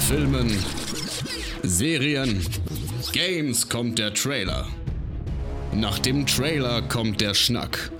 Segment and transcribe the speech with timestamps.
[0.00, 0.50] Filmen,
[1.62, 2.40] Serien,
[3.12, 4.66] Games kommt der Trailer.
[5.72, 7.92] Nach dem Trailer kommt der Schnack.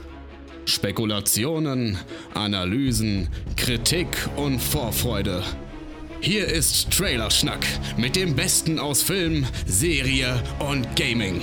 [0.65, 1.99] Spekulationen,
[2.35, 5.43] Analysen, Kritik und Vorfreude.
[6.21, 7.65] Hier ist Trailerschnack
[7.97, 11.41] mit dem Besten aus Film, Serie und Gaming.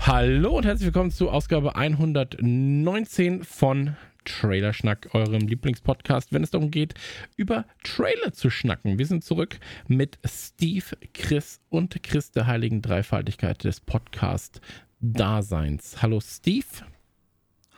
[0.00, 6.94] Hallo und herzlich willkommen zu Ausgabe 119 von Trailerschnack, eurem Lieblingspodcast, wenn es darum geht,
[7.36, 8.98] über Trailer zu schnacken.
[8.98, 10.84] Wir sind zurück mit Steve,
[11.14, 16.02] Chris und Chris der heiligen Dreifaltigkeit des Podcast-Daseins.
[16.02, 16.66] Hallo Steve.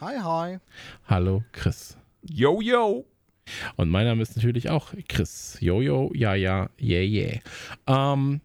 [0.01, 0.59] Hi, hi.
[1.07, 1.97] Hallo Chris.
[2.23, 3.07] Yo, yo.
[3.77, 5.59] Und mein Name ist natürlich auch Chris.
[5.61, 7.41] Yo, yo, ja, ja, yeah, yeah.
[7.87, 8.41] Ähm,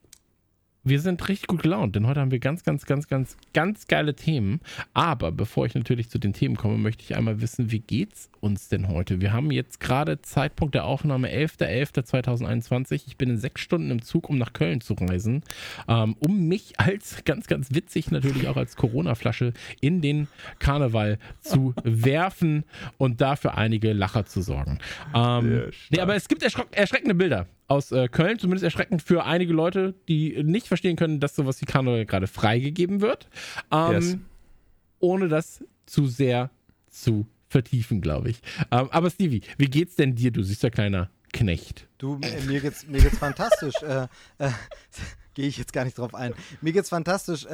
[0.88, 4.16] wir sind richtig gut gelaunt, denn heute haben wir ganz, ganz, ganz, ganz, ganz geile
[4.16, 4.62] Themen.
[4.94, 8.70] Aber bevor ich natürlich zu den Themen komme, möchte ich einmal wissen, wie geht's uns
[8.70, 9.22] denn heute?
[9.22, 13.04] Wir haben jetzt gerade Zeitpunkt der Aufnahme 11.11.2021.
[13.08, 15.44] Ich bin in sechs Stunden im Zug, um nach Köln zu reisen,
[15.88, 20.28] ähm, um mich als ganz, ganz witzig natürlich auch als Corona-Flasche in den
[20.60, 22.64] Karneval zu werfen
[22.98, 24.80] und dafür einige Lacher zu sorgen.
[25.14, 29.94] Ähm, nee, aber es gibt erschreckende Bilder aus äh, Köln, zumindest erschreckend für einige Leute,
[30.08, 33.28] die nicht verstehen können, dass sowas wie Karneval gerade freigegeben wird.
[33.72, 34.18] Ähm, yes.
[35.00, 36.50] Ohne das zu sehr
[36.90, 38.42] zu vertiefen, glaube ich.
[38.72, 40.32] Ähm, aber Stevie, wie geht's denn dir?
[40.32, 41.88] Du siehst ja kleiner Knecht.
[41.98, 43.76] Du, mir geht's, mir geht's fantastisch.
[43.84, 44.50] äh, äh,
[45.34, 46.34] Gehe ich jetzt gar nicht drauf ein.
[46.62, 47.46] Mir geht's fantastisch.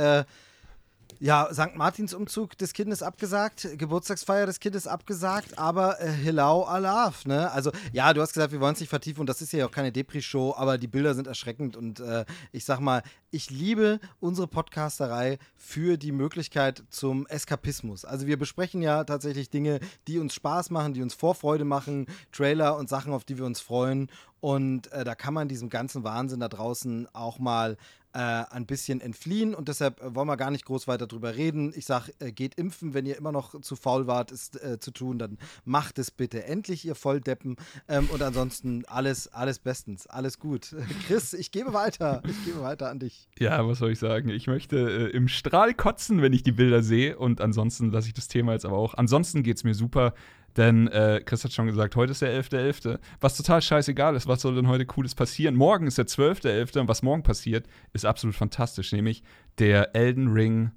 [1.20, 1.76] Ja, St.
[1.76, 7.52] Martins Umzug des Kindes abgesagt, Geburtstagsfeier des Kindes abgesagt, aber äh, Hillau Alaf, ne?
[7.52, 9.72] Also, ja, du hast gesagt, wir wollen es nicht vertiefen und das ist ja auch
[9.72, 14.48] keine Depri-Show, aber die Bilder sind erschreckend und äh, ich sag mal, ich liebe unsere
[14.48, 18.06] Podcasterei für die Möglichkeit zum Eskapismus.
[18.06, 22.78] Also, wir besprechen ja tatsächlich Dinge, die uns Spaß machen, die uns Vorfreude machen, Trailer
[22.78, 24.10] und Sachen, auf die wir uns freuen
[24.44, 27.78] und äh, da kann man diesem ganzen Wahnsinn da draußen auch mal
[28.14, 31.74] äh, ein bisschen entfliehen und deshalb äh, wollen wir gar nicht groß weiter drüber reden.
[31.76, 34.92] Ich sage, äh, geht impfen, wenn ihr immer noch zu faul wart, es äh, zu
[34.92, 37.56] tun, dann macht es bitte endlich, ihr Volldeppen.
[37.88, 40.76] Ähm, und ansonsten alles, alles bestens, alles gut.
[41.08, 43.28] Chris, ich gebe weiter, ich gebe weiter an dich.
[43.40, 44.30] Ja, was soll ich sagen?
[44.30, 48.14] Ich möchte äh, im Strahl kotzen, wenn ich die Bilder sehe und ansonsten lasse ich
[48.14, 48.94] das Thema jetzt aber auch.
[48.94, 50.14] Ansonsten geht es mir super.
[50.58, 54.28] Denn äh, Chris hat schon gesagt, heute ist der 11.11., .11., was total scheißegal ist.
[54.28, 55.56] Was soll denn heute Cooles passieren?
[55.56, 56.80] Morgen ist der 12.11.
[56.80, 58.92] und was morgen passiert, ist absolut fantastisch.
[58.92, 59.24] Nämlich
[59.58, 60.72] der Elden Ring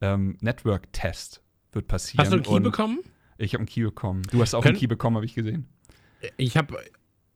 [0.00, 1.42] ähm, Network Test
[1.72, 2.24] wird passieren.
[2.24, 3.00] Hast du einen Key bekommen?
[3.38, 4.22] Ich habe einen Key bekommen.
[4.30, 5.68] Du hast auch Können einen Key bekommen, habe ich gesehen.
[6.36, 6.78] Ich habe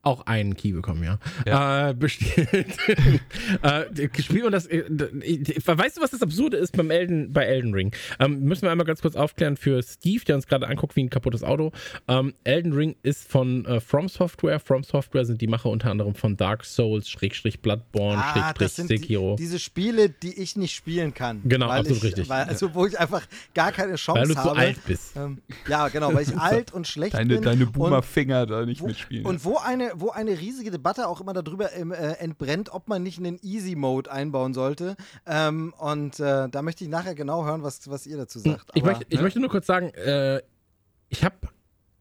[0.03, 1.19] auch einen Key bekommen, ja.
[1.45, 1.89] ja.
[1.89, 2.49] Äh, bestellt.
[3.61, 4.65] äh, gespielt und das.
[4.65, 7.91] Äh, weißt du, was das Absurde ist beim Elden, bei Elden Ring?
[8.19, 11.09] Ähm, müssen wir einmal ganz kurz aufklären für Steve, der uns gerade anguckt wie ein
[11.09, 11.71] kaputtes Auto.
[12.07, 14.59] Ähm, Elden Ring ist von äh, From Software.
[14.59, 19.35] From Software sind die Macher unter anderem von Dark Souls, Schrägstrich Bloodborne, ah, Schrägstrich Sekiro.
[19.37, 21.41] Die, diese Spiele, die ich nicht spielen kann.
[21.45, 22.29] Genau, absolut ich, richtig.
[22.29, 23.21] Weil, also, wo ich einfach
[23.53, 24.29] gar keine Chance habe.
[24.29, 24.49] Weil du habe.
[24.49, 25.15] zu alt bist.
[25.15, 25.37] Ähm,
[25.67, 27.43] ja, genau, weil ich alt und schlecht deine, bin.
[27.43, 29.25] Deine Boomer-Finger da nicht wo, mitspielen.
[29.25, 31.79] Und wo eine wo eine riesige Debatte auch immer darüber äh,
[32.19, 34.95] entbrennt, ob man nicht einen Easy-Mode einbauen sollte.
[35.25, 38.71] Ähm, und äh, da möchte ich nachher genau hören, was, was ihr dazu sagt.
[38.73, 39.23] Ich, Aber, möchte, ich ne?
[39.23, 40.41] möchte nur kurz sagen, äh,
[41.09, 41.35] ich habe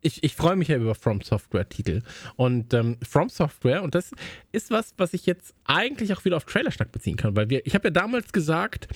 [0.03, 2.03] ich, ich freue mich ja über From Software-Titel.
[2.37, 4.13] Und ähm, From Software, und das
[4.53, 7.75] ist was, was ich jetzt eigentlich auch wieder auf Trailerschnack beziehen kann, weil wir, ich
[7.75, 8.89] habe ja damals gesagt,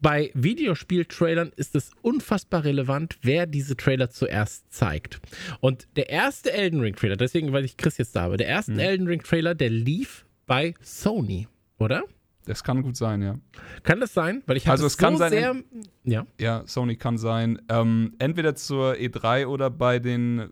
[0.00, 5.20] bei Videospiel-Trailern ist es unfassbar relevant, wer diese Trailer zuerst zeigt.
[5.60, 8.78] Und der erste Elden Ring-Trailer, deswegen, weil ich Chris jetzt da habe, der erste mhm.
[8.80, 12.04] Elden Ring-Trailer, der lief bei Sony, oder?
[12.46, 13.38] Das kann gut sein, ja.
[13.82, 14.42] Kann das sein?
[14.46, 15.56] Weil ich habe also es so kann sein, sehr,
[16.04, 16.26] ja.
[16.40, 17.60] Ja, Sony kann sein.
[17.68, 20.50] Ähm, entweder zur E3 oder bei den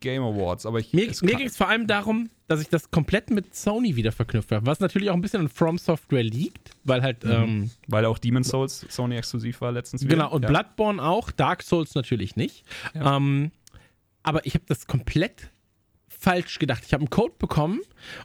[0.00, 0.66] Game Awards.
[0.66, 3.96] Aber ich, mir mir ging es vor allem darum, dass ich das komplett mit Sony
[3.96, 7.30] wieder verknüpft habe, was natürlich auch ein bisschen an From Software liegt, weil halt mhm.
[7.30, 10.04] ähm, weil auch Demon's Souls Sony exklusiv war letztens.
[10.04, 10.16] Wieder.
[10.16, 10.48] Genau und ja.
[10.48, 12.64] Bloodborne auch, Dark Souls natürlich nicht.
[12.94, 13.16] Ja.
[13.16, 13.50] Ähm,
[14.22, 15.50] aber ich habe das komplett
[16.18, 16.82] falsch gedacht.
[16.86, 17.80] Ich habe einen Code bekommen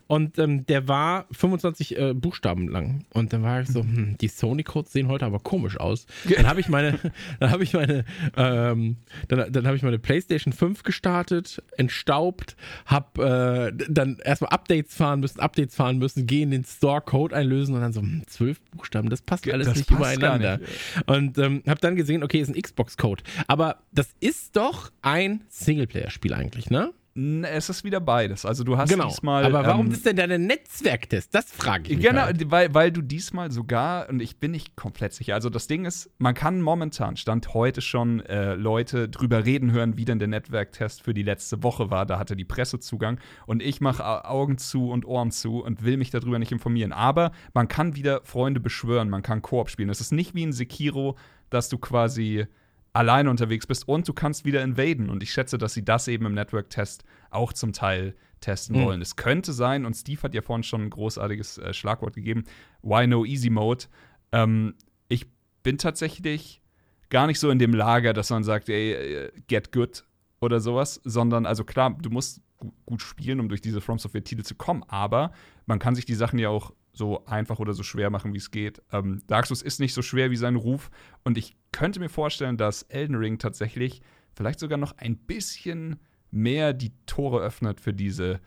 [0.07, 3.05] und ähm, der war 25 äh, Buchstaben lang.
[3.13, 6.05] Und dann war ich so, hm, die Sony-Codes sehen heute aber komisch aus.
[6.35, 6.97] Dann habe ich meine,
[7.39, 8.05] dann habe ich meine,
[8.35, 8.97] ähm,
[9.27, 12.55] dann, dann habe ich meine PlayStation 5 gestartet, entstaubt,
[12.85, 17.35] habe äh, dann erstmal Updates fahren müssen, Updates fahren müssen, gehen in den Store, Code
[17.35, 20.57] einlösen und dann so, hm, zwölf Buchstaben, das passt alles das nicht passt übereinander.
[20.57, 23.23] Nicht, und ähm, habe dann gesehen, okay, ist ein Xbox-Code.
[23.47, 26.93] Aber das ist doch ein Singleplayer-Spiel eigentlich, ne?
[27.13, 28.45] Es ist wieder beides.
[28.45, 29.09] Also du hast genau.
[29.09, 29.43] diesmal.
[29.43, 31.35] aber warum ähm, ist denn deine Netzwerktest?
[31.35, 32.05] Das frage ich mich.
[32.07, 32.49] Genau, halt.
[32.49, 36.09] weil, weil du diesmal sogar, und ich bin nicht komplett sicher, also das Ding ist,
[36.19, 41.01] man kann momentan, Stand heute schon, äh, Leute drüber reden hören, wie denn der Netzwerktest
[41.01, 42.05] für die letzte Woche war.
[42.05, 45.83] Da hatte die Presse Zugang und ich mache Au- Augen zu und Ohren zu und
[45.83, 46.93] will mich darüber nicht informieren.
[46.93, 49.89] Aber man kann wieder Freunde beschwören, man kann Koop spielen.
[49.89, 51.17] Es ist nicht wie in Sekiro,
[51.49, 52.47] dass du quasi
[52.93, 55.09] alleine unterwegs bist und du kannst wieder invaden.
[55.09, 58.83] Und ich schätze, dass sie das eben im Network-Test auch zum Teil testen Mhm.
[58.85, 59.01] wollen.
[59.01, 62.43] Es könnte sein, und Steve hat ja vorhin schon ein großartiges äh, Schlagwort gegeben,
[62.81, 63.85] Why No Easy Mode.
[64.31, 64.75] Ähm,
[65.07, 65.27] ich
[65.63, 66.61] bin tatsächlich
[67.09, 70.03] gar nicht so in dem Lager, dass man sagt, ey, äh, get good
[70.39, 74.43] oder sowas, sondern, also klar, du musst gu- gut spielen, um durch diese From Software-Titel
[74.43, 75.31] zu kommen, aber
[75.65, 78.49] man kann sich die Sachen ja auch so einfach oder so schwer machen, wie es
[78.51, 78.81] geht.
[78.91, 80.89] Ähm, Dark Souls ist nicht so schwer wie sein Ruf
[81.23, 84.01] und ich könnte mir vorstellen, dass Elden Ring tatsächlich
[84.33, 85.99] vielleicht sogar noch ein bisschen
[86.31, 88.39] mehr die Tore öffnet für diese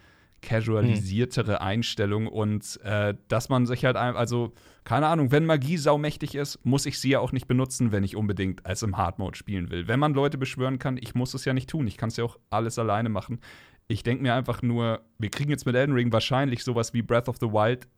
[0.45, 4.53] casualisiertere Einstellung und äh, dass man sich halt, also
[4.85, 8.15] keine Ahnung, wenn Magie saumächtig ist, muss ich sie ja auch nicht benutzen, wenn ich
[8.15, 9.89] unbedingt als im Hard Mode spielen will.
[9.89, 11.87] Wenn man Leute beschwören kann, ich muss es ja nicht tun.
[11.87, 13.41] Ich kann es ja auch alles alleine machen.
[13.89, 17.29] Ich denke mir einfach nur, wir kriegen jetzt mit Elden Ring wahrscheinlich sowas wie Breath
[17.29, 17.89] of the Wild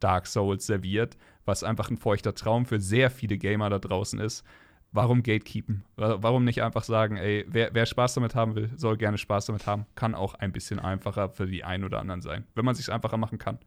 [0.00, 4.44] Dark Souls serviert, was einfach ein feuchter Traum für sehr viele Gamer da draußen ist.
[4.92, 5.84] Warum gatekeepen?
[5.96, 9.46] Wa- Warum nicht einfach sagen, ey, wer, wer Spaß damit haben will, soll gerne Spaß
[9.46, 9.86] damit haben.
[9.94, 12.92] Kann auch ein bisschen einfacher für die einen oder anderen sein, wenn man es sich
[12.92, 13.58] einfacher machen kann.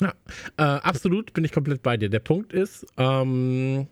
[0.00, 0.12] Ja,
[0.56, 2.08] äh, absolut bin ich komplett bei dir.
[2.08, 3.86] Der Punkt ist, ähm,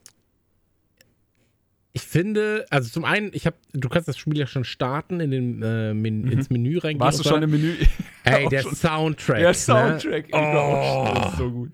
[1.93, 5.31] ich finde, also zum einen, ich habe, du kannst das Spiel ja schon starten, in
[5.31, 6.99] den, äh, men ins Menü reingehen.
[6.99, 7.01] Mhm.
[7.01, 7.75] Warst du schon im Menü?
[8.25, 8.75] Ey, der schon.
[8.75, 9.39] Soundtrack.
[9.39, 10.39] Der Soundtrack, Ne?
[10.39, 11.13] Oh.
[11.15, 11.73] das ist so gut.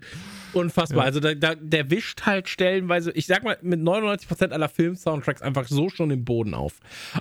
[0.55, 0.99] Unfassbar.
[1.01, 1.05] Ja.
[1.05, 5.67] Also da, da, der wischt halt stellenweise, ich sag mal, mit 99% aller Film-Soundtracks einfach
[5.69, 6.81] so schon den Boden auf.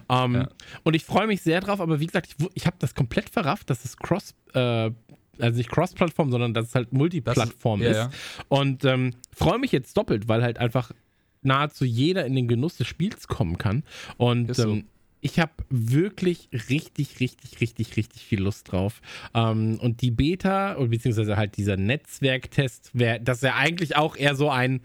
[0.09, 0.49] Ähm, Ja.
[0.83, 3.69] Und ich freue mich sehr drauf, aber wie gesagt, ich, ich habe das komplett verrafft,
[3.69, 4.91] dass es Cross, äh,
[5.39, 7.89] also nicht Cross-Plattform, sondern dass es halt Multiplattform ist.
[7.91, 8.09] ist- ja,
[8.49, 10.91] Und ähm, freue mich jetzt doppelt, weil halt einfach
[11.41, 13.83] nahezu jeder in den Genuss des Spiels kommen kann.
[14.17, 14.69] Und Ist so.
[14.69, 14.85] ähm,
[15.21, 19.01] ich habe wirklich richtig, richtig, richtig, richtig viel Lust drauf.
[19.33, 24.35] Ähm, und die Beta, beziehungsweise halt dieser Netzwerktest, wär, das ist ja eigentlich auch eher
[24.35, 24.81] so ein.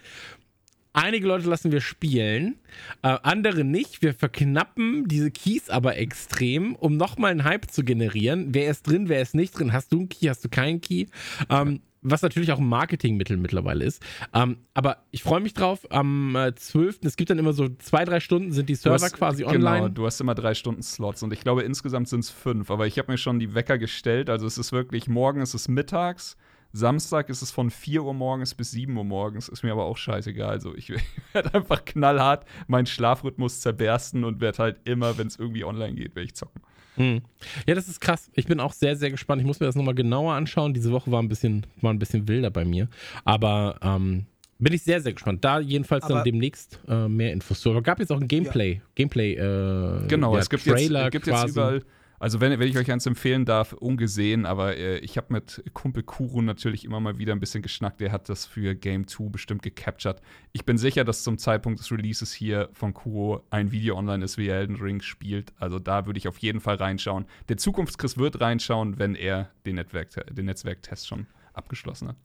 [0.92, 2.56] Einige Leute lassen wir spielen,
[3.02, 4.00] äh, andere nicht.
[4.00, 8.54] Wir verknappen diese Keys aber extrem, um nochmal einen Hype zu generieren.
[8.54, 9.74] Wer ist drin, wer ist nicht drin?
[9.74, 11.06] Hast du einen Key, hast du keinen Key?
[11.50, 14.02] Ähm, was natürlich auch ein Marketingmittel mittlerweile ist.
[14.32, 15.86] Ähm, aber ich freue mich drauf.
[15.90, 17.00] Am äh, 12.
[17.04, 19.90] Es gibt dann immer so zwei, drei Stunden, sind die Server hast- quasi Genau, online.
[19.90, 22.70] du hast immer drei Stunden Slots und ich glaube insgesamt sind es fünf.
[22.70, 24.30] Aber ich habe mir schon die Wecker gestellt.
[24.30, 26.36] Also es ist wirklich, morgen ist es mittags,
[26.72, 29.48] Samstag ist es von 4 Uhr morgens bis 7 Uhr morgens.
[29.48, 30.50] Ist mir aber auch scheißegal.
[30.50, 30.92] Also ich
[31.32, 36.14] werde einfach knallhart meinen Schlafrhythmus zerbersten und werde halt immer, wenn es irgendwie online geht,
[36.14, 36.60] werde ich zocken.
[36.96, 37.20] Hm.
[37.66, 38.30] Ja, das ist krass.
[38.34, 39.40] Ich bin auch sehr, sehr gespannt.
[39.40, 40.74] Ich muss mir das nochmal genauer anschauen.
[40.74, 42.88] Diese Woche war ein bisschen, war ein bisschen wilder bei mir.
[43.24, 44.26] Aber ähm,
[44.58, 45.44] bin ich sehr, sehr gespannt.
[45.44, 47.70] Da jedenfalls Aber- dann demnächst äh, mehr Infos zu.
[47.70, 51.26] Aber gab jetzt auch ein Gameplay, Gameplay, äh, Genau, ja, es gibt Trailer jetzt, gibt
[51.26, 51.46] quasi.
[51.46, 51.82] jetzt überall.
[52.18, 56.02] Also, wenn, wenn ich euch eins empfehlen darf, ungesehen, aber äh, ich habe mit Kumpel
[56.02, 58.00] Kuro natürlich immer mal wieder ein bisschen geschnackt.
[58.00, 60.20] Der hat das für Game 2 bestimmt gecaptured.
[60.52, 64.38] Ich bin sicher, dass zum Zeitpunkt des Releases hier von Kuro ein Video online ist,
[64.38, 65.52] wie er Elden Ring spielt.
[65.58, 67.26] Also, da würde ich auf jeden Fall reinschauen.
[67.50, 72.16] Der Zukunftschris wird reinschauen, wenn er den, Netzwerk, den Netzwerktest schon abgeschlossen hat.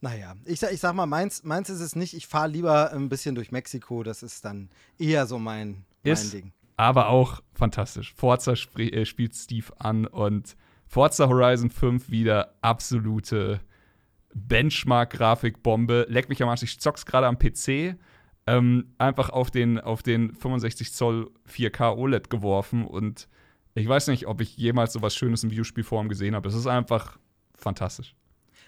[0.00, 2.14] Naja, ich, sag- ich sag mal, meins, meins ist es nicht.
[2.14, 4.02] Ich fahre lieber ein bisschen durch Mexiko.
[4.02, 6.52] Das ist dann eher so mein, mein Ist- Ding.
[6.82, 8.12] Aber auch fantastisch.
[8.14, 13.60] Forza spr- äh, spielt Steve an und Forza Horizon 5 wieder absolute
[14.34, 16.06] Benchmark-Grafikbombe.
[16.08, 17.96] Leck mich am Arsch, ich zock's gerade am PC.
[18.46, 23.28] Ähm, einfach auf den, auf den 65 Zoll 4K OLED geworfen und
[23.74, 26.48] ich weiß nicht, ob ich jemals so was Schönes in Videospielform gesehen habe.
[26.48, 27.18] Es ist einfach
[27.54, 28.14] fantastisch.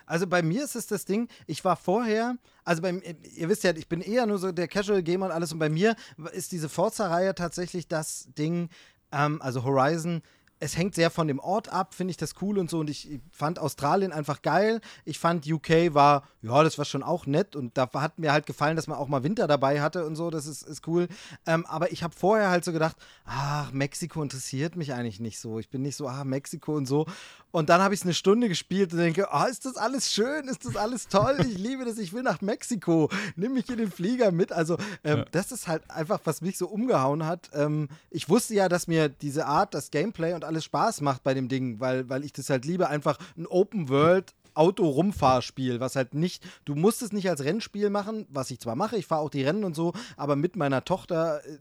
[0.07, 3.03] Also bei mir ist es das Ding, ich war vorher, also beim,
[3.37, 5.53] ihr wisst ja, ich bin eher nur so der Casual Gamer und alles.
[5.53, 5.97] Und bei mir
[6.33, 8.69] ist diese Forza-Reihe tatsächlich das Ding,
[9.13, 10.23] ähm, also Horizon,
[10.65, 13.21] es hängt sehr von dem Ort ab, finde ich das cool und so und ich
[13.31, 14.81] fand Australien einfach geil.
[15.05, 18.47] Ich fand UK war, ja, das war schon auch nett und da hat mir halt
[18.47, 21.07] gefallen, dass man auch mal Winter dabei hatte und so, das ist, ist cool.
[21.47, 25.59] Ähm, aber ich habe vorher halt so gedacht, ach, Mexiko interessiert mich eigentlich nicht so.
[25.59, 27.07] Ich bin nicht so, ah, Mexiko und so.
[27.51, 30.49] Und dann habe ich es eine Stunde gespielt und denke, ah, ist das alles schön,
[30.49, 33.93] ist das alles toll, ich liebe das, ich will nach Mexiko, nimm mich in den
[33.93, 34.51] Flieger mit.
[34.51, 35.25] Also ähm, Ja.
[35.31, 37.51] das ist halt einfach, was mich so umgehauen hat.
[37.53, 41.35] Ähm, ich wusste ja, dass mir diese Art, das Gameplay und alles Spaß macht bei
[41.35, 46.15] dem Ding, weil, weil ich das halt liebe, einfach ein Open World Auto-Rumfahrspiel, was halt
[46.15, 49.31] nicht, du musst es nicht als Rennspiel machen, was ich zwar mache, ich fahre auch
[49.31, 51.59] die Rennen und so, aber mit meiner Tochter äh,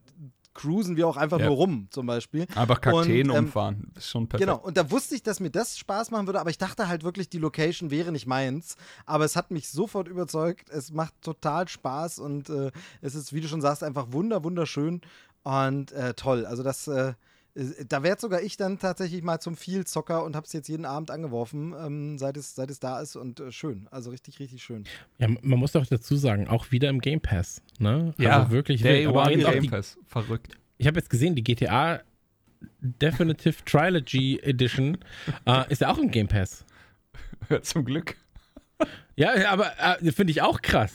[0.53, 1.47] cruisen wir auch einfach Ja.
[1.47, 2.45] nur rum, zum Beispiel.
[2.55, 3.91] Einfach Kakteen Und, ähm, umfahren.
[3.95, 4.47] Ist schon perfekt.
[4.47, 7.03] Genau, und da wusste ich, dass mir das Spaß machen würde, aber ich dachte halt
[7.03, 8.75] wirklich, die Location wäre nicht meins.
[9.07, 10.69] Aber es hat mich sofort überzeugt.
[10.69, 12.69] Es macht total Spaß und äh,
[13.01, 15.01] es ist, wie du schon sagst, einfach wunder, wunderschön
[15.41, 16.45] und äh, toll.
[16.45, 17.13] Also das, äh,
[17.88, 21.12] da werde sogar ich dann tatsächlich mal zum Vielzocker und habe es jetzt jeden Abend
[21.12, 23.88] angeworfen, ähm, seit, es, seit es da ist und äh, schön.
[23.91, 24.86] Also richtig, richtig schön.
[25.19, 27.62] Ja, man muss doch dazu sagen, auch wieder im Game Pass.
[27.77, 28.13] Ne?
[28.17, 28.81] ja, also wirklich.
[28.81, 29.05] Day.
[29.05, 29.98] Aber One Game die, Pass.
[30.07, 30.57] Verrückt.
[30.77, 32.01] ich habe jetzt gesehen, die GTA
[32.81, 34.98] Definitive Trilogy Edition
[35.45, 36.65] äh, ist ja auch im Game Pass.
[37.62, 38.17] Zum Glück.
[39.15, 40.93] Ja, ja, aber äh, finde ich auch krass.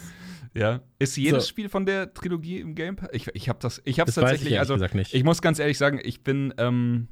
[0.59, 0.81] Ja.
[0.99, 1.49] Ist jedes So.
[1.51, 3.11] Spiel von der Trilogie im Game Pass?
[3.13, 6.01] Ich, ich habe das, ich habe ich tatsächlich, ehrlich also ich muss ganz ehrlich sagen,
[6.03, 7.09] ich bin, ähm,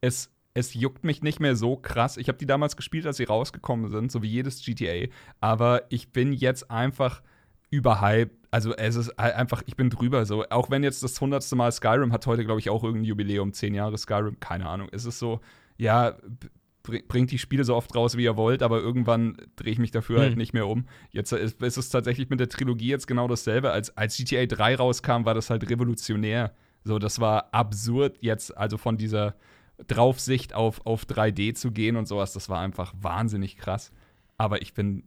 [0.00, 2.16] es, es juckt mich nicht mehr so krass.
[2.16, 5.06] Ich habe die damals gespielt, als sie rausgekommen sind, so wie jedes GTA.
[5.40, 7.22] Aber ich bin jetzt einfach
[7.70, 8.34] überhyped.
[8.50, 10.44] Also es ist ein- einfach, ich bin drüber so.
[10.48, 13.74] Auch wenn jetzt das hundertste Mal Skyrim hat heute, glaube ich, auch irgendein Jubiläum, zehn
[13.74, 14.88] Jahre Skyrim, keine Ahnung.
[14.92, 15.40] Es ist so,
[15.76, 16.16] ja,
[17.08, 20.20] bringt die Spiele so oft raus, wie ihr wollt, aber irgendwann drehe ich mich dafür
[20.20, 20.38] halt Hm.
[20.38, 20.86] nicht mehr um.
[21.10, 23.70] Jetzt ist, ist es tatsächlich mit der Trilogie jetzt genau dasselbe.
[23.70, 26.54] Als, als GTA 3 rauskam, war das halt revolutionär.
[26.84, 29.34] So, das war absurd jetzt, also von dieser
[29.88, 33.92] Draufsicht auf, auf 3D zu gehen und sowas, das war einfach wahnsinnig krass.
[34.38, 35.04] Aber ich bin,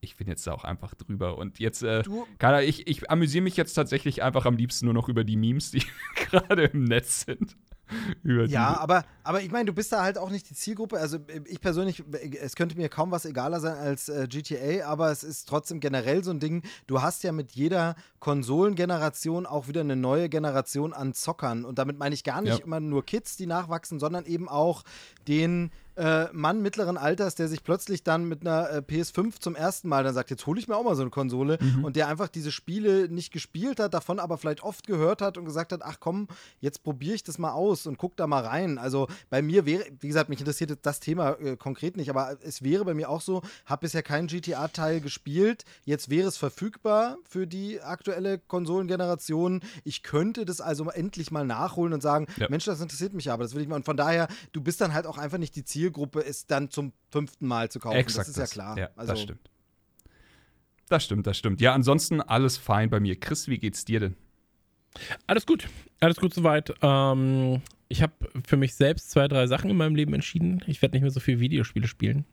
[0.00, 1.36] ich bin jetzt da auch einfach drüber.
[1.38, 2.02] Und jetzt, äh,
[2.38, 5.70] Ahnung, ich, ich amüsiere mich jetzt tatsächlich einfach am liebsten nur noch über die Memes,
[5.70, 5.82] die
[6.14, 7.56] gerade im Netz sind.
[8.52, 10.98] Ja, aber, aber ich meine, du bist da halt auch nicht die Zielgruppe.
[10.98, 12.02] Also ich persönlich,
[12.40, 16.22] es könnte mir kaum was egaler sein als äh, GTA, aber es ist trotzdem generell
[16.24, 16.62] so ein Ding.
[16.86, 21.64] Du hast ja mit jeder Konsolengeneration auch wieder eine neue Generation an Zockern.
[21.64, 22.64] Und damit meine ich gar nicht Ja.
[22.64, 24.82] immer nur Kids, die nachwachsen, sondern eben auch
[25.26, 29.88] den äh, Mann mittleren Alters, der sich plötzlich dann mit einer äh, PS5 zum ersten
[29.88, 32.28] Mal dann sagt, jetzt hole ich mir auch mal so eine Konsole und der einfach
[32.28, 35.96] diese Spiele nicht gespielt hat, davon aber vielleicht oft gehört hat und gesagt hat, ach
[35.98, 36.28] komm,
[36.60, 38.78] jetzt probiere ich das mal aus und guck da mal rein.
[38.78, 42.62] Also bei mir wäre, wie gesagt, mich interessiert das Thema äh, konkret nicht, aber es
[42.62, 47.46] wäre bei mir auch so, habe bisher keinen GTA-Teil gespielt, jetzt wäre es verfügbar für
[47.46, 49.60] die aktuelle Konsolengeneration.
[49.84, 52.46] Ich könnte das also endlich mal nachholen und sagen, Ja.
[52.48, 53.76] Mensch, das interessiert mich aber, das will ich mal.
[53.76, 56.92] Und von daher, du bist dann halt auch einfach nicht die Zielgruppe, es dann zum
[57.10, 57.96] fünften Mal zu kaufen.
[57.96, 58.78] Exakt das ist ja klar.
[58.78, 59.50] Ja, also, das stimmt.
[60.88, 61.60] Das stimmt, das stimmt.
[61.60, 63.18] Ja, ansonsten alles fein bei mir.
[63.18, 64.16] Chris, wie geht's dir denn?
[65.26, 65.68] Alles gut.
[66.00, 66.72] Alles gut soweit.
[66.82, 68.12] Ähm, ich habe
[68.46, 70.62] für mich selbst zwei, drei Sachen in meinem Leben entschieden.
[70.66, 72.26] Ich werde nicht mehr so viel Videospiele spielen.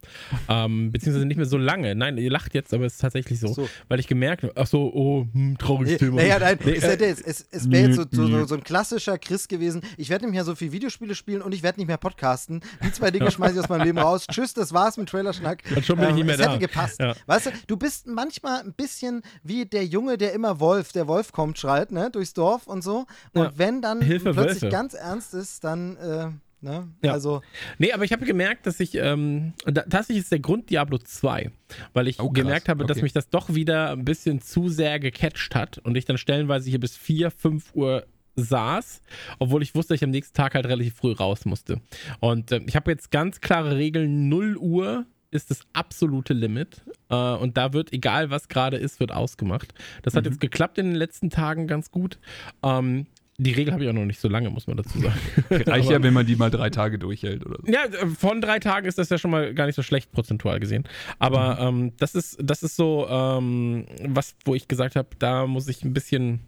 [0.49, 1.95] ähm, beziehungsweise nicht mehr so lange.
[1.95, 3.47] Nein, ihr lacht jetzt, aber es ist tatsächlich so.
[3.53, 3.69] So.
[3.87, 6.15] Weil ich gemerkt habe, ach so, oh, hm, trauriges Nee, Thema.
[6.17, 8.55] naja, nein, Nee, es, äh, hätte jetzt, es, es wäre jetzt so, so, so, so
[8.55, 9.81] ein klassischer Chris gewesen.
[9.97, 12.59] Ich werde nicht mehr so viel Videospiele spielen und ich werde nicht mehr podcasten.
[12.83, 14.27] Die zwei Dinge schmeiße ich aus meinem Leben raus.
[14.29, 15.63] Tschüss, das war's mit Trailerschnack.
[15.73, 16.49] Und schon bin ich nicht mehr es da.
[16.51, 16.99] hätte gepasst.
[16.99, 17.15] Ja.
[17.27, 21.31] Weißt du, du bist manchmal ein bisschen wie der Junge, der immer Wolf, der Wolf
[21.31, 23.05] kommt, schreit, ne, durchs Dorf und so.
[23.33, 23.51] Und Ja.
[23.55, 24.69] wenn dann Hilfe, plötzlich Wölfe.
[24.75, 26.27] ganz ernst ist, dann, äh,
[26.61, 27.11] ne, Ja.
[27.13, 27.41] also.
[27.77, 31.51] Nee, aber ich habe gemerkt, dass ich, ähm, da, tatsächlich ist der Grund Diablo 2,
[31.93, 33.03] weil ich Oh, gemerkt habe, dass Okay.
[33.03, 36.79] mich das doch wieder ein bisschen zu sehr gecatcht hat und ich dann stellenweise hier
[36.79, 38.05] bis 4, 5 Uhr
[38.37, 39.01] saß,
[39.39, 41.79] obwohl ich wusste, dass ich am nächsten Tag halt relativ früh raus musste.
[42.19, 47.15] Und ähm, ich habe jetzt ganz klare Regeln, 0 Uhr ist das absolute Limit äh,
[47.15, 49.73] und da wird, egal was gerade ist, wird ausgemacht.
[50.01, 52.19] Das hat jetzt geklappt in den letzten Tagen ganz gut.
[52.63, 53.05] Ähm,
[53.37, 55.19] die Regel habe ich auch noch nicht so lange, muss man dazu sagen.
[55.49, 57.71] Reicht ja, wenn man die mal drei Tage durchhält oder so.
[57.71, 60.59] ja, äh, von drei Tagen ist das ja schon mal gar nicht so schlecht prozentual
[60.59, 60.85] gesehen.
[61.19, 65.67] Aber ähm, das ist, das ist so, ähm, was, wo ich gesagt habe, da muss
[65.67, 66.41] ich ein bisschen,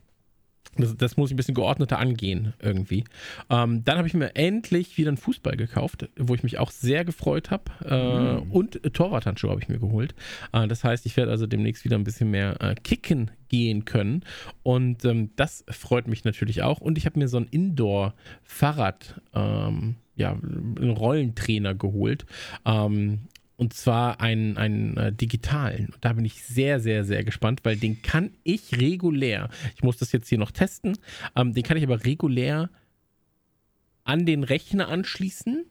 [0.78, 3.04] das, das muss ich ein bisschen geordneter angehen irgendwie.
[3.50, 7.06] Ähm, dann habe ich mir endlich wieder einen Fußball gekauft, wo ich mich auch sehr
[7.06, 7.64] gefreut habe.
[7.84, 10.16] Äh, Und äh, Torwarthandschuhe habe ich mir geholt.
[10.54, 14.24] Äh, das heißt, ich werde also demnächst wieder ein bisschen mehr äh, kicken gehen können.
[14.64, 16.80] Und ähm, das freut mich natürlich auch.
[16.80, 22.26] Und ich habe mir so ein Indoor-Fahrrad, ähm, ja, einen Rollentrainer geholt.
[22.66, 23.20] Ähm,
[23.58, 25.94] und zwar einen, einen äh, digitalen.
[26.00, 30.12] Da bin ich sehr, sehr, sehr gespannt, weil den kann ich regulär, ich muss das
[30.12, 30.98] jetzt hier noch testen,
[31.36, 32.70] ähm, den kann ich aber regulär
[34.04, 35.66] an den Rechner anschließen.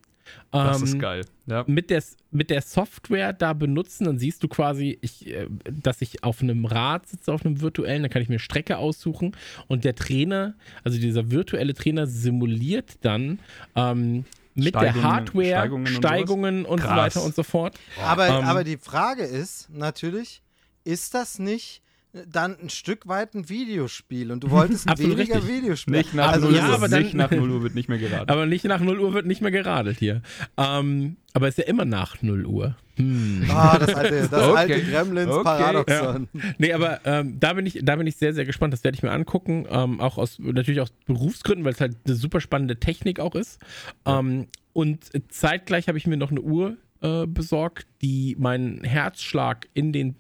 [0.50, 1.25] Das ähm, ist geil.
[1.47, 1.64] Ja.
[1.69, 2.02] mit der,
[2.33, 6.64] mit der Software da benutzen, dann siehst du quasi, ich, äh, dass ich auf einem
[6.64, 9.37] Rad sitze, auf einem virtuellen, dann kann ich mir Strecke aussuchen
[9.69, 13.38] und der Trainer, also dieser virtuelle Trainer simuliert dann
[13.76, 14.25] ähm,
[14.57, 16.97] mit der Steigungen- Hardware Steigungen und Steigungen und, so Krass.
[16.97, 17.79] weiter und so fort.
[18.05, 20.43] Aber, Ähm, aber die Frage ist natürlich,
[20.85, 21.83] ist das nicht
[22.31, 25.49] dann ein Stück weit ein Videospiel und du wolltest ein weniger richtig.
[25.49, 25.97] Videospiel.
[25.97, 26.75] Nicht nach, also, 0 ja, Uhr.
[26.75, 28.31] aber dann- nicht nach 0 Uhr wird nicht mehr geraten.
[28.31, 30.23] Aber nicht nach 0 Uhr wird nicht mehr geradelt hier.
[30.57, 32.77] Ähm, aber ist ja immer nach 0 Uhr.
[32.97, 33.45] Hm.
[33.51, 34.57] Ah, das alte, das Okay.
[34.57, 35.45] alte Gremlins Okay.
[35.45, 36.29] Paradoxon.
[36.59, 38.73] Nee, aber ähm, da, bin ich, da bin ich sehr, sehr gespannt.
[38.73, 39.67] Das werde ich mir angucken.
[39.69, 43.61] Ähm, auch aus, natürlich aus Berufsgründen, weil es halt eine super spannende Technik auch ist.
[44.07, 49.93] Ähm, und zeitgleich habe ich mir noch eine Uhr äh, besorgt, die meinen Herzschlag in
[49.93, 50.17] den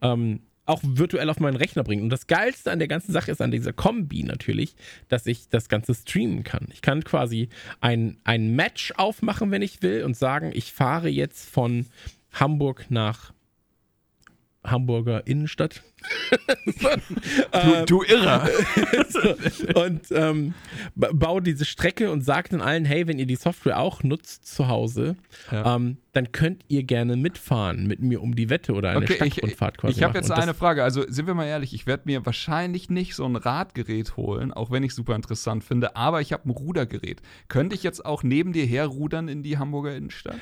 [0.00, 2.02] ähm, auch virtuell auf meinen Rechner bringt.
[2.02, 4.74] Und das Geilste an der ganzen Sache ist an dieser Kombi natürlich,
[5.08, 6.68] dass ich das Ganze streamen kann.
[6.72, 7.48] Ich kann quasi
[7.80, 11.86] ein, ein Match aufmachen, wenn ich will, und sagen, ich fahre jetzt von
[12.32, 13.32] Hamburg nach
[14.64, 15.82] Hamburger Innenstadt.
[17.86, 18.48] du, du Irrer.
[19.74, 20.54] und ähm,
[20.94, 24.46] ba- baue diese Strecke und sage dann allen, hey, wenn ihr die Software auch nutzt
[24.46, 25.16] zu Hause,
[25.50, 25.76] Ja.
[25.76, 29.32] ähm, dann könnt ihr gerne mitfahren mit mir um die Wette oder eine Okay, ich,
[29.34, 30.22] Stadtrundfahrt quasi ich habe machen.
[30.28, 30.82] jetzt eine Frage.
[30.84, 34.70] Also sind wir mal ehrlich, ich werde mir wahrscheinlich nicht so ein Radgerät holen, auch
[34.70, 37.22] wenn ich super interessant finde, aber ich habe ein Rudergerät.
[37.48, 40.36] Könnte ich jetzt auch neben dir herrudern in die Hamburger Innenstadt?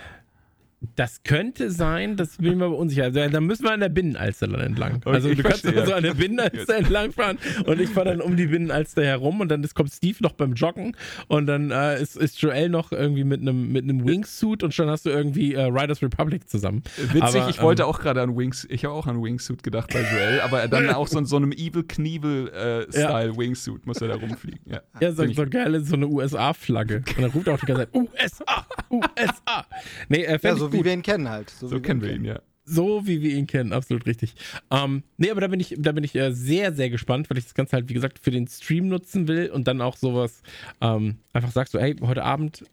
[0.94, 3.04] Das könnte sein, das bin ich mir aber unsicher.
[3.04, 4.96] Also, da müssen wir an der Binnenalster dann entlang.
[5.04, 5.84] Okay, also du kannst verstehe.
[5.84, 9.48] so an der Binnenalster entlang fahren und ich fahre dann um die Binnenalster herum und
[9.48, 13.24] dann ist, kommt Steve noch beim Joggen und dann äh, ist, ist Joel noch irgendwie
[13.24, 16.84] mit einem mit einem Wingsuit und schon hast du irgendwie äh, Riders Republic zusammen.
[16.96, 19.92] Witzig, Aber, ich wollte ähm, auch gerade an Wings, ich habe auch an Wingsuit gedacht
[19.92, 24.14] bei Joel, aber dann auch so, in so einem Evil Knievel-Style Wingsuit muss er da
[24.14, 24.60] rumfliegen.
[24.64, 26.98] Ja, Ja, so, so geil, so eine USA-Flagge.
[26.98, 29.66] Und dann ruft er auch die ganze Zeit, USA, USA.
[30.08, 30.80] Nee, äh, Ja, fänd so gut.
[30.80, 31.50] wie wir ihn kennen halt.
[31.50, 32.40] So, so wie kennen wir ihn, ja.
[32.64, 34.34] So wie wir ihn kennen, absolut richtig.
[34.70, 37.44] Ähm, nee, aber da bin ich, da bin ich äh, sehr, sehr gespannt, weil ich
[37.44, 40.42] das Ganze halt, wie gesagt, für den Stream nutzen will und dann auch sowas
[40.82, 42.64] ähm, einfach sagst so, hey, heute Abend,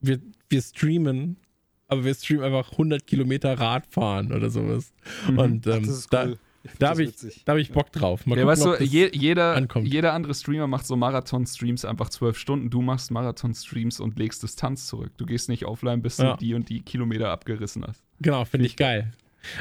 [0.00, 1.36] wir, wir streamen,
[1.88, 4.94] aber wir streamen einfach 100 Kilometer Radfahren oder sowas.
[5.28, 6.28] Und Ach, ähm, das ist da, cool.
[6.28, 6.38] Find
[6.78, 7.14] da habe ich,
[7.44, 8.26] da hab ich Bock drauf.
[8.26, 9.88] Mal Ja, gucken, weißt ob du, das je, jeder, ankommt.
[9.88, 12.70] jeder andere Streamer macht so Marathon-Streams einfach zwölf Stunden.
[12.70, 15.10] Du machst Marathon-Streams und legst Distanz zurück.
[15.16, 16.32] Du gehst nicht offline, bis Ja.
[16.32, 18.02] du die und die Kilometer abgerissen hast.
[18.20, 19.12] Genau, finde ich geil.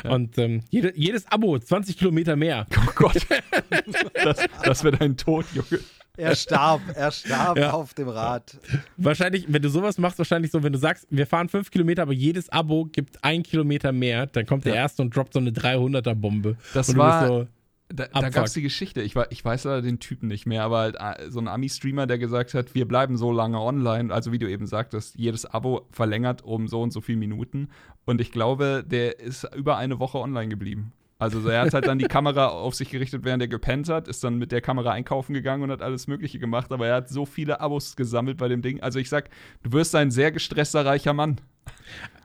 [0.03, 0.12] Ja.
[0.12, 2.67] Und ähm, jede, jedes Abo, 20 Kilometer mehr.
[2.77, 3.25] Oh Gott.
[4.24, 5.81] das, das wird ein Tod, Junge.
[6.22, 7.72] Er starb, er starb Ja.
[7.72, 8.58] auf dem Rad.
[8.98, 12.13] Wahrscheinlich, wenn du sowas machst, wahrscheinlich so, wenn du sagst, wir fahren fünf Kilometer, aber
[12.13, 14.82] jedes Abo gibt ein Kilometer mehr, dann kommt der Ja.
[14.82, 16.56] Erste und droppt so eine 300er-Bombe.
[16.74, 17.48] Das war- so,
[17.94, 19.01] Da, da gab es die Geschichte.
[19.01, 20.98] Ich, war, ich weiß leider den Typen nicht mehr, aber halt
[21.30, 24.13] so ein Ami-Streamer, der gesagt hat, wir bleiben so lange online.
[24.13, 27.67] Also wie du eben sagtest, jedes Abo verlängert um so und so viele Minuten.
[28.06, 30.93] Und ich glaube, der ist über eine Woche online geblieben.
[31.21, 34.07] Also so, er hat halt dann die Kamera auf sich gerichtet, während er gepennt hat,
[34.07, 36.71] ist dann mit der Kamera einkaufen gegangen und hat alles Mögliche gemacht.
[36.71, 38.81] Aber er hat so viele Abos gesammelt bei dem Ding.
[38.81, 39.29] Also ich sag,
[39.62, 41.39] du wirst ein sehr gestresster, reicher Mann.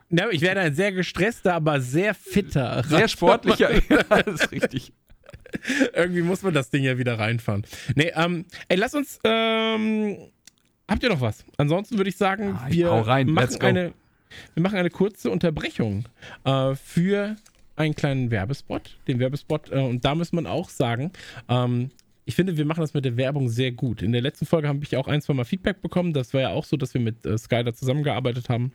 [0.08, 2.82] na, ich werde ein sehr gestresster, aber sehr fitter.
[2.84, 3.70] Sehr sportlicher.
[3.70, 4.94] ja, das ist richtig.
[5.94, 7.66] Irgendwie muss man das Ding ja wieder reinfahren.
[7.96, 10.16] Nee, ähm, ey, lass uns, ähm,
[10.88, 11.44] habt ihr noch was?
[11.58, 13.92] Ansonsten würde ich sagen, Ah, wir hau rein, machen eine,
[14.54, 16.06] wir machen eine kurze Unterbrechung
[16.44, 17.36] äh, für
[17.76, 21.12] einen kleinen Werbespot, den Werbespot, äh, und da muss man auch sagen,
[21.48, 21.90] ähm,
[22.24, 24.02] ich finde, wir machen das mit der Werbung sehr gut.
[24.02, 26.12] In der letzten Folge habe ich auch ein, zwei Mal Feedback bekommen.
[26.12, 28.72] Das war ja auch so, dass wir mit äh, Sky da zusammengearbeitet haben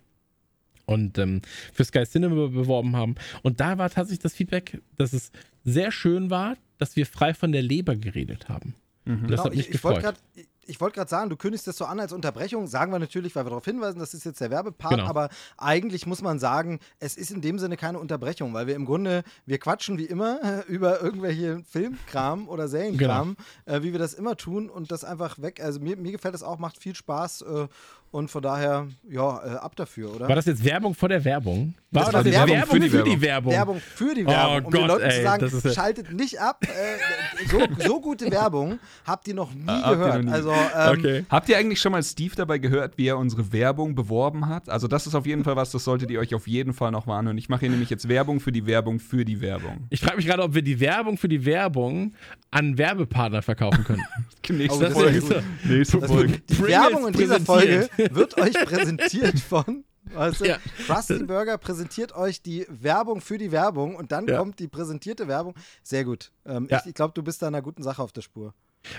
[0.86, 1.42] und ähm,
[1.74, 3.16] für Sky Cinema beworben haben.
[3.44, 5.32] Und da war tatsächlich das Feedback, dass es
[5.66, 8.76] sehr schön war, dass wir frei von der Leber geredet haben.
[9.06, 10.18] Das Genau, hat mich ich ich wollte gefreut.
[10.36, 12.67] gerade ich wollte gerade sagen, du kündigst das so an als Unterbrechung.
[12.67, 15.08] Sagen wir natürlich, weil wir darauf hinweisen, das ist jetzt der Werbepart, Genau.
[15.08, 18.86] aber eigentlich muss man sagen, es ist in dem Sinne keine Unterbrechung, weil wir im
[18.86, 23.78] Grunde, wir quatschen wie immer äh, über irgendwelche Filmkram oder Serienkram, Genau.
[23.78, 25.62] äh, wie wir das immer tun und das einfach weg.
[25.62, 27.67] Also mir, mir gefällt das auch, macht viel Spaß äh,
[28.12, 30.28] und von daher, ja, äh, ab dafür, oder?
[30.28, 31.74] War das jetzt Werbung vor der Werbung?
[31.93, 33.52] Das War war das Werbung Werbung für die Werbung?
[33.54, 35.71] Werbung für die Oh Werbung, um den Gott, Leuten ey, zu sagen, das ist ja-
[35.74, 36.63] schaltet nicht ab.
[36.63, 40.15] Äh, so, so gute Werbung habt ihr noch nie Ah, gehört.
[40.17, 40.32] noch nie.
[40.32, 41.26] Also, ähm, Okay.
[41.30, 44.69] Habt ihr eigentlich schon mal Steve dabei gehört, wie er unsere Werbung beworben hat?
[44.69, 47.06] Also das ist auf jeden Fall was, das solltet ihr euch auf jeden Fall noch
[47.08, 47.38] mal anhören.
[47.38, 49.88] Ich mache hier nämlich jetzt Werbung für die Werbung für die Werbung.
[49.89, 52.13] Ich frage mich gerade, ob wir die Werbung für die Werbung
[52.52, 54.04] an Werbepartner verkaufen können.
[54.50, 55.43] Nächste Oh, das Folge.
[55.63, 56.39] Nächste Folge.
[56.50, 57.89] die Werbung in dieser Folge.
[58.12, 59.84] Wird euch präsentiert von.
[60.14, 60.58] Weißt du, Ja.
[60.88, 64.38] Krusty Burger präsentiert euch die Werbung für die Werbung und dann Ja.
[64.40, 65.54] kommt die präsentierte Werbung.
[65.84, 66.32] Sehr gut.
[66.46, 66.80] Ähm, Ja.
[66.82, 68.54] Ich, ich glaube, du bist da einer guten Sache auf der Spur.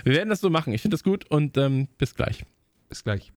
[0.05, 0.73] Wir werden das so machen.
[0.73, 2.45] Ich finde das gut und ähm, bis gleich.
[2.87, 3.33] Bis gleich.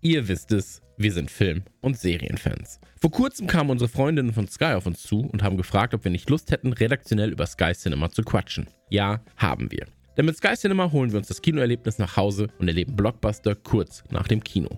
[0.00, 2.80] Ihr wisst es, wir sind Film- und Serienfans.
[3.00, 6.10] Vor kurzem kamen unsere Freundinnen von Sky auf uns zu und haben gefragt, ob wir
[6.10, 8.68] nicht Lust hätten, redaktionell über Sky Cinema zu quatschen.
[8.90, 9.86] Ja, haben wir.
[10.16, 14.04] Denn mit Sky Cinema holen wir uns das Kinoerlebnis nach Hause und erleben Blockbuster kurz
[14.10, 14.68] nach dem Kino.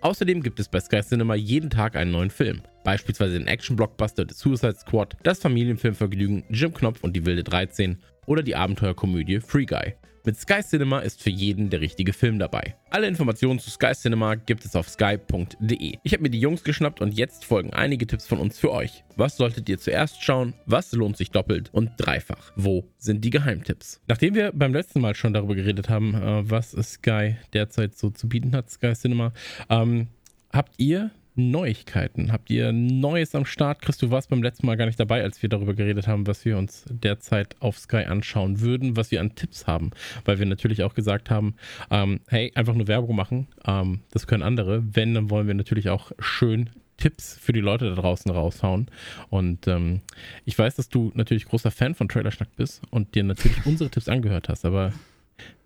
[0.00, 2.62] Außerdem gibt es bei Sky Cinema jeden Tag einen neuen Film.
[2.84, 8.42] Beispielsweise den Action-Blockbuster The Suicide Squad, das Familienfilmvergnügen Jim Knopf und die wilde 13 oder
[8.42, 9.94] die Abenteuerkomödie Free Guy.
[10.28, 12.74] Mit Sky Cinema ist für jeden der richtige Film dabei.
[12.90, 15.98] Alle Informationen zu Sky Cinema gibt es auf sky.de.
[16.02, 19.04] Ich habe mir die Jungs geschnappt und jetzt folgen einige Tipps von uns für euch.
[19.16, 20.52] Was solltet ihr zuerst schauen?
[20.66, 22.52] Was lohnt sich doppelt und dreifach?
[22.56, 24.02] Wo sind die Geheimtipps?
[24.06, 28.28] Nachdem wir beim letzten Mal schon darüber geredet haben, äh, was Sky derzeit so zu
[28.28, 29.32] bieten hat, Sky Cinema,
[29.70, 30.08] ähm,
[30.52, 32.32] habt ihr Neuigkeiten?
[32.32, 33.80] Habt ihr Neues am Start?
[33.80, 36.44] Chris, du warst beim letzten Mal gar nicht dabei, als wir darüber geredet haben, was
[36.44, 39.92] wir uns derzeit auf Sky anschauen würden, was wir an Tipps haben.
[40.24, 41.54] Weil wir natürlich auch gesagt haben,
[41.90, 44.82] ähm, hey, einfach nur Werbung machen, ähm, das können andere.
[44.92, 48.90] Wenn, dann wollen wir natürlich auch schön Tipps für die Leute da draußen raushauen.
[49.30, 50.02] Und ähm,
[50.44, 54.08] ich weiß, dass du natürlich großer Fan von Trailerschnack bist und dir natürlich unsere Tipps
[54.08, 54.64] angehört hast.
[54.64, 54.92] Aber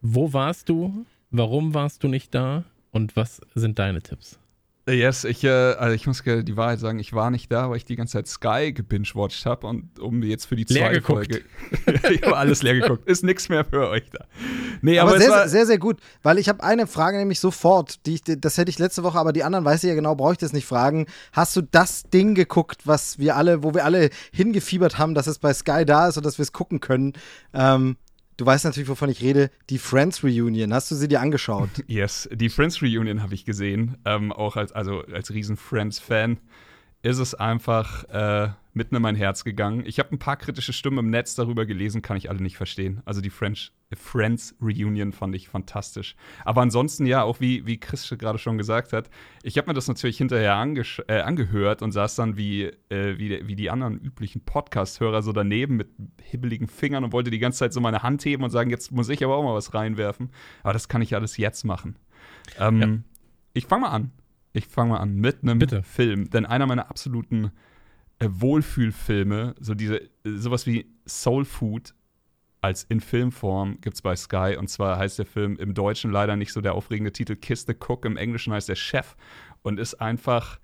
[0.03, 1.07] wo warst du?
[1.31, 2.65] Warum warst du nicht da?
[2.91, 4.39] Und was sind deine Tipps?
[4.88, 7.85] Yes, ich, äh, also ich muss die Wahrheit sagen, ich war nicht da, weil ich
[7.85, 11.42] die ganze Zeit Sky gebingewatcht habe und um jetzt für die zweite Folge.
[12.11, 13.09] ich habe alles leer geguckt.
[13.09, 14.25] Ist nichts mehr für euch da.
[14.81, 18.05] Nee, aber, aber sehr, sehr, sehr, sehr gut, weil ich habe eine Frage nämlich sofort,
[18.07, 20.33] die ich, das hätte ich letzte Woche, aber die anderen weiß ich ja genau, brauche
[20.33, 21.07] ich das nicht fragen.
[21.31, 25.38] Hast du das Ding geguckt, was wir alle, wo wir alle hingefiebert haben, dass es
[25.38, 27.12] bei Sky da ist und dass wir es gucken können?
[27.55, 27.97] Ähm,
[28.37, 29.51] Du weißt natürlich, wovon ich rede.
[29.71, 30.73] Die Friends Reunion.
[30.73, 31.68] Hast du sie dir angeschaut?
[31.87, 33.97] Yes, die Friends Reunion habe ich gesehen.
[34.05, 36.38] Ähm, auch als, also als riesen Friends-Fan
[37.03, 39.83] ist es einfach äh, mitten in mein Herz gegangen.
[39.87, 43.03] Ich habe ein paar kritische Stimmen im Netz darüber gelesen, kann ich alle nicht verstehen.
[43.05, 46.15] Also die French, Friends Reunion fand ich fantastisch.
[46.45, 49.11] Aber ansonsten ja, auch wie, wie Chris gerade schon gesagt hat,
[49.43, 50.53] ich habe mir das natürlich hinterher
[51.09, 55.77] äh, angehört und saß dann wie, äh, wie, wie die anderen üblichen Podcast-Hörer so daneben
[55.77, 55.88] mit
[56.23, 59.09] hibbeligen Fingern und wollte die ganze Zeit so meine Hand heben und sagen, jetzt muss
[59.09, 60.31] ich aber auch mal was reinwerfen.
[60.62, 61.97] Aber das kann ich alles jetzt machen.
[62.59, 62.88] Ähm, ja.
[63.55, 64.12] Ich fange mal an.
[64.53, 65.83] Ich fange mal an mit einem Bitte.
[65.83, 67.53] Film, denn einer meiner absoluten
[68.19, 71.95] äh, Wohlfühlfilme, so diese sowas wie Soul Food
[72.61, 76.37] als in Filmform gibt es bei Sky und zwar heißt der Film im Deutschen leider
[76.37, 79.17] nicht so der aufregende Titel Kiss the Cook, im Englischen heißt der Chef
[79.62, 80.61] und ist einfach,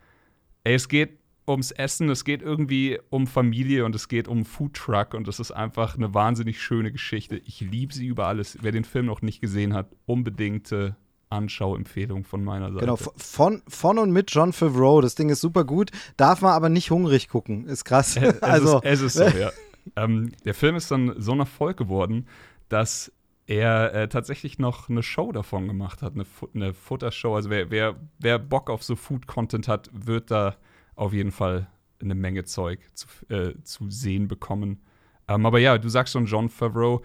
[0.63, 4.75] ey, es geht ums Essen, es geht irgendwie um Familie und es geht um Food
[4.75, 7.39] Truck und es ist einfach eine wahnsinnig schöne Geschichte.
[7.39, 8.59] Ich liebe sie über alles.
[8.61, 10.93] Wer den Film noch nicht gesehen hat, unbedingt äh,
[11.31, 12.81] Anschauempfehlung von meiner Seite.
[12.81, 15.01] Genau, von, von und mit John Favreau.
[15.01, 17.67] Das Ding ist super gut, darf man aber nicht hungrig gucken.
[17.67, 18.17] Ist krass.
[18.17, 19.51] Es, also, ist, es ist so, ja.
[19.97, 22.27] ähm, der Film ist dann so ein Erfolg geworden,
[22.69, 23.13] dass
[23.47, 27.35] er äh, tatsächlich noch eine Show davon gemacht hat, eine, eine Futtershow.
[27.35, 30.57] Also wer, wer, wer Bock auf so Food-Content hat, wird da
[30.95, 31.69] auf jeden Fall
[32.01, 34.83] eine Menge Zeug zu, äh, zu sehen bekommen.
[35.29, 37.03] Ähm, aber ja, du sagst schon, John Favreau,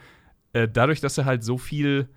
[0.51, 2.09] äh, dadurch, dass er halt so viel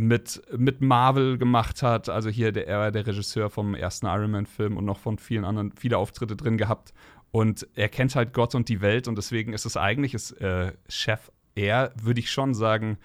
[0.00, 2.08] mit, mit Marvel gemacht hat.
[2.08, 5.72] Also hier der, er der Regisseur vom ersten Iron Man-Film und noch von vielen anderen,
[5.72, 6.94] viele Auftritte drin gehabt.
[7.30, 10.72] Und er kennt halt Gott und die Welt und deswegen ist es eigentlich, ist äh,
[10.88, 12.96] Chef er, würde ich schon sagen,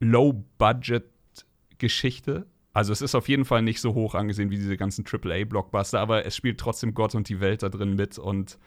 [0.00, 2.46] Low-Budget-Geschichte.
[2.72, 6.26] Also es ist auf jeden Fall nicht so hoch angesehen wie diese ganzen AAA-Blockbuster, aber
[6.26, 8.58] es spielt trotzdem Gott und die Welt da drin mit und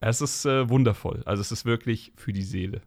[0.00, 1.22] es ist äh, wundervoll.
[1.24, 2.82] Also es ist wirklich für die Seele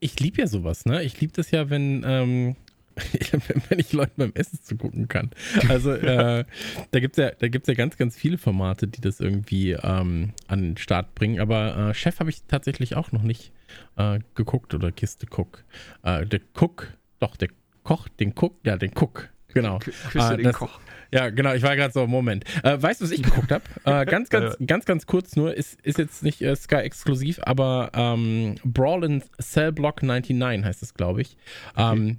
[0.00, 1.02] ich liebe ja sowas, ne?
[1.02, 2.56] Ich liebe das ja, wenn, ähm,
[3.68, 5.30] wenn ich Leuten beim Essen zugucken kann.
[5.68, 6.44] Also äh,
[6.90, 10.32] da gibt es ja, da gibt's ja ganz, ganz viele Formate, die das irgendwie ähm,
[10.48, 11.40] an den Start bringen.
[11.40, 13.52] Aber äh, Chef habe ich tatsächlich auch noch nicht
[13.96, 15.64] äh, geguckt oder Kiste Cook.
[16.02, 17.48] Äh, der Cook, doch, der
[17.82, 19.30] Koch, den Cook, ja, den Cook,
[19.62, 19.78] genau.
[19.78, 20.78] Küsse ah, den das, Koch.
[21.12, 22.44] Ja, genau, ich war gerade so, Moment.
[22.62, 23.64] Äh, weißt du, was ich geguckt habe?
[23.84, 27.90] Äh, ganz, ganz, ganz, ganz kurz nur, ist, ist jetzt nicht äh, Sky exklusiv, aber
[27.94, 31.36] ähm, Brawl in Cell Block 99 heißt es, glaube ich.
[31.76, 32.18] Ähm,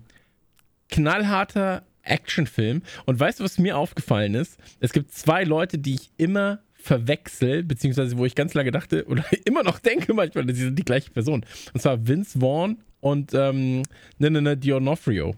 [0.90, 2.82] knallharter Actionfilm.
[3.06, 4.58] Und weißt du, was mir aufgefallen ist?
[4.80, 9.26] Es gibt zwei Leute, die ich immer verwechsel, beziehungsweise wo ich ganz lange dachte oder
[9.46, 11.46] immer noch denke manchmal, sie sind die gleiche Person.
[11.74, 13.84] Und zwar Vince Vaughn und ähm,
[14.18, 15.36] ne, ne, ne, Dionofrio.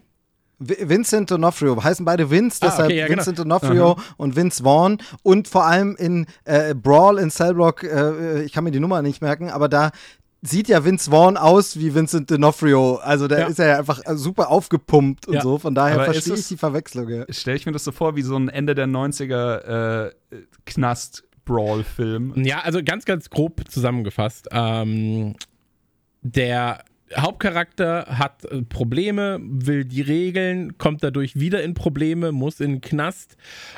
[0.60, 3.18] Vincent D'Onofrio, heißen beide Vince, deshalb ah, okay, ja, genau.
[3.18, 4.04] Vincent D'Onofrio Aha.
[4.18, 8.72] und Vince Vaughn und vor allem in äh, Brawl in Cellblock, äh, ich kann mir
[8.72, 9.92] die Nummer nicht merken, aber da
[10.42, 13.48] sieht ja Vince Vaughn aus wie Vincent D'Onofrio, also da ja.
[13.48, 15.42] ist er ja einfach super aufgepumpt und ja.
[15.42, 17.10] so, von daher verstehe ich die Verwechslung.
[17.10, 17.26] Ja.
[17.30, 20.12] Stelle ich mir das so vor wie so ein Ende der 90er äh,
[20.66, 22.34] Knast Brawl-Film.
[22.46, 24.50] Ja, also ganz, ganz grob zusammengefasst.
[24.52, 25.36] Ähm,
[26.22, 26.84] der
[27.16, 32.82] Hauptcharakter hat äh, Probleme, will die regeln, kommt dadurch wieder in Probleme, muss in den
[32.82, 33.38] Knast.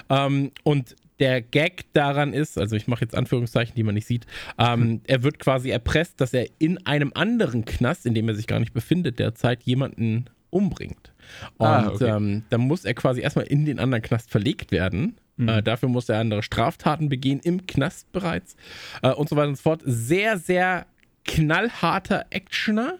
[0.10, 4.26] Ähm, und der Gag daran ist, also ich mache jetzt Anführungszeichen, die man nicht sieht,
[4.58, 8.48] ähm, er wird quasi erpresst, dass er in einem anderen Knast, in dem er sich
[8.48, 11.14] gar nicht befindet, derzeit jemanden umbringt.
[11.58, 12.10] Und Ah, okay.
[12.10, 15.16] ähm, dann muss er quasi erstmal in den anderen Knast verlegt werden.
[15.38, 15.48] Mhm.
[15.48, 18.56] Äh, dafür muss er andere Straftaten begehen, im Knast bereits
[19.04, 19.82] äh, und so weiter und so fort.
[19.86, 20.88] Sehr, sehr
[21.24, 22.98] knallharter Actioner.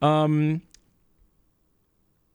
[0.00, 0.62] Ähm,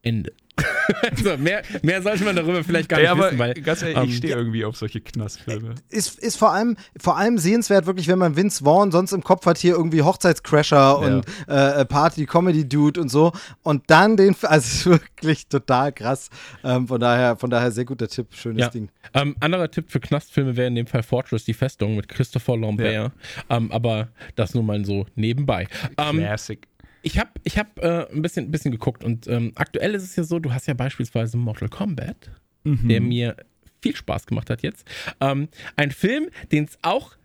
[0.02, 0.32] Ende.
[1.02, 3.96] also mehr, mehr sollte man darüber vielleicht gar nicht Ey, aber wissen, weil ganz ehrlich,
[3.96, 5.74] ähm, ich stehe irgendwie auf solche Knastfilme.
[5.90, 9.44] Ist, ist vor, allem, vor allem sehenswert, wirklich, wenn man Vince Vaughn sonst im Kopf
[9.46, 13.32] hat, hier irgendwie Hochzeitscrasher und äh, Party-Comedy-Dude und so.
[13.62, 16.30] Und dann den, also wirklich total krass.
[16.64, 18.70] Ähm, von, daher, von daher sehr guter Tipp, schönes Ja.
[18.70, 18.88] Ding.
[19.12, 23.12] Ähm, anderer Tipp für Knastfilme wäre in dem Fall Fortress, die Festung mit Christopher Lambert.
[23.50, 25.68] Ähm, aber das nur mal so nebenbei.
[25.98, 26.66] Ähm, Classic.
[27.06, 30.24] Ich habe ich hab, äh, ein bisschen, bisschen geguckt und ähm, aktuell ist es ja
[30.24, 32.30] so, du hast ja beispielsweise Mortal Kombat,
[32.64, 32.88] Mhm.
[32.88, 33.36] der mir
[33.80, 34.88] viel Spaß gemacht hat jetzt.
[35.20, 37.16] Ähm, ein Film, den es auch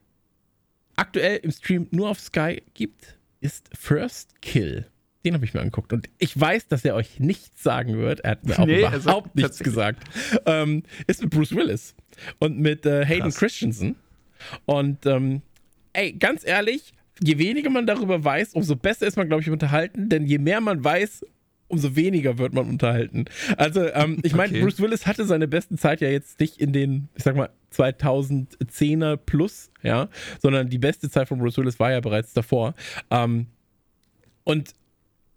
[0.96, 4.86] aktuell im Stream nur auf Sky gibt, ist First Kill.
[5.26, 8.20] Den habe ich mir angeguckt und ich weiß, dass er euch nichts sagen wird.
[8.20, 10.04] Er hat mir auch Nee, er überhaupt nichts gesagt.
[10.46, 11.96] Ähm, ist mit Bruce Willis
[12.40, 13.38] und mit äh, Hayden Krass.
[13.38, 13.96] Christensen.
[14.66, 15.42] Und ähm,
[15.94, 20.10] ey, ganz ehrlich, je weniger man darüber weiß, umso besser ist man, glaube ich, unterhalten,
[20.10, 21.26] denn je mehr man weiß,
[21.68, 23.26] umso weniger wird man unterhalten.
[23.58, 24.62] Also, ähm, ich meine, Okay.
[24.62, 29.16] Bruce Willis hatte seine besten Zeit ja jetzt nicht in den, ich sag mal, 2010er
[29.18, 30.10] plus, ja,
[30.42, 32.74] sondern die beste Zeit von Bruce Willis war ja bereits davor.
[33.10, 33.48] Ähm,
[34.44, 34.74] und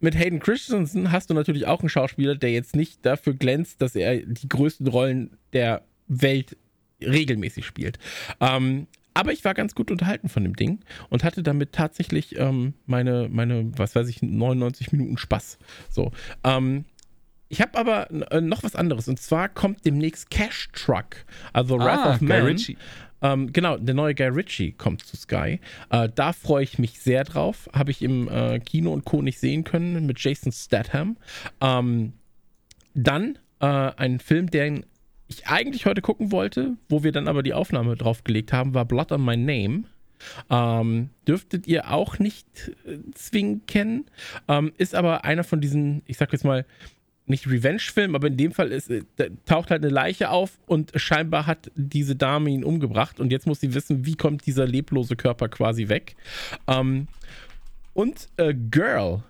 [0.01, 3.94] mit Hayden Christensen hast du natürlich auch einen Schauspieler, der jetzt nicht dafür glänzt, dass
[3.94, 6.57] er die größten Rollen der Welt
[7.01, 7.99] regelmäßig spielt.
[8.40, 12.74] Ähm, aber ich war ganz gut unterhalten von dem Ding und hatte damit tatsächlich ähm,
[12.87, 15.59] meine, meine, was weiß ich, 99 Minuten Spaß.
[15.88, 16.11] So.
[16.42, 16.85] Ähm,
[17.48, 22.00] ich habe aber äh, noch was anderes und zwar kommt demnächst Cash Truck, also Wrath
[22.00, 22.42] Ah, of Guy Man.
[22.46, 22.77] Ritchie.
[23.22, 25.61] Ähm, genau, der neue Guy Ritchie kommt zu Sky.
[25.90, 27.70] Äh, da freue ich mich sehr drauf.
[27.72, 29.22] Habe ich im äh, Kino und Co.
[29.22, 31.16] nicht sehen können mit Jason Statham.
[31.61, 32.12] Ähm,
[32.94, 34.85] dann äh, ein Film, den
[35.28, 39.12] ich eigentlich heute gucken wollte, wo wir dann aber die Aufnahme draufgelegt haben, war Blood
[39.12, 39.84] on My Name.
[40.50, 42.46] Ähm, dürftet ihr auch nicht
[42.87, 44.06] äh, zwingend kennen.
[44.48, 46.64] Ähm, ist aber einer von diesen, ich sag jetzt mal,
[47.26, 49.02] nicht Revenge-Film, aber in dem Fall ist, äh,
[49.46, 53.60] taucht halt eine Leiche auf und scheinbar hat diese Dame ihn umgebracht und jetzt muss
[53.60, 56.16] sie wissen, wie kommt dieser leblose Körper quasi weg.
[56.66, 57.08] Ähm,
[57.94, 59.22] und äh, Girl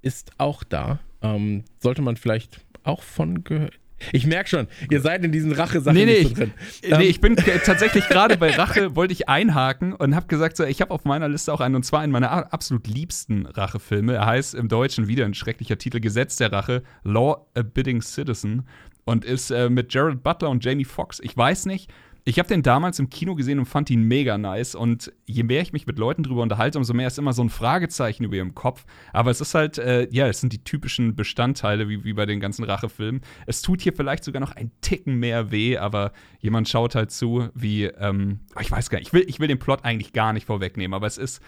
[0.00, 1.00] ist auch da.
[1.22, 3.78] Ähm, sollte man vielleicht auch von gehört.
[4.12, 6.52] Ich merke schon, ihr seid in diesen Rache-Sachen Nee, nee, nicht ich, so drin.
[6.82, 10.64] nee, Ähm, ich bin tatsächlich gerade bei Rache, wollte ich einhaken und habe gesagt, so,
[10.64, 14.14] ich habe auf meiner Liste auch einen, und zwar einen meiner a- absolut liebsten Rachefilme.
[14.14, 18.66] Er heißt im Deutschen wieder ein schrecklicher Titel, Gesetz der Rache, Law Abiding Citizen
[19.04, 21.20] und ist äh, mit Jared Butler und Jamie Foxx.
[21.22, 21.90] Ich weiß nicht,
[22.26, 24.74] ich habe den damals im Kino gesehen und fand ihn mega nice.
[24.74, 27.50] Und je mehr ich mich mit Leuten drüber unterhalte, umso mehr ist immer so ein
[27.50, 28.86] Fragezeichen über ihrem Kopf.
[29.12, 32.40] Aber es ist halt, äh, ja, es sind die typischen Bestandteile, wie, wie bei den
[32.40, 33.20] ganzen Rachefilmen.
[33.46, 37.50] Es tut hier vielleicht sogar noch ein Ticken mehr weh, aber jemand schaut halt zu,
[37.54, 40.32] wie, ähm, oh, ich weiß gar nicht, ich will, ich will den Plot eigentlich gar
[40.32, 41.42] nicht vorwegnehmen, aber es ist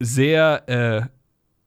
[0.00, 1.06] sehr, äh,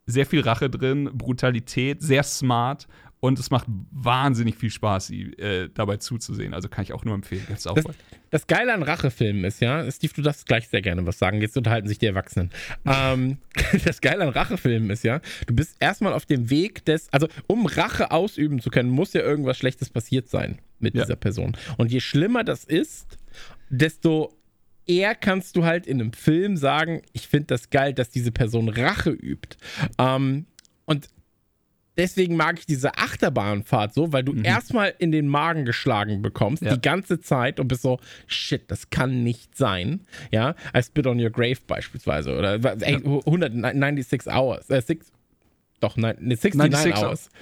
[0.08, 2.88] sehr viel Rache drin, Brutalität, sehr smart.
[3.22, 6.56] Und es macht wahnsinnig viel Spaß, sie, äh, dabei zuzusehen.
[6.56, 7.46] Also kann ich auch nur empfehlen.
[7.50, 7.86] Jetzt auch Das,
[8.32, 11.40] das Geile an Rachefilmen ist, ja, Steve, du darfst gleich sehr gerne was sagen.
[11.40, 12.50] Jetzt unterhalten sich die Erwachsenen.
[12.84, 13.38] ähm,
[13.86, 17.68] das Geile an Rachefilmen ist, ja, du bist erstmal auf dem Weg des, also um
[17.68, 21.04] Rache ausüben zu können, muss ja irgendwas Schlechtes passiert sein mit Ja.
[21.04, 21.56] dieser Person.
[21.78, 23.20] Und je schlimmer das ist,
[23.70, 24.34] desto
[24.88, 28.68] eher kannst du halt in einem Film sagen, ich finde das geil, dass diese Person
[28.68, 29.58] Rache übt.
[30.00, 30.48] Ähm,
[30.86, 31.08] und
[32.02, 36.74] deswegen mag ich diese Achterbahnfahrt so, weil du erstmal in den Magen geschlagen bekommst, Ja.
[36.74, 40.02] die ganze Zeit und bist so, shit, das kann nicht sein.
[40.32, 45.12] Ja, I Spit on Your Grave beispielsweise oder ey, 196 Hours, äh, six,
[45.80, 46.54] doch, nein, ne, 69
[46.94, 47.30] 96 Hours.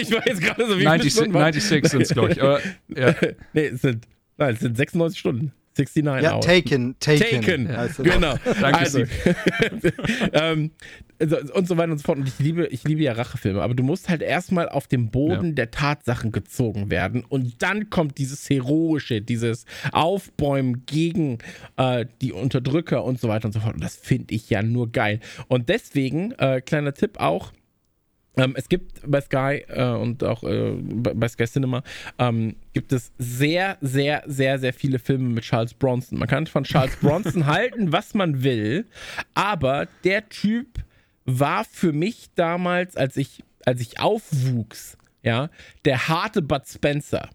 [0.00, 2.42] Ich war jetzt gerade so, wie viele 96, Stunden waren- 96 sind es, glaube ich.
[2.42, 3.14] Aber, ja.
[3.52, 4.06] nee, es sind,
[4.38, 5.52] nein, es sind 96 Stunden.
[5.76, 6.46] 69 Ja, Hours.
[6.46, 7.20] Taken, Taken.
[7.42, 7.96] Taken, es.
[7.96, 8.34] genau.
[8.60, 9.02] Danke, also,
[10.32, 10.70] ähm,
[11.20, 12.18] so- und so weiter und so fort.
[12.18, 15.48] Und ich liebe, ich liebe ja Rachefilme, aber du musst halt erstmal auf den Boden
[15.48, 15.52] Ja.
[15.52, 21.38] der Tatsachen gezogen werden und dann kommt dieses Heroische, dieses Aufbäumen gegen
[21.76, 23.74] äh, die Unterdrücker und so weiter und so fort.
[23.74, 25.20] Und das finde ich ja nur geil.
[25.48, 27.52] Und deswegen, äh, kleiner Tipp auch,
[28.36, 31.82] es gibt bei Sky äh, und auch äh, bei bei Sky Cinema
[32.18, 36.18] ähm, gibt es sehr, sehr, sehr, sehr viele Filme mit Charles Bronson.
[36.18, 38.86] Man kann von Charles Bronson halten, was man will,
[39.34, 40.84] aber der Typ
[41.24, 45.48] war für mich damals, als ich, als ich aufwuchs, ja,
[45.84, 47.30] der harte Bud Spencer.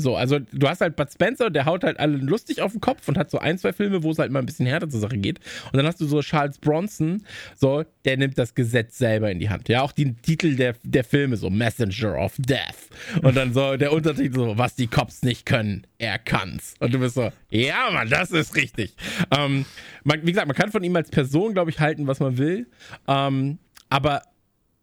[0.00, 3.08] So, also du hast halt Bud Spencer, der haut halt alle lustig auf den Kopf
[3.08, 5.18] und hat so ein, zwei Filme, wo es halt mal ein bisschen härter zur Sache
[5.18, 5.40] geht.
[5.66, 7.22] Und dann hast du so Charles Bronson,
[7.56, 9.68] so, der nimmt das Gesetz selber in die Hand.
[9.68, 12.88] Ja, auch die Titel der, der Filme, so Messenger of Death.
[13.22, 16.74] Und dann so der Untertitel so, was die Cops nicht können, er kann's.
[16.80, 18.94] Und du bist so, ja, Mann, das ist richtig.
[19.36, 19.64] Ähm,
[20.04, 22.66] man, wie gesagt, man kann von ihm als Person, glaube ich, halten, was man will.
[23.06, 23.58] Ähm,
[23.88, 24.22] aber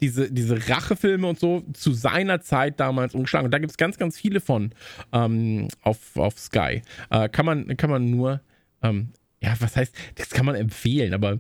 [0.02, 3.46] diese, diese Rachefilme und so zu seiner Zeit damals umgeschlagen.
[3.46, 4.72] Und da gibt es ganz, ganz viele von
[5.12, 6.82] ähm, auf, auf Sky.
[7.10, 8.42] Äh, kann, man, kann man nur,
[8.84, 9.10] ähm,
[9.42, 11.38] ja, was heißt, das kann man empfehlen, aber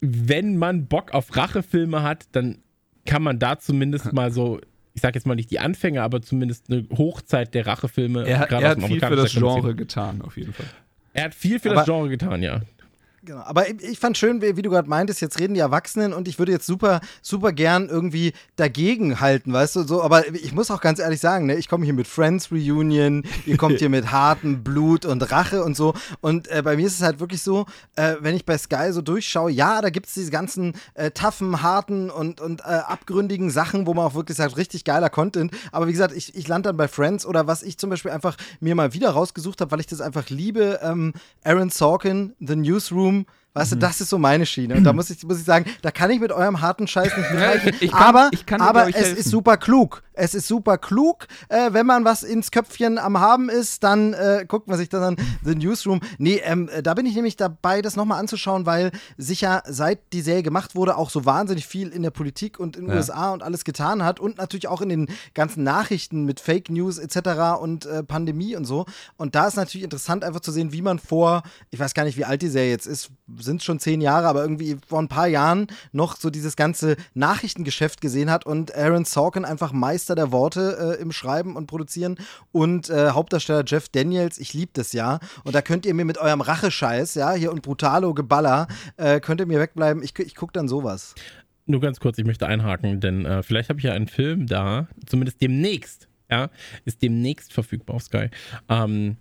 [0.00, 2.58] wenn man Bock auf Rachefilme hat, dann
[3.04, 4.60] kann man da zumindest mal so,
[4.94, 8.26] ich sag jetzt mal nicht die Anfänge, aber zumindest eine Hochzeit der Rachefilme.
[8.26, 10.66] Er, er hat viel für das Genre getan, auf jeden Fall.
[11.12, 12.62] Er hat viel für Aber- das Genre getan, ja.
[13.26, 13.42] Genau.
[13.44, 16.38] Aber ich, fand schön, wie, wie du gerade meintest, jetzt reden die Erwachsenen und ich
[16.38, 20.80] würde jetzt super, super gern irgendwie dagegen halten, weißt du, so, aber ich muss auch
[20.80, 24.62] ganz ehrlich sagen, ne, ich komme hier mit Friends Reunion, ihr kommt hier mit hartem
[24.62, 25.94] Blut und Rache und so.
[26.20, 29.02] Und äh, bei mir ist es halt wirklich so, äh, wenn ich bei Sky so
[29.02, 33.88] durchschaue, ja, da gibt es diese ganzen äh, toughen, harten und, und äh, abgründigen Sachen,
[33.88, 36.76] wo man auch wirklich sagt, richtig geiler Content, aber wie gesagt, ich, ich lande dann
[36.76, 39.88] bei Friends oder was ich zum Beispiel einfach mir mal wieder rausgesucht habe, weil ich
[39.88, 41.12] das einfach liebe, ähm,
[41.42, 43.26] Aaron Sorkin, The Newsroom, room
[43.56, 43.80] Weißt Mhm.
[43.80, 44.74] du, das ist so meine Schiene.
[44.74, 47.30] Und da muss ich, muss ich sagen, da kann ich mit eurem harten Scheiß nicht
[47.32, 47.72] mithalten.
[47.80, 49.16] Ich kann- aber ich kann aber es helfen.
[49.16, 50.02] ist super klug.
[50.18, 51.26] Es ist super klug.
[51.48, 55.02] Äh, wenn man was ins Köpfchen am Haben ist, dann äh, guckt man sich das
[55.02, 55.16] an.
[55.44, 56.00] The Newsroom.
[56.18, 59.98] Nee, ähm, äh, da bin ich nämlich dabei, das nochmal anzuschauen, weil sich ja seit
[60.14, 62.96] die Serie gemacht wurde, auch so wahnsinnig viel in der Politik und in den Ja.
[62.96, 66.98] USA und alles getan hat und natürlich auch in den ganzen Nachrichten mit Fake News
[66.98, 67.58] etc.
[67.60, 68.86] und äh, Pandemie und so.
[69.18, 72.16] Und da ist natürlich interessant, einfach zu sehen, wie man vor, ich weiß gar nicht,
[72.16, 73.10] wie alt die Serie jetzt ist,
[73.46, 78.02] sind schon zehn Jahre, aber irgendwie vor ein paar Jahren noch so dieses ganze Nachrichtengeschäft
[78.02, 82.18] gesehen hat und Aaron Sorkin einfach Meister der Worte äh, im Schreiben und Produzieren
[82.52, 85.20] und äh, Hauptdarsteller Jeff Daniels, ich liebe das ja.
[85.44, 89.40] Und da könnt ihr mir mit eurem Rachescheiß, ja, hier und Brutalo Geballer, äh, könnt
[89.40, 90.02] ihr mir wegbleiben.
[90.02, 91.14] Ich, ich gucke dann sowas.
[91.66, 94.88] Nur ganz kurz, ich möchte einhaken, denn äh, vielleicht habe ich ja einen Film da,
[95.06, 96.50] zumindest demnächst, ja,
[96.84, 98.30] ist demnächst verfügbar auf Sky,
[98.68, 99.16] ähm,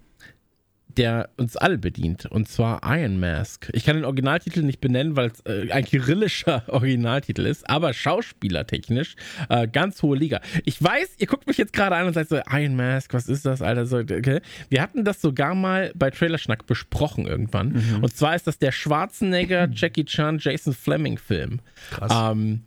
[0.97, 3.69] der uns alle bedient, und zwar Iron Mask.
[3.73, 9.15] Ich kann den Originaltitel nicht benennen, weil es äh, ein kyrillischer Originaltitel ist, aber schauspielertechnisch
[9.49, 10.41] äh, ganz hohe Liga.
[10.63, 13.45] Ich weiß, ihr guckt mich jetzt gerade an und sagt so, Iron Mask, was ist
[13.45, 13.85] das, Alter?
[13.85, 14.41] So, okay.
[14.69, 17.99] Wir hatten das sogar mal bei Trailerschnack besprochen irgendwann.
[18.01, 21.59] Und zwar ist das der Schwarzenegger, Jackie Chan, Jason Fleming Film.
[21.91, 22.11] Krass.
[22.31, 22.63] Ähm,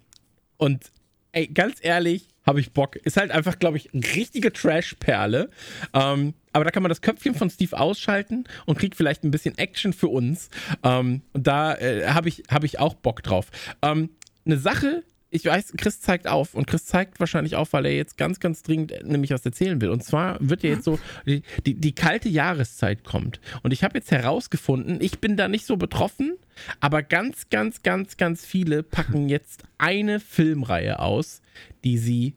[0.56, 0.90] und
[1.32, 2.96] ey, ganz ehrlich, habe ich Bock.
[2.96, 5.50] Ist halt einfach, glaube ich, eine richtige Trash-Perle.
[5.92, 9.56] Ähm, aber da kann man das Köpfchen von Steve ausschalten und kriegt vielleicht ein bisschen
[9.58, 10.48] Action für uns.
[10.82, 13.48] Ähm, und da äh, habe ich, hab ich auch Bock drauf.
[13.82, 14.08] Ähm,
[14.46, 18.16] eine Sache, ich weiß, Chris zeigt auf und Chris zeigt wahrscheinlich auf, weil er jetzt
[18.16, 19.90] ganz, ganz dringend äh, nämlich was erzählen will.
[19.90, 23.40] Und zwar wird ja jetzt so, die, die, die kalte Jahreszeit kommt.
[23.62, 26.36] Und ich habe jetzt herausgefunden, ich bin da nicht so betroffen,
[26.80, 31.42] aber ganz, ganz, ganz, ganz viele packen jetzt eine Filmreihe aus,
[31.84, 32.34] die sie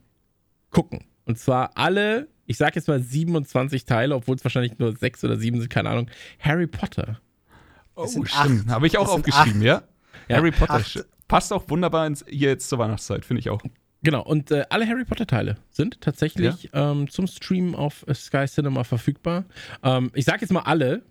[0.69, 1.05] gucken.
[1.25, 5.37] Und zwar alle, ich sag jetzt mal 27 Teile, obwohl es wahrscheinlich nur sechs oder
[5.37, 6.09] sieben sind, keine Ahnung.
[6.39, 7.21] Harry Potter.
[7.95, 8.33] Oh, stimmt.
[8.33, 8.67] acht.
[8.67, 9.83] Habe ich auch aufgeschrieben, ja?
[10.27, 10.73] Ja, Harry Potter.
[10.73, 11.05] acht.
[11.31, 13.61] Passt auch wunderbar ins, hier jetzt zur Weihnachtszeit, finde ich auch.
[14.03, 18.83] Genau, und äh, alle Harry Potter-Teile sind tatsächlich ähm, zum Stream auf äh, Sky Cinema
[18.83, 19.45] verfügbar.
[19.81, 21.03] Ähm, ich sag jetzt mal alle,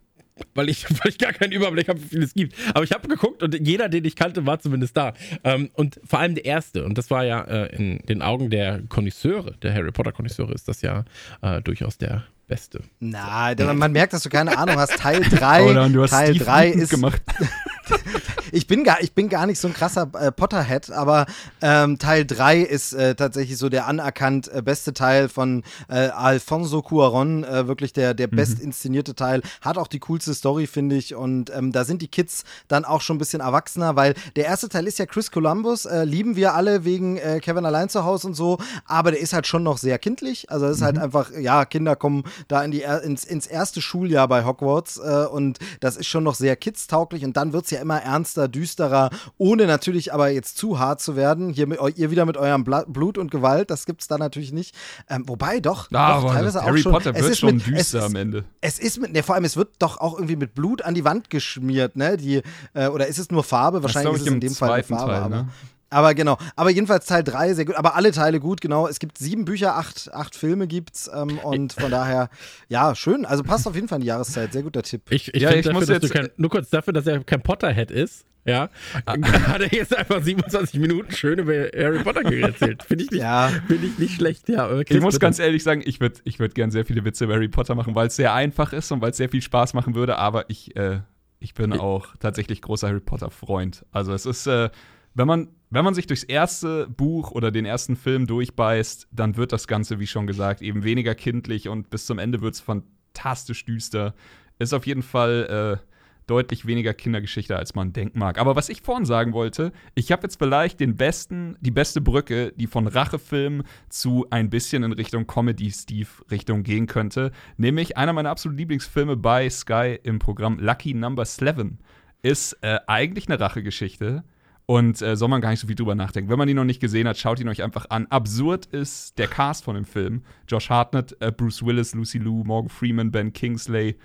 [0.55, 2.55] weil ich, weil ich gar keinen Überblick habe, wie viele es gibt.
[2.75, 5.15] Aber ich habe geguckt und jeder, den ich kannte, war zumindest da.
[5.43, 8.83] Ähm, und vor allem der erste, und das war ja äh, in den Augen der
[8.91, 11.07] Konnoisseure, der Harry Potter-Konnoisseure, ist das ja
[11.41, 12.83] äh, durchaus der beste.
[12.99, 14.99] Na, man merkt, dass du keine Ahnung hast.
[14.99, 17.23] Teil 3, Oh, dann, du hast Teil Steve 3 wütend ist gemacht.
[18.53, 21.27] ich bin gar, ich bin gar nicht so ein krasser äh, Potterhead, aber
[21.61, 26.83] ähm, Teil 3 ist äh, tatsächlich so der anerkannt äh, beste Teil von äh, Alfonso
[26.83, 29.43] Cuaron, äh, wirklich der, der best inszenierte Teil.
[29.61, 31.15] Hat auch die coolste Story, finde ich.
[31.15, 34.69] Und ähm, da sind die Kids dann auch schon ein bisschen erwachsener, weil der erste
[34.69, 38.35] Teil ist ja Chris Columbus, äh, lieben wir alle wegen Kevin allein zu Hause und
[38.35, 40.51] so, aber der ist halt schon noch sehr kindlich.
[40.51, 44.29] Also es ist halt einfach, ja, Kinder kommen da in die, ins, ins erste Schuljahr
[44.29, 48.01] bei Hogwarts und das ist schon noch sehr kidstauglich und dann wird es ja immer
[48.03, 51.51] ernster, düsterer, ohne natürlich aber jetzt zu hart zu werden.
[51.51, 54.53] Hier mit, ihr wieder mit eurem Bla Blut und Gewalt, das gibt es da natürlich
[54.53, 54.75] nicht.
[55.09, 56.93] Ähm, wobei doch, Ah, doch teilweise auch Harry schon.
[56.93, 58.45] Potter es wird ist schon mit, düster ist, am Ende.
[58.61, 61.05] es ist mit, ne, vor allem, es wird doch auch irgendwie mit Blut an die
[61.05, 62.17] Wand geschmiert, ne?
[62.17, 62.43] Die,
[62.75, 63.83] äh, oder ist es nur Farbe?
[63.83, 65.13] Wahrscheinlich ist es in dem Fall Farbe.
[65.13, 65.49] Teil, ne?
[65.91, 66.39] Aber genau.
[66.57, 67.75] Aber jedenfalls Teil 3 sehr gut.
[67.77, 68.87] Aber alle Teile gut, genau.
[68.89, 71.11] Es gibt sieben Bücher, acht, acht Filme gibt's.
[71.13, 72.31] Ähm, und von daher,
[72.69, 73.25] ja, schön.
[73.27, 74.53] Also passt auf jeden Fall in die Jahreszeit.
[74.53, 75.03] Sehr guter Tipp.
[75.11, 77.91] Ich, ich Ja, ich dafür, muss jetzt- kein, nur kurz dafür, dass er kein Potterhead
[77.91, 78.71] ist, ja,
[79.07, 82.83] hat er jetzt einfach 27 Minuten schön über Harry Potter erzählt.
[82.83, 83.51] Finde ich, nicht- Ja.
[83.67, 84.65] find ich nicht schlecht, ja.
[84.65, 85.19] aber Ich muss bitte.
[85.19, 87.95] ganz ehrlich sagen, ich würde ich würd gern sehr viele Witze über Harry Potter machen,
[87.95, 90.75] weil es sehr einfach ist und weil es sehr viel Spaß machen würde, aber ich,
[90.75, 91.01] äh,
[91.39, 93.85] ich bin auch tatsächlich großer Harry Potter-Freund.
[93.93, 94.71] Also es ist, äh,
[95.15, 99.53] wenn man, wenn man sich durchs erste Buch oder den ersten Film durchbeißt, dann wird
[99.53, 103.65] das Ganze, wie schon gesagt, eben weniger kindlich und bis zum Ende wird es fantastisch
[103.65, 104.15] düster.
[104.59, 105.91] Ist auf jeden Fall äh,
[106.31, 108.39] deutlich weniger Kindergeschichte, als man denken mag.
[108.39, 112.53] Aber was ich vorhin sagen wollte, ich habe jetzt vielleicht den besten, die beste Brücke,
[112.55, 117.33] die von Rachefilm zu ein bisschen in Richtung Comedy-Steve-Richtung gehen könnte.
[117.57, 121.79] Nämlich einer meiner absoluten Lieblingsfilme bei Sky im Programm Lucky Number 7
[122.23, 124.23] ist äh, eigentlich eine Rachegeschichte.
[124.71, 126.31] Und äh, soll man gar nicht so viel drüber nachdenken.
[126.31, 128.07] Wenn man ihn noch nicht gesehen hat, schaut ihn euch einfach an.
[128.07, 130.23] Absurd ist der Cast von dem Film.
[130.47, 133.97] Josh Hartnett, äh, Bruce Willis, Lucy Liu, Morgan Freeman, Ben Kingsley,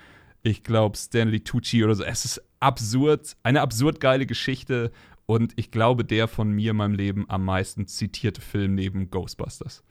[0.42, 2.04] ich glaube Stanley Tucci oder so.
[2.04, 4.92] Es ist absurd, eine absurd geile Geschichte
[5.28, 9.84] und ich glaube, der von mir in meinem Leben am meisten zitierte Film neben Ghostbusters.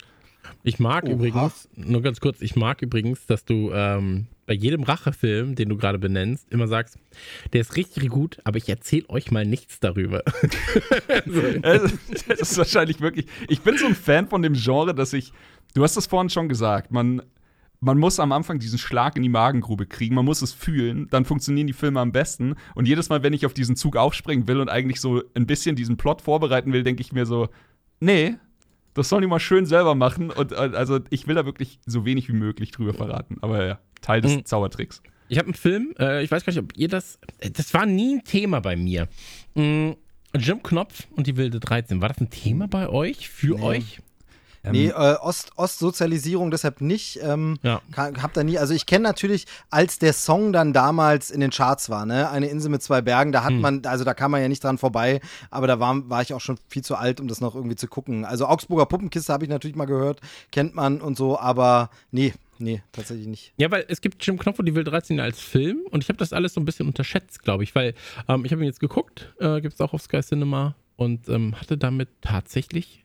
[0.64, 1.12] Ich mag Oha.
[1.12, 5.76] übrigens, nur ganz kurz, ich mag übrigens, dass du ähm, bei jedem Rachefilm, den du
[5.76, 6.98] gerade benennst, immer sagst,
[7.52, 10.22] der ist richtig gut, aber ich erzähle euch mal nichts darüber.
[11.24, 13.26] Das ist wahrscheinlich wirklich.
[13.48, 15.32] Ich bin so ein Fan von dem Genre, dass ich.
[15.74, 17.22] Du hast es vorhin schon gesagt, man.
[17.80, 21.26] Man muss am Anfang diesen Schlag in die Magengrube kriegen, man muss es fühlen, dann
[21.26, 22.54] funktionieren die Filme am besten.
[22.74, 25.76] Und jedes Mal, wenn ich auf diesen Zug aufspringen will und eigentlich so ein bisschen
[25.76, 27.48] diesen Plot vorbereiten will, denke ich mir so,
[28.00, 28.36] nee,
[28.94, 30.30] das sollen die mal schön selber machen.
[30.30, 33.36] Und also ich will da wirklich so wenig wie möglich drüber verraten.
[33.42, 34.44] Aber ja, Teil des Mhm.
[34.44, 35.02] Zaubertricks.
[35.28, 37.18] Ich habe einen Film, äh, ich weiß gar nicht, ob ihr das.
[37.54, 39.08] Das war nie ein Thema bei mir.
[39.54, 39.92] Mm,
[40.36, 42.00] Jim Knopf und die wilde 13.
[42.02, 43.28] War das ein Thema bei euch?
[43.28, 43.62] Für Nee.
[43.62, 44.00] euch?
[44.66, 47.20] Nee, äh, Ost, Ostsozialisierung deshalb nicht.
[47.22, 47.82] Ähm, Ja.
[47.96, 51.90] hab da nie, also ich kenne natürlich, als der Song dann damals in den Charts
[51.90, 53.60] war, ne, eine Insel mit zwei Bergen, da hat Hm.
[53.60, 56.40] man, also da kam man ja nicht dran vorbei, aber da war, war ich auch
[56.40, 58.24] schon viel zu alt, um das noch irgendwie zu gucken.
[58.24, 62.82] Also Augsburger Puppenkiste habe ich natürlich mal gehört, kennt man und so, aber nee, nee,
[62.92, 63.52] tatsächlich nicht.
[63.56, 66.18] Ja, weil es gibt Jim Knopf und die wilde 13 als Film und ich habe
[66.18, 67.94] das alles so ein bisschen unterschätzt, glaube ich, weil
[68.28, 71.58] ähm, ich habe ihn jetzt geguckt, äh, gibt es auch auf Sky Cinema und ähm,
[71.60, 73.04] hatte damit tatsächlich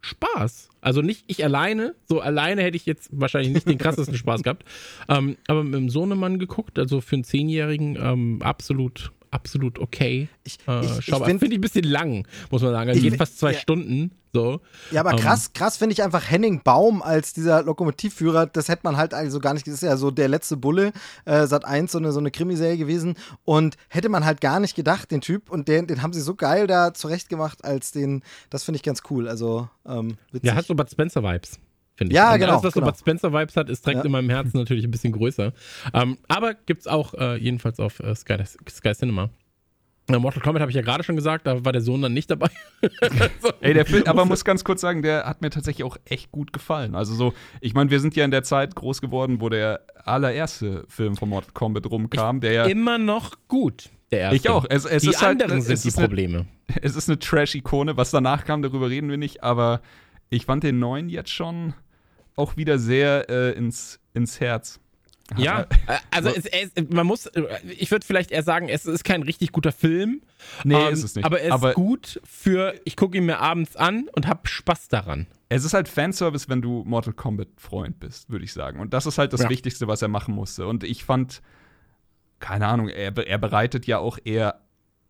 [0.00, 0.68] Spaß.
[0.80, 4.64] Also nicht ich alleine, so alleine hätte ich jetzt wahrscheinlich nicht den krassesten Spaß gehabt,
[5.08, 10.28] ähm, aber mit dem Sohnemann geguckt, also für einen Zehnjährigen ähm, absolut, absolut okay.
[10.44, 12.90] Ich, Äh, ich, finde finde ich ein bisschen lang, muss man sagen.
[12.90, 13.58] Also geht find- fast zwei ja.
[13.58, 14.12] Stunden.
[14.34, 14.60] So.
[14.90, 18.82] Ja, aber Ähm, krass, krass finde ich einfach Henning Baum als dieser Lokomotivführer, das hätte
[18.84, 20.92] man halt eigentlich so gar nicht, das ist ja so der letzte Bulle,
[21.24, 23.14] äh, Sat 1, so eine, so eine Krimiserie gewesen
[23.46, 26.34] und hätte man halt gar nicht gedacht, den Typ und den, den haben sie so
[26.34, 30.48] geil da zurechtgemacht als den, das finde ich ganz cool, also ähm, witzig.
[30.48, 31.58] Ja, hat so Bud Spencer-Vibes.
[31.98, 32.16] Finde ich.
[32.16, 32.86] Ja, Und genau, Alles, was genau.
[32.86, 34.04] so Bud Spencer-Vibes hat, ist direkt Ja.
[34.04, 35.52] in meinem Herzen natürlich ein bisschen größer.
[35.92, 38.36] Ähm, aber gibt's auch äh, jedenfalls auf äh, Sky,
[38.70, 39.30] Sky Cinema.
[40.08, 42.30] Äh, Mortal Kombat habe ich ja gerade schon gesagt, da war der Sohn dann nicht
[42.30, 42.48] dabei.
[43.42, 43.50] so.
[43.60, 46.52] Ey, der Film, aber muss ganz kurz sagen, der hat mir tatsächlich auch echt gut
[46.52, 46.94] gefallen.
[46.94, 50.84] Also so, ich meine, wir sind ja in der Zeit groß geworden, wo der allererste
[50.88, 52.64] Film von Mortal Kombat rumkam, der ja.
[52.66, 54.36] Immer noch gut, der erste.
[54.36, 54.64] Ich auch.
[54.70, 56.46] Es, es die ist halt, anderen es sind ist die eine- Probleme.
[56.80, 57.96] es ist eine Trash-Ikone.
[57.96, 59.80] Was danach kam, darüber reden wir nicht, aber
[60.30, 61.74] ich fand den neuen jetzt schon
[62.38, 64.80] auch wieder sehr äh, ins, ins Herz.
[65.36, 69.04] Ja, äh, also es, es, man muss, äh, ich würde vielleicht eher sagen, es ist
[69.04, 70.22] kein richtig guter Film.
[70.64, 71.24] Nee, ähm, ist es nicht.
[71.26, 74.88] Aber er ist Aber- gut für, ich gucke ihn mir abends an und habe Spaß
[74.88, 75.26] daran.
[75.50, 78.80] Es ist halt Fanservice, wenn du Mortal Kombat-Freund bist, würde ich sagen.
[78.80, 79.50] Und das ist halt das Ja.
[79.50, 80.66] Wichtigste, was er machen musste.
[80.66, 81.42] Und ich fand,
[82.38, 84.60] keine Ahnung, er, er bereitet ja auch eher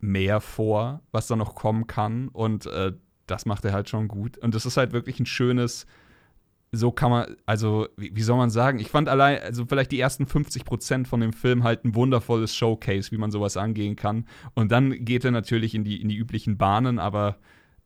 [0.01, 2.29] mehr vor, was da noch kommen kann.
[2.29, 2.93] Und äh,
[3.27, 4.39] das macht er halt schon gut.
[4.39, 5.87] Und das ist halt wirklich ein schönes,
[6.73, 8.79] so kann man, also, wie, wie soll man sagen?
[8.79, 12.55] Ich fand allein, also vielleicht die ersten 50 Prozent von dem Film halt ein wundervolles
[12.55, 14.27] Showcase, wie man sowas angehen kann.
[14.55, 17.37] Und dann geht er natürlich in die, in die üblichen Bahnen, aber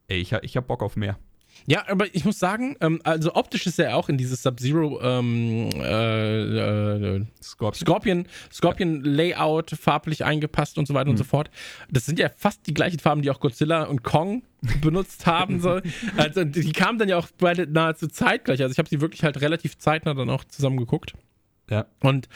[0.08, 1.18] ey, ich, ich hab Bock auf mehr.
[1.66, 5.70] Ja, aber ich muss sagen, ähm, also optisch ist er auch in dieses Sub-Zero ähm,
[5.74, 7.86] äh, äh, Scorpion.
[7.86, 11.50] Scorpion, Scorpion Layout farblich eingepasst und so weiter und so fort.
[11.90, 14.42] Das sind ja fast die gleichen Farben, die auch Godzilla und Kong
[14.80, 15.60] benutzt haben.
[15.60, 15.80] So.
[16.16, 18.60] Also die kamen dann ja auch beide nahezu zeitgleich.
[18.60, 21.14] Also ich habe sie wirklich halt relativ zeitnah dann auch zusammen geguckt.
[21.70, 21.86] Ja.
[22.00, 22.28] Und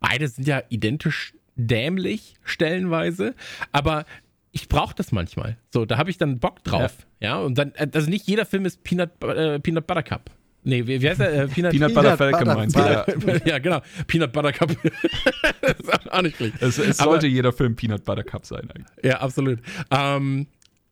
[0.00, 3.34] beide sind ja identisch dämlich stellenweise,
[3.72, 4.04] aber
[4.52, 5.56] ich brauche das manchmal.
[5.70, 6.96] So, da habe ich dann Bock drauf.
[6.98, 7.06] Ja,
[7.38, 10.30] und dann, äh, also nicht jeder Film ist Peanut, äh, Peanut Butter Cup.
[10.64, 11.32] Nee, wie, wie heißt der?
[11.32, 12.80] Äh, Peanut, Peanut Peanut Butter Falcon meinst du?
[12.80, 13.04] Ja.
[13.46, 13.80] Ja, genau.
[14.06, 14.70] Peanut Butter Cup.
[15.62, 16.54] das ist auch- auch nicht schlecht.
[16.60, 18.86] Es, es Aber- sollte jeder Film Peanut Butter Cup sein eigentlich.
[19.02, 19.58] Ja, absolut.
[19.90, 20.46] Ähm,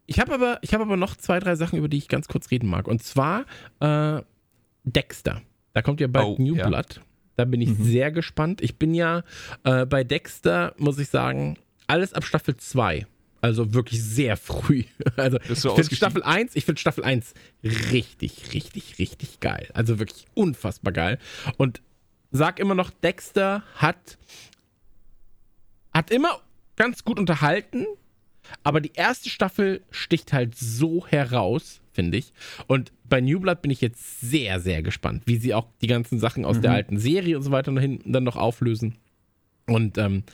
[0.06, 2.50] ich habe aber, ich hab aber noch zwei, drei Sachen, über die ich ganz kurz
[2.50, 2.88] reden mag.
[2.88, 3.44] Und zwar
[3.78, 4.20] äh,
[4.84, 5.40] Dexter.
[5.72, 6.66] Da kommt ja bald Oh, New ja.
[6.66, 7.00] Blood.
[7.36, 7.84] Da bin ich Mhm.
[7.84, 8.60] sehr gespannt.
[8.60, 9.22] Ich bin ja
[9.62, 11.56] äh, bei Dexter, muss ich sagen,
[11.86, 13.06] alles ab Staffel 2.
[13.40, 14.84] Also wirklich sehr früh.
[15.16, 15.96] Also ich finde?
[15.96, 19.68] Staffel 1, ich finde Staffel 1 richtig, richtig, richtig geil.
[19.74, 21.18] Also wirklich unfassbar geil.
[21.56, 21.80] Und
[22.30, 24.18] sag immer noch, Dexter hat,
[25.92, 26.40] hat immer
[26.76, 27.86] ganz gut unterhalten,
[28.62, 32.32] aber die erste Staffel sticht halt so heraus, finde ich.
[32.66, 36.18] Und bei New Blood bin ich jetzt sehr, sehr gespannt, wie sie auch die ganzen
[36.18, 38.96] Sachen aus der alten Serie und so weiter dann noch auflösen.
[39.66, 40.24] Und ähm,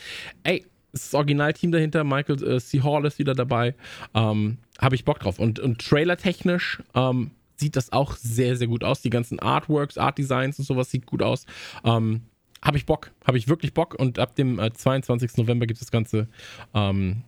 [0.44, 0.64] ey,
[1.04, 2.82] das Originalteam dahinter, Michael äh, C.
[2.82, 3.74] Hall ist wieder dabei.
[4.14, 5.38] Ähm, Habe ich Bock drauf.
[5.38, 9.02] Und, und trailertechnisch ähm, sieht das auch sehr, sehr gut aus.
[9.02, 11.46] Die ganzen Artworks, Art Designs und sowas sieht gut aus.
[11.84, 12.22] Ähm,
[12.62, 13.94] habe ich Bock, habe ich wirklich Bock.
[13.94, 15.36] Und ab dem äh, 22.
[15.36, 16.28] November gibt es das Ganze
[16.74, 17.22] ähm,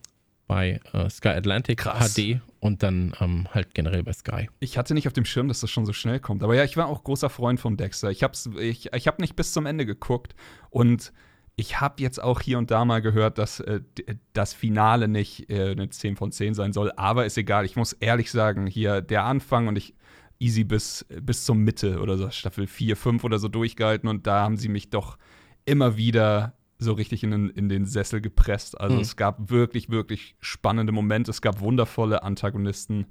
[0.47, 2.15] bei äh, Sky Atlantic Krass.
[2.15, 4.49] HD und dann ähm, halt generell bei Sky.
[4.61, 6.43] Ich hatte nicht auf dem Schirm, dass das schon so schnell kommt.
[6.43, 8.11] Aber ja, ich war auch großer Freund von Dexter.
[8.11, 10.35] Ich hab's, ich, ich hab nicht bis zum Ende geguckt.
[10.71, 11.13] Und
[11.61, 15.51] ich habe jetzt auch hier und da mal gehört, dass äh, d- das Finale nicht
[15.51, 16.93] äh, eine 10 von 10 sein soll.
[16.97, 17.65] Aber ist egal.
[17.65, 19.95] Ich muss ehrlich sagen, hier der Anfang und ich
[20.39, 24.09] easy bis, bis zur Mitte oder so, Staffel 4, 5 oder so durchgehalten.
[24.09, 25.19] Und da haben sie mich doch
[25.65, 28.81] immer wieder so richtig in den, in den Sessel gepresst.
[28.81, 29.03] Also Mhm.
[29.03, 31.33] es gab wirklich, wirklich spannende Momente.
[31.33, 33.07] Es gab wundervolle Antagonisten.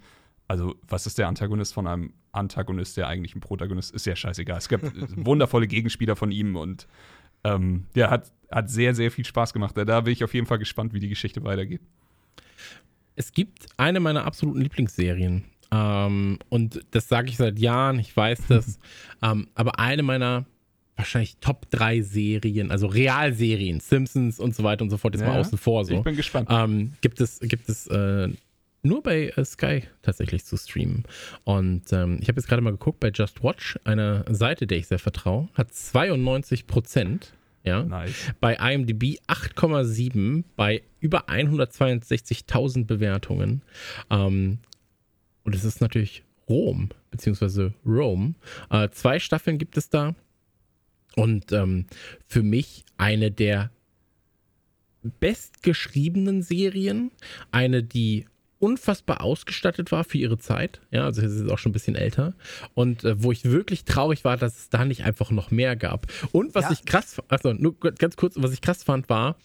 [0.47, 4.05] Also, was ist der Antagonist von einem Antagonist, der eigentlich ein Protagonist ist?
[4.05, 4.57] Ja scheißegal.
[4.59, 4.79] Es gab
[5.17, 6.87] wundervolle Gegenspieler von ihm und
[7.55, 9.75] ähm, der hat, hat sehr, sehr viel Spaß gemacht.
[9.77, 11.81] Da, da bin ich auf jeden Fall gespannt, wie die Geschichte weitergeht.
[13.15, 15.43] Es gibt eine meiner absoluten Lieblingsserien.
[15.71, 18.79] Ähm, und das sage ich seit Jahren, ich weiß das.
[19.21, 20.45] ähm, aber eine meiner
[20.95, 25.33] wahrscheinlich Top 3 Serien, also Realserien, Simpsons und so weiter und so fort, jetzt mal
[25.33, 25.93] Ja, außen vor so.
[25.93, 26.49] Ich bin gespannt.
[26.51, 28.29] ähm, gibt es, gibt es äh,
[28.81, 31.03] nur bei äh, Sky tatsächlich zu streamen.
[31.43, 34.87] Und ähm, ich habe jetzt gerade mal geguckt, bei Just Watch, einer Seite, der ich
[34.87, 37.33] sehr vertraue, hat 92 Prozent.
[37.67, 38.33] Ja, Nice.
[38.39, 43.61] bei IMDb 8,7 bei über 162.000 Bewertungen.
[44.09, 44.59] Ähm,
[45.43, 48.35] und es ist natürlich Rom, beziehungsweise Rome.
[48.69, 50.15] Äh, zwei Staffeln gibt es da.
[51.15, 51.85] Und ähm,
[52.27, 53.71] für mich eine der
[55.19, 57.11] bestgeschriebenen Serien.
[57.51, 58.25] Eine, die
[58.59, 60.81] unfassbar ausgestattet war für ihre Zeit.
[60.91, 62.33] Ja, also es ist auch schon ein bisschen älter.
[62.73, 66.07] Und äh, wo ich wirklich traurig war, dass es da nicht einfach noch mehr gab.
[66.31, 66.71] Und was Ja.
[66.71, 69.37] ich krass, also nur ganz kurz, was ich krass fand, war,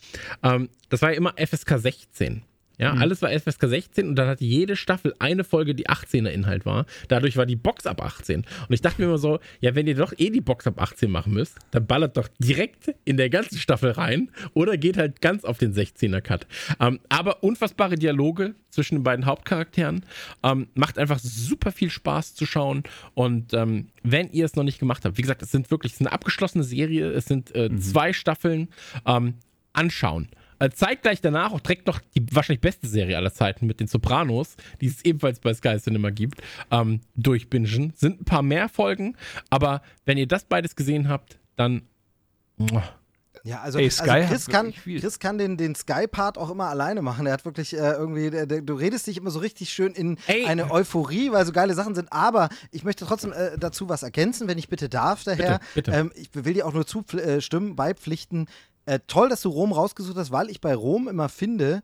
[0.42, 2.42] ähm, das war ja immer FSK 16.
[2.82, 6.66] Ja, alles war FSK 16 und dann hatte jede Staffel eine Folge, die 18er Inhalt
[6.66, 6.86] war.
[7.06, 8.40] Dadurch war die Box ab 18.
[8.40, 11.10] Und ich dachte mir immer so, ja, wenn ihr doch eh die Box ab 18
[11.10, 15.44] machen müsst, dann ballert doch direkt in der ganzen Staffel rein oder geht halt ganz
[15.44, 16.46] auf den 16er Cut.
[16.80, 20.04] Ähm, aber unfassbare Dialoge zwischen den beiden Hauptcharakteren.
[20.42, 22.82] Ähm, macht einfach super viel Spaß zu schauen.
[23.14, 26.00] Und ähm, wenn ihr es noch nicht gemacht habt, wie gesagt, es sind wirklich es
[26.00, 28.68] ist eine abgeschlossene Serie, es sind äh, zwei Staffeln.
[29.06, 29.34] Ähm,
[29.72, 30.28] anschauen.
[30.62, 34.54] Äh, Zeitgleich danach auch direkt noch die wahrscheinlich beste Serie aller Zeiten mit den Sopranos,
[34.80, 36.40] die es ebenfalls bei Sky Cinema gibt,
[36.70, 37.92] ähm, durchbingen.
[37.96, 39.16] Sind ein paar mehr Folgen,
[39.50, 41.82] aber wenn ihr das beides gesehen habt, dann.
[42.58, 42.84] muah.
[43.44, 44.72] Ja, also, Ey, Sky also Chris kann.
[44.72, 47.26] Chris kann den, den Sky-Part auch immer alleine machen.
[47.26, 50.16] Er hat wirklich äh, irgendwie, der, der, du redest dich immer so richtig schön in
[50.28, 50.46] Ey.
[50.46, 52.12] eine Euphorie, weil so geile Sachen sind.
[52.12, 55.58] Aber ich möchte trotzdem äh, dazu was ergänzen, wenn ich bitte darf, daher.
[55.74, 55.90] Bitte, bitte.
[55.92, 58.46] Ähm, ich will dir auch nur zustimmen, beipflichten.
[58.86, 61.82] Äh, toll, dass du Rom rausgesucht hast, weil ich bei Rom immer finde,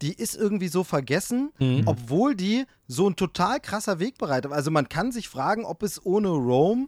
[0.00, 1.82] die ist irgendwie so vergessen, Mhm.
[1.86, 4.52] obwohl die so ein total krasser Wegbereiter.
[4.52, 6.86] Also man kann sich fragen, ob es ohne Rome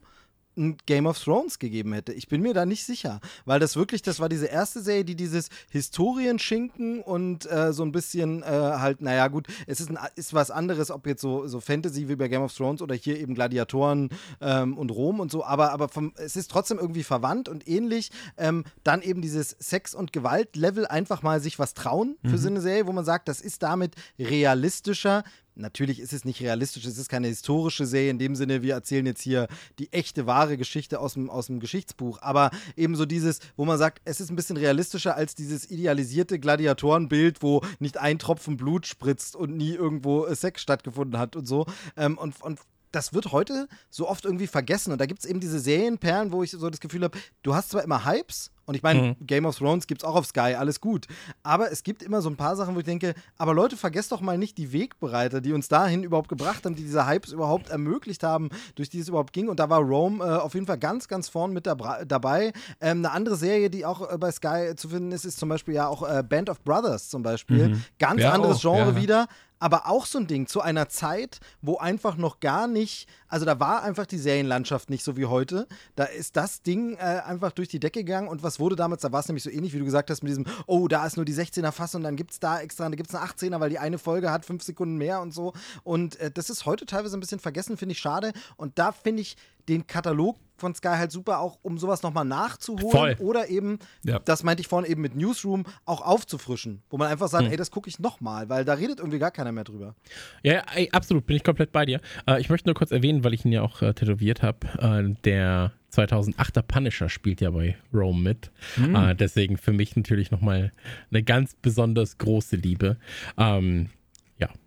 [0.56, 2.12] ein Game of Thrones gegeben hätte.
[2.12, 5.14] Ich bin mir da nicht sicher, weil das wirklich, das war diese erste Serie, die
[5.14, 10.34] dieses Historienschinken und äh, so ein bisschen äh, halt, naja gut, es ist, ein, ist
[10.34, 13.34] was anderes, ob jetzt so, so Fantasy wie bei Game of Thrones oder hier eben
[13.34, 17.68] Gladiatoren ähm, und Rom und so, aber, aber vom, es ist trotzdem irgendwie verwandt und
[17.68, 18.10] ähnlich.
[18.36, 22.60] Ähm, dann eben dieses Sex- und Gewalt-Level einfach mal sich was trauen für so eine
[22.60, 25.24] Serie, wo man sagt, das ist damit realistischer.
[25.60, 29.06] Natürlich ist es nicht realistisch, es ist keine historische Serie in dem Sinne, wir erzählen
[29.06, 29.48] jetzt hier
[29.78, 32.20] die echte, wahre Geschichte aus dem, aus dem Geschichtsbuch.
[32.22, 36.38] Aber eben so dieses, wo man sagt, es ist ein bisschen realistischer als dieses idealisierte
[36.38, 41.46] Gladiatorenbild, wo nicht ein Tropfen Blut spritzt und nie irgendwo äh, Sex stattgefunden hat und
[41.46, 41.66] so.
[41.96, 42.58] Ähm, und, und
[42.92, 44.92] das wird heute so oft irgendwie vergessen.
[44.92, 47.70] Und da gibt es eben diese Serienperlen, wo ich so das Gefühl habe, du hast
[47.70, 50.80] zwar immer Hypes, und ich meine, Game of Thrones gibt es auch auf Sky, alles
[50.80, 51.08] gut.
[51.42, 54.20] Aber es gibt immer so ein paar Sachen, wo ich denke, aber Leute, vergesst doch
[54.20, 58.22] mal nicht die Wegbereiter, die uns dahin überhaupt gebracht haben, die diese Hypes überhaupt ermöglicht
[58.22, 59.48] haben, durch die es überhaupt ging.
[59.48, 62.52] Und da war Rome äh, auf jeden Fall ganz, ganz vorn mit dabei.
[62.80, 65.74] Ähm, eine andere Serie, die auch äh, bei Sky zu finden ist, ist zum Beispiel
[65.74, 67.76] ja auch äh, Band of Brothers zum Beispiel.
[67.98, 68.96] Ganz Ja, anderes auch, Genre ja.
[68.96, 69.26] wieder.
[69.60, 73.60] Aber auch so ein Ding zu einer Zeit, wo einfach noch gar nicht, also da
[73.60, 75.68] war einfach die Serienlandschaft nicht so wie heute.
[75.94, 79.12] Da ist das Ding äh, einfach durch die Decke gegangen und was wurde damals, da
[79.12, 81.24] war es nämlich so ähnlich, wie du gesagt hast, mit diesem, oh, da ist nur
[81.24, 83.70] die 16er Fassung und dann gibt es da extra, da gibt es eine 18er, weil
[83.70, 85.52] die eine Folge hat fünf Sekunden mehr und so.
[85.84, 88.32] Und äh, das ist heute teilweise ein bisschen vergessen, finde ich schade.
[88.56, 89.36] Und da finde ich
[89.68, 93.16] den Katalog von Sky halt super, auch um sowas nochmal nachzuholen Voll.
[93.18, 94.18] oder eben, Ja.
[94.20, 97.50] das meinte ich vorhin eben mit Newsroom, auch aufzufrischen, wo man einfach sagt, Hm.
[97.50, 99.94] ey, das gucke ich nochmal, weil da redet irgendwie gar keiner mehr drüber.
[100.42, 102.00] Ja, ey, absolut, bin ich komplett bei dir.
[102.26, 105.14] Äh, ich möchte nur kurz erwähnen, weil ich ihn ja auch äh, tätowiert habe, äh,
[105.24, 108.50] der 2008er Punisher spielt ja bei Rome mit.
[108.76, 108.94] Hm.
[108.94, 110.72] Äh, deswegen für mich natürlich nochmal
[111.10, 112.96] eine ganz besonders große Liebe.
[113.36, 113.88] Ähm,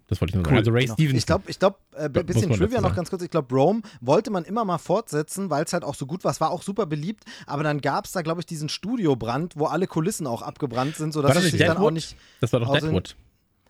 [0.08, 0.58] das wollte ich nur sagen.
[0.58, 0.94] Also Ray Genau.
[0.96, 1.18] Stevens.
[1.20, 3.24] Ich glaube, ich glaub, äh, bisschen Trivia noch ganz kurz.
[3.24, 6.32] Ich glaube, Rome wollte man immer mal fortsetzen, weil es halt auch so gut war.
[6.32, 9.66] Es war auch super beliebt, aber dann gab es da, glaube ich, diesen Studiobrand, wo
[9.66, 11.94] alle Kulissen auch abgebrannt sind, sodass es sich dann auch Deadwood?
[11.94, 12.18] nicht.
[12.42, 13.16] das war doch Deadwood.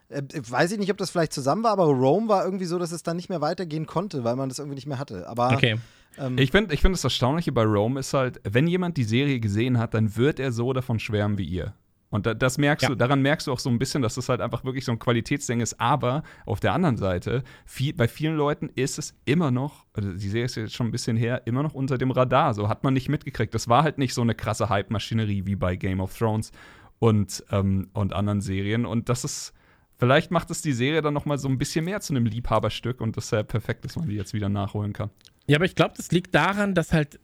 [0.10, 2.92] Äh, weiß ich nicht, ob das vielleicht zusammen war, aber Rome war irgendwie so, dass
[2.92, 5.28] es dann nicht mehr weitergehen konnte, weil man das irgendwie nicht mehr hatte.
[5.28, 5.78] Aber Okay.
[6.18, 9.40] ähm, Ich finde, ich find das Erstaunliche bei Rome ist halt, wenn jemand die Serie
[9.40, 11.74] gesehen hat, dann wird er so davon schwärmen wie ihr.
[12.14, 12.90] Und da, das merkst Ja.
[12.90, 15.00] du, daran merkst du auch so ein bisschen, dass das halt einfach wirklich so ein
[15.00, 15.80] Qualitätsding ist.
[15.82, 20.30] Aber auf der anderen Seite, viel, bei vielen Leuten ist es immer noch, also die
[20.30, 22.54] Serie ist jetzt schon ein bisschen her, immer noch unter dem Radar.
[22.54, 23.52] So hat man nicht mitgekriegt.
[23.56, 26.52] Das war halt nicht so eine krasse Hype-Maschinerie wie bei Game of Thrones
[27.00, 28.86] und, ähm, und anderen Serien.
[28.86, 29.52] Und das ist,
[29.98, 33.02] vielleicht macht es die Serie dann noch mal so ein bisschen mehr zu einem Liebhaberstück
[33.02, 35.10] und deshalb perfekt, dass man die jetzt wieder nachholen kann.
[35.48, 37.20] Ja, aber ich glaube, das liegt daran, dass halt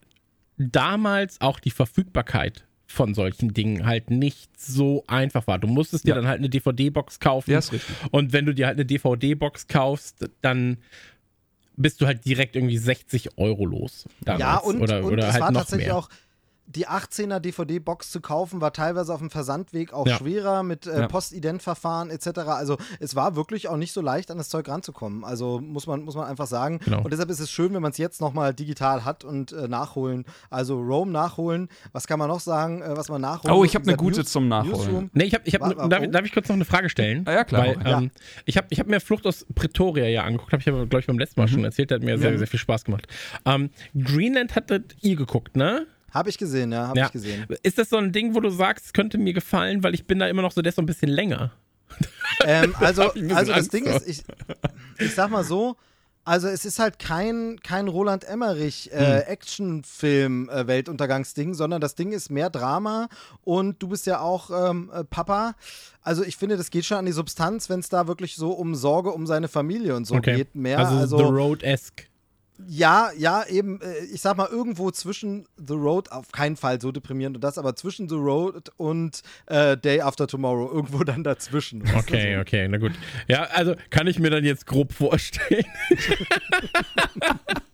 [0.57, 5.59] damals auch die Verfügbarkeit von solchen Dingen halt nicht so einfach war.
[5.59, 6.15] Du musstest dir Ja.
[6.15, 7.51] dann halt eine DVD-Box kaufen.
[7.51, 7.95] Ja, ist richtig.
[8.11, 10.77] Und wenn du dir halt eine DVD-Box kaufst, dann
[11.77, 14.05] bist du halt direkt irgendwie 60 Euro los.
[14.25, 14.41] Damals.
[14.41, 15.97] ja, und, oder, und oder es halt war noch tatsächlich mehr.
[15.97, 16.09] auch.
[16.71, 20.17] Die 18er DVD-Box zu kaufen, war teilweise auf dem Versandweg auch Ja.
[20.17, 21.07] schwerer mit äh, Ja.
[21.07, 22.27] Postident-Verfahren etc.
[22.49, 25.23] Also es war wirklich auch nicht so leicht, an das Zeug ranzukommen.
[25.23, 26.77] Also muss man, muss man einfach sagen.
[26.85, 27.01] Genau.
[27.01, 30.25] Und deshalb ist es schön, wenn man es jetzt nochmal digital hat und äh, nachholen.
[30.51, 31.69] Also Rome nachholen.
[31.91, 34.31] Was kann man noch sagen, äh, was man nachholen Oh, ich habe eine gute News-
[34.31, 34.71] zum Nachholen.
[34.77, 35.09] Newsroom.
[35.13, 36.05] Nee, ich hab, ich hab, Wa- wa- darf, wo?
[36.07, 37.23] darf ich kurz noch eine Frage stellen?
[37.25, 37.87] Ah, ja, klar, Weil, ich.
[37.87, 38.11] ähm,
[38.45, 41.07] ich habe ich hab mir Flucht aus Pretoria ja angeguckt, habe ich aber, glaube ich,
[41.07, 41.51] beim letzten Mal Mhm.
[41.51, 43.07] schon erzählt, hat mir sehr, sehr viel Spaß gemacht.
[43.45, 45.87] Ähm, Greenland hattet ihr geguckt, ne?
[46.13, 47.05] Habe ich gesehen, ja, habe Ja.
[47.07, 47.45] ich gesehen.
[47.63, 50.27] Ist das so ein Ding, wo du sagst, könnte mir gefallen, weil ich bin da
[50.27, 51.51] immer noch so, der ist so ein bisschen länger.
[52.45, 53.95] Ähm, also, also das Ding vor.
[53.95, 54.23] ist, ich,
[54.99, 55.75] ich sag mal so,
[56.25, 58.99] also es ist halt kein, kein Roland Emmerich Hm.
[58.99, 63.07] äh, Actionfilm äh, Weltuntergangsding, sondern das Ding ist mehr Drama
[63.43, 65.55] und du bist ja auch ähm, äh, Papa.
[66.01, 68.75] Also ich finde, das geht schon an die Substanz, wenn es da wirklich so um
[68.75, 70.55] Sorge um seine Familie und so geht.
[70.55, 72.03] Mehr, also, also, The Road-esque.
[72.67, 76.91] Ja, ja, eben, äh, ich sag mal, irgendwo zwischen The Road, auf keinen Fall so
[76.91, 81.83] deprimierend und das, aber zwischen The Road und äh, Day After Tomorrow, irgendwo dann dazwischen.
[81.95, 82.41] Okay, so.
[82.41, 82.93] okay, na gut.
[83.27, 85.65] Ja, also kann ich mir dann jetzt grob vorstellen.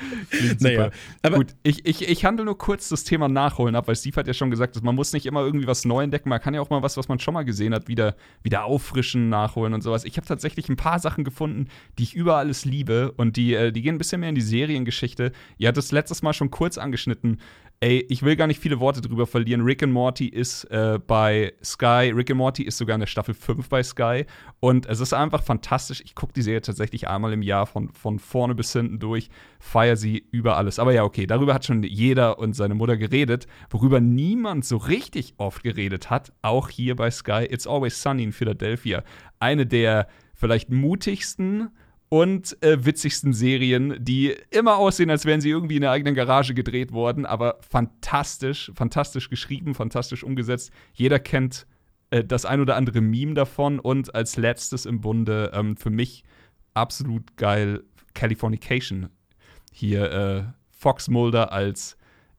[0.60, 0.90] naja,
[1.22, 4.26] aber Gut, ich, ich, ich handle nur kurz das Thema Nachholen ab, weil Steve hat
[4.26, 6.60] ja schon gesagt, dass man muss nicht immer irgendwie was neu entdecken, man kann ja
[6.60, 10.04] auch mal was, was man schon mal gesehen hat, wieder, wieder auffrischen, nachholen und sowas.
[10.04, 11.68] Ich habe tatsächlich ein paar Sachen gefunden,
[11.98, 14.40] die ich über alles liebe und die, äh, die gehen ein bisschen mehr in die
[14.40, 15.32] Seriengeschichte.
[15.58, 17.38] Ihr hattet es letztes Mal schon kurz angeschnitten.
[17.80, 19.60] Ey, ich will gar nicht viele Worte drüber verlieren.
[19.60, 22.12] Rick and Morty ist äh, bei Sky.
[22.12, 24.26] Rick and Morty ist sogar in der Staffel 5 bei Sky.
[24.58, 26.00] Und es ist einfach fantastisch.
[26.04, 29.30] Ich gucke die Serie tatsächlich einmal im Jahr von, von vorne bis hinten durch.
[29.60, 30.80] Feier sie über alles.
[30.80, 33.46] Aber ja, okay, darüber hat schon jeder und seine Mutter geredet.
[33.70, 38.32] Worüber niemand so richtig oft geredet hat, auch hier bei Sky, It's Always Sunny in
[38.32, 39.04] Philadelphia.
[39.38, 41.70] Eine der vielleicht mutigsten
[42.08, 46.54] und äh, witzigsten Serien, die immer aussehen, als wären sie irgendwie in der eigenen Garage
[46.54, 50.70] gedreht worden, aber fantastisch, fantastisch geschrieben, fantastisch umgesetzt.
[50.94, 51.66] Jeder kennt
[52.10, 56.24] äh, das ein oder andere Meme davon und als letztes im Bunde ähm, für mich
[56.72, 57.84] absolut geil
[58.14, 59.10] Californication.
[59.72, 61.97] Hier äh, Fox Mulder als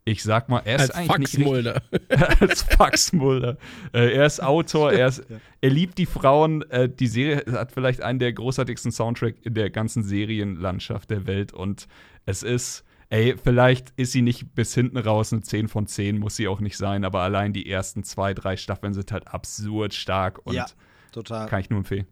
[0.10, 1.82] ich sag mal, er ist als eigentlich nicht Faxmulder.
[2.40, 3.58] als Fax Mulder.
[3.94, 5.24] Äh, er ist Autor, er, ist,
[5.62, 6.64] er liebt die Frauen.
[6.72, 11.54] Äh, die Serie hat vielleicht einen der großartigsten Soundtrack in der ganzen Serienlandschaft der Welt.
[11.54, 11.88] Und
[12.26, 16.36] es ist, ey, vielleicht ist sie nicht bis hinten raus eine 10 von 10, muss
[16.36, 20.46] sie auch nicht sein, aber allein die ersten zwei, drei Staffeln sind halt absurd stark
[20.46, 20.66] und Ja,
[21.12, 21.48] total.
[21.48, 22.08] kann ich nur empfehlen.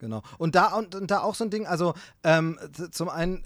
[0.00, 0.22] Genau.
[0.38, 2.58] Und da, und, und da auch so ein Ding, also ähm,
[2.90, 3.42] zum einen,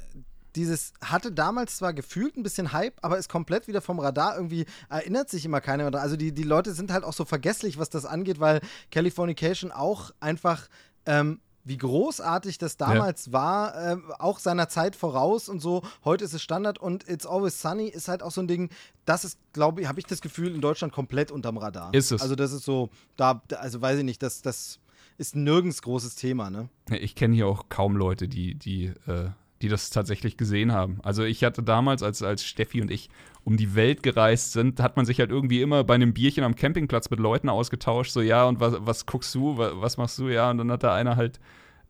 [0.59, 4.35] dieses hatte damals zwar gefühlt ein bisschen Hype, aber ist komplett wieder vom Radar.
[4.37, 6.01] Irgendwie erinnert sich immer keiner mehr.
[6.01, 10.11] Also die, die Leute sind halt auch so vergesslich, was das angeht, weil Californication auch
[10.21, 10.69] einfach.
[11.07, 15.83] Ähm, wie großartig das damals war, ähm, auch seiner Zeit voraus und so.
[16.03, 18.71] Heute ist es Standard und It's Always Sunny ist halt auch so ein Ding,
[19.05, 21.93] das ist, glaube ich, habe ich das Gefühl, in Deutschland komplett unterm Radar.
[21.93, 22.23] Ist es.
[22.23, 24.79] Also das ist so, da, da- also weiß ich nicht, das, das
[25.19, 26.71] ist nirgends großes Thema, ne?
[26.91, 29.29] Ich kenne hier auch kaum Leute, die, die, äh,
[29.63, 30.99] die das tatsächlich gesehen haben.
[31.03, 33.11] Also ich hatte damals, als, als Steffi und ich
[33.45, 36.55] um die Welt gereist sind, hat man sich halt irgendwie immer bei einem Bierchen am
[36.55, 38.13] Campingplatz mit Leuten ausgetauscht.
[38.13, 40.29] So, ja, und was, was guckst du, was, machst du?
[40.29, 41.41] Ja, und dann hat der einer halt,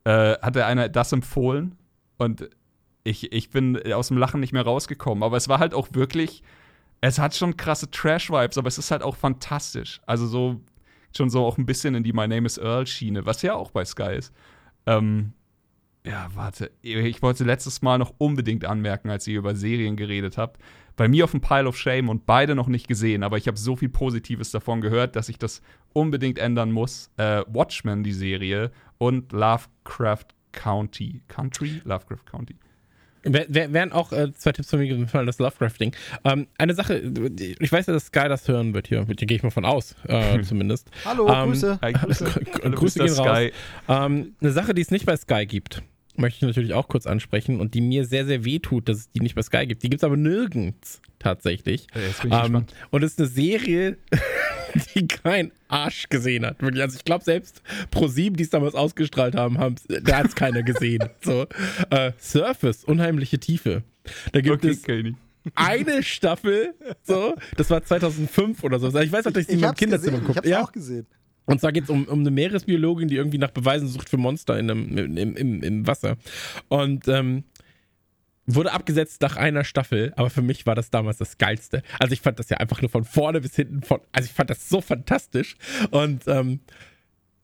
[0.05, 1.77] äh, hat der einer das empfohlen.
[2.17, 2.49] Und
[3.05, 5.25] ich, ich bin aus dem Lachen nicht mehr rausgekommen.
[5.25, 6.43] Aber es war halt auch wirklich,
[7.01, 10.01] es hat schon krasse Trash-Vibes, aber es ist halt auch fantastisch.
[10.07, 10.61] Also so,
[11.17, 13.85] schon so auch ein bisschen in die My Name is Earl-Schiene, was ja auch bei
[13.85, 14.33] Sky ist.
[14.87, 15.33] Ähm,
[16.09, 16.71] ja, warte.
[16.83, 20.61] Ich wollte letztes Mal noch unbedingt anmerken, als ihr über Serien geredet habt.
[20.97, 23.57] Bei mir auf dem Pile of Shame und beide noch nicht gesehen, aber ich habe
[23.57, 27.11] so viel Positives davon gehört, dass ich das unbedingt ändern muss.
[27.17, 31.23] Äh, Watchmen, die Serie, und Lovecraft County.
[31.29, 31.81] Country?
[31.85, 32.57] Lovecraft County.
[33.25, 35.95] Wären auch äh, zwei Tipps von mir gefallen, das Lovecrafting.
[36.25, 36.99] Ähm, eine Sache,
[37.59, 40.41] ich weiß ja, dass Sky das hören wird hier, gehe ich mal von aus, äh,
[40.43, 40.91] zumindest.
[41.05, 41.79] Hallo, ähm, Grüße.
[41.83, 42.25] Hi, Grüße.
[42.25, 43.51] Grüße gehen raus.
[43.89, 45.83] Ähm, eine Sache, die es nicht bei Sky gibt,
[46.19, 49.11] möchte ich natürlich auch kurz ansprechen und die mir sehr, sehr weh tut, dass es
[49.11, 49.83] die nicht bei Sky gibt.
[49.83, 51.87] Die gibt es aber nirgends tatsächlich.
[51.95, 53.97] Ich ähm, und es ist eine Serie,
[54.95, 56.61] die kein Arsch gesehen hat.
[56.61, 56.83] Wirklich.
[56.83, 57.63] Also ich glaube selbst
[57.93, 60.99] Pro7, die es damals ausgestrahlt haben, haben da hat es keiner gesehen.
[61.21, 61.47] So,
[61.91, 63.83] äh, Surface, unheimliche Tiefe.
[64.33, 64.85] Da gibt okay, es
[65.55, 68.89] eine Staffel, so, das war 2005 oder so.
[68.99, 70.63] Ich weiß noch, dass ich Ich in meinem hab's Kinderzimmer gesehen, ich geguckt hab's ja.
[70.63, 71.07] auch gesehen.
[71.49, 74.59] Und zwar geht es um, um eine Meeresbiologin, die irgendwie nach Beweisen sucht für Monster
[74.59, 76.19] in einem, im, im, im Wasser.
[76.69, 77.45] Und ähm,
[78.45, 81.83] wurde abgesetzt nach einer Staffel, aber für mich war das damals das Geilste.
[81.99, 84.51] Also ich fand das ja einfach nur von vorne bis hinten, von, also ich fand
[84.51, 85.57] das so fantastisch.
[85.91, 86.61] Und ähm,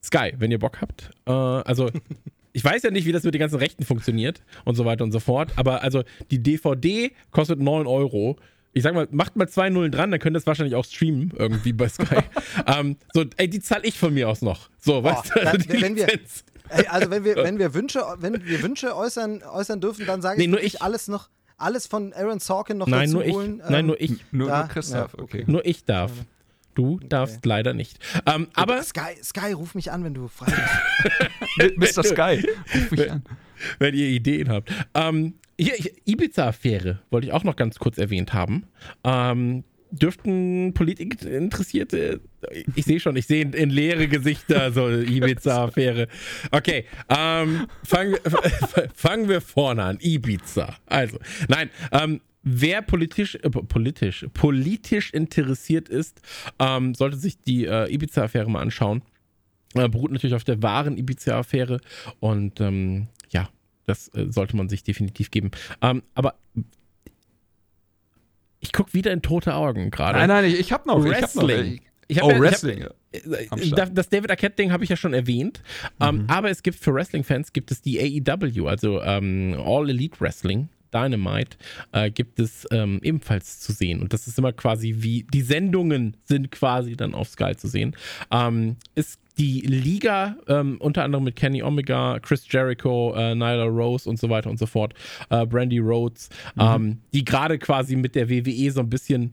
[0.02, 1.90] Sky, wenn ihr Bock habt, äh, also
[2.52, 5.12] ich weiß ja nicht, wie das mit den ganzen Rechten funktioniert und so weiter und
[5.12, 8.36] so fort, aber also die DVD kostet 9 Euro.
[8.74, 11.32] Ich sag mal, macht mal zwei Nullen dran, dann könnt ihr es wahrscheinlich auch streamen,
[11.38, 12.18] irgendwie bei Sky.
[12.66, 14.68] ähm, so, ey, die zahle ich von mir aus noch.
[14.80, 16.44] So, weißt du, also dann- die wenn wir- Lizenz.
[16.70, 20.38] Ey, also wenn wir, wenn wir Wünsche, wenn wir Wünsche äußern, äußern dürfen, dann sage
[20.38, 20.82] Nee, ich nur ich.
[20.82, 23.34] alles noch, alles von Aaron Sorkin noch Nein, dazu nur ich.
[23.34, 23.58] holen.
[23.68, 24.12] Nein, ähm, nur ich.
[24.32, 25.44] Nur, Da- nur Christoph, ja, okay.
[25.46, 26.10] Nur ich darf.
[26.74, 28.00] Du darfst leider nicht.
[28.26, 30.52] Ähm, aber Sky, Sky, ruf mich an, wenn du frei
[31.76, 31.96] bist.
[31.96, 32.02] Mr.
[32.02, 32.44] Sky.
[32.74, 33.22] Ruf mich an.
[33.78, 34.72] wenn ihr Ideen habt.
[34.94, 38.66] Ähm, Ibiza-Affäre wollte ich auch noch ganz kurz erwähnt haben.
[39.04, 42.20] Ähm, dürften Politikinteressierte,
[42.74, 46.08] ich sehe schon, ich sehe in, leere Gesichter so Ibiza-Affäre.
[46.50, 49.98] Okay, ähm, fangen, wir, wir vorne an.
[50.00, 50.76] Ibiza.
[50.86, 56.20] Also, nein, ähm, Wer politisch, äh, politisch, politisch interessiert ist,
[56.58, 59.00] ähm, sollte sich die äh, Ibiza-Affäre mal anschauen.
[59.74, 61.80] Äh, beruht natürlich auf der wahren Ibiza-Affäre
[62.20, 63.08] und ähm,
[63.86, 65.50] das äh, sollte man sich definitiv geben.
[65.82, 66.34] Ähm, aber
[68.60, 70.18] ich gucke wieder in tote Augen gerade.
[70.18, 71.04] Nein, nein, ich, ich hab noch.
[71.04, 71.80] Ich hab noch Wrestling.
[72.08, 72.84] Ich hab oh, ja- ich hab- Wrestling.
[73.50, 73.90] Am Äh, Start.
[73.94, 75.62] Das David Arquette-Ding habe ich ja schon erwähnt.
[76.00, 80.68] Ähm, aber es gibt für Wrestling-Fans gibt es die AEW, also ähm, All Elite Wrestling.
[80.94, 81.56] Dynamite
[81.92, 84.00] äh, gibt es ähm, ebenfalls zu sehen.
[84.00, 87.96] Und das ist immer quasi wie, die Sendungen sind quasi dann auf Sky zu sehen.
[88.30, 94.08] Ähm, ist die Liga, ähm, unter anderem mit Kenny Omega, Chris Jericho, äh, Nyla Rose
[94.08, 94.94] und so weiter und so fort,
[95.30, 96.28] äh, Brandy Rhodes,
[96.58, 99.32] ähm, die gerade quasi mit der WWE so ein bisschen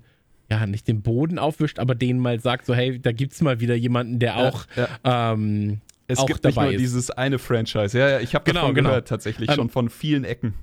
[0.50, 3.76] ja, nicht den Boden aufwischt, aber denen mal sagt, so, hey, da gibt's mal wieder
[3.76, 4.66] jemanden, der auch,
[5.06, 6.82] Ähm, Es auch gibt nicht dabei nur ist.
[6.82, 7.98] dieses eine Franchise.
[7.98, 8.90] Ja, ja, ich habe Genau, davon genau.
[8.90, 10.56] gehört, tatsächlich Ähm, schon von vielen Ecken.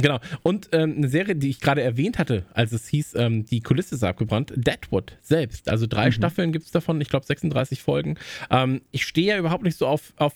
[0.00, 0.20] Genau.
[0.42, 3.96] Und ähm, eine Serie, die ich gerade erwähnt hatte, als es hieß, ähm, die Kulisse
[3.96, 5.68] ist abgebrannt, Deadwood selbst.
[5.68, 8.16] Also drei Staffeln gibt's davon, ich glaube 36 Folgen.
[8.50, 10.34] Ähm, ich stehe ja überhaupt nicht so auf, auf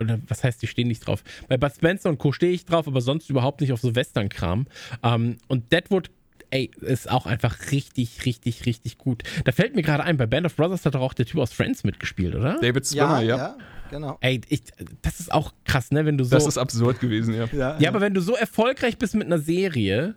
[0.00, 1.22] oder was heißt, ich stehe nicht drauf.
[1.48, 2.32] Bei Bud Spencer und Co.
[2.32, 4.66] stehe ich drauf, aber sonst überhaupt nicht auf so Western-Kram.
[5.02, 6.10] Ähm, und Deadwood,
[6.50, 9.22] ey, ist auch einfach richtig, richtig, richtig gut.
[9.44, 11.52] Da fällt mir gerade ein, bei Band of Brothers hat doch auch der Typ aus
[11.52, 12.58] Friends mitgespielt, oder?
[12.60, 13.36] David Swimmer, ja, ja.
[13.36, 13.56] ja,
[13.90, 14.18] genau.
[14.20, 14.62] Ey, ich,
[15.02, 16.30] das ist auch krass, ne, wenn du so.
[16.30, 17.46] Das ist absurd gewesen, ja.
[17.52, 20.16] Ja, Ja, aber wenn du so erfolgreich bist mit einer Serie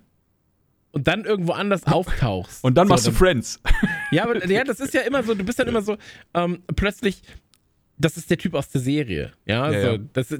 [0.91, 2.63] und dann irgendwo anders auftauchst.
[2.63, 3.59] Und dann so, machst du Friends.
[4.11, 5.97] Ja, aber ja, das ist ja immer so, du bist dann immer so,
[6.33, 7.21] ähm, plötzlich,
[7.97, 9.33] das ist der Typ aus der Serie.
[9.45, 9.97] Ja, Ja, so, ja.
[10.13, 10.37] Das, äh,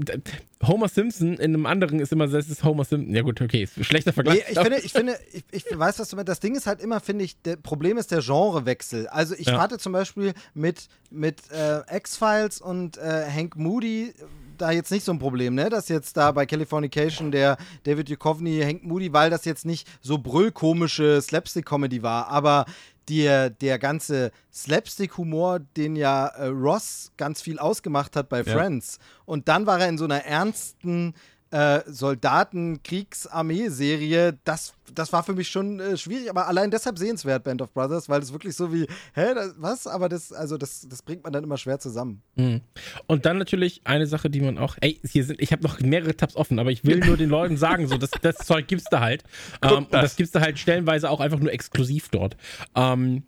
[0.64, 3.14] Homer Simpson in einem anderen ist immer, das ist Homer Simpson.
[3.14, 4.44] Ja, gut, okay, ist ein schlechter Vergleich.
[4.48, 6.30] Nee, ich finde, ich finde, ich, ich weiß, was du meinst.
[6.30, 9.08] Das Ding ist halt immer, finde ich, der Problem ist der Genrewechsel.
[9.08, 9.60] Also ich Ja.
[9.62, 14.14] hatte zum Beispiel mit, mit äh, X-Files und äh, Hank Moody
[14.58, 15.70] da jetzt nicht so ein Problem, ne?
[15.70, 20.18] Dass jetzt da bei Californication der David Duchovny, Hank Moody, weil das jetzt nicht so
[20.18, 22.66] brüllkomische Slapstick-Comedy war, aber
[23.10, 28.54] der, der ganze Slapstick-Humor, den ja äh, Ross ganz viel ausgemacht hat bei Ja.
[28.54, 29.00] Friends.
[29.26, 31.14] Und dann war er in so einer ernsten
[31.52, 37.62] äh, Soldaten-Kriegsarmee-Serie, das, das war für mich schon äh, schwierig, aber allein deshalb sehenswert, Band
[37.62, 39.88] of Brothers, weil es wirklich so wie, hä, das, was?
[39.88, 42.22] Aber das, also das, das bringt man dann immer schwer zusammen.
[42.36, 42.62] Mhm.
[43.06, 46.16] Und dann natürlich eine Sache, die man auch, ey, hier sind, ich habe noch mehrere
[46.16, 49.00] Tabs offen, aber ich will nur den Leuten sagen, so, das, das Zeug gibt's da
[49.00, 49.24] halt.
[49.62, 52.38] Ähm, und das gibt's da halt stellenweise auch einfach nur exklusiv dort.
[52.76, 53.24] Ähm,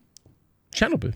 [0.71, 1.13] Tschernobyl.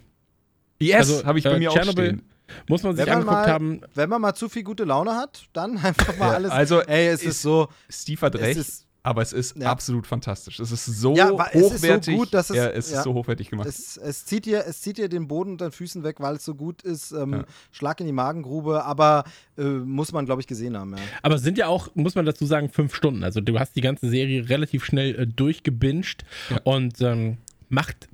[0.80, 2.33] Yes, Also, habe ich bei äh, mir auch Tschernobyl stehen.
[2.68, 3.82] Muss man sich Wenn man, angeguckt mal, haben.
[3.96, 6.52] wenn man mal zu viel gute Laune hat, dann einfach mal Ja, alles.
[6.52, 7.68] also ey, es ist- ist so.
[7.90, 9.70] Steve hat recht, ist- aber es ist Ja.
[9.70, 10.60] absolut fantastisch.
[10.62, 12.16] Es ist so Ja, es ist so hochwertig.
[12.18, 12.98] gut, dass es- ja, es ja.
[13.00, 13.68] ist so hochwertig gemacht.
[13.68, 16.46] Es, es, zieht dir, es zieht dir den Boden unter den Füßen weg, weil es
[16.46, 17.12] so gut ist.
[17.12, 17.44] Ähm, Ja.
[17.72, 19.26] Schlag in die Magengrube, aber
[19.58, 20.92] äh, muss man, glaube ich, gesehen haben.
[20.96, 21.04] Ja.
[21.22, 23.24] Aber es sind ja auch, muss man dazu sagen, fünf Stunden.
[23.26, 26.62] Also du hast die ganze Serie relativ schnell äh, durchgebinged Ja.
[26.64, 28.08] und ähm, macht,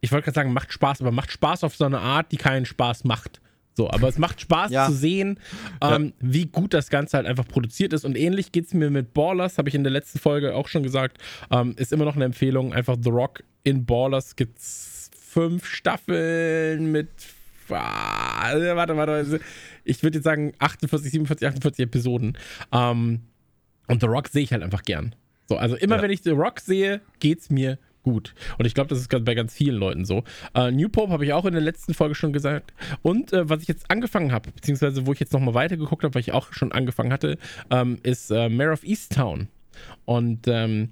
[0.00, 2.66] ich wollte gerade sagen, macht Spaß, aber macht Spaß auf so eine Art, die keinen
[2.66, 3.40] Spaß macht.
[3.76, 4.86] So, aber es macht Spaß Ja.
[4.86, 5.38] zu sehen,
[5.82, 8.04] ähm, wie gut das Ganze halt einfach produziert ist.
[8.06, 10.82] Und ähnlich geht es mir mit Ballers, habe ich in der letzten Folge auch schon
[10.82, 11.18] gesagt.
[11.50, 12.72] Ähm, ist immer noch eine Empfehlung.
[12.72, 17.08] Einfach The Rock in Ballers gibt's fünf Staffeln mit.
[17.68, 19.40] Ah, warte, warte, warte.
[19.84, 22.38] Ich würde jetzt sagen 48, 47, 48 Episoden.
[22.72, 23.20] Ähm,
[23.88, 25.14] und The Rock sehe ich halt einfach gern.
[25.48, 26.02] So, also immer Ja.
[26.02, 28.34] wenn ich The Rock sehe, geht's mir gut.
[28.56, 30.22] Und ich glaube, das ist bei ganz vielen Leuten so.
[30.54, 32.72] Äh, New Pope habe ich auch in der letzten Folge schon gesagt.
[33.02, 36.20] Und äh, was ich jetzt angefangen habe, beziehungsweise wo ich jetzt nochmal weitergeguckt habe, weil
[36.20, 37.36] ich auch schon angefangen hatte,
[37.68, 39.48] ähm, ist äh, Mayor of Easttown.
[40.04, 40.90] Und ähm,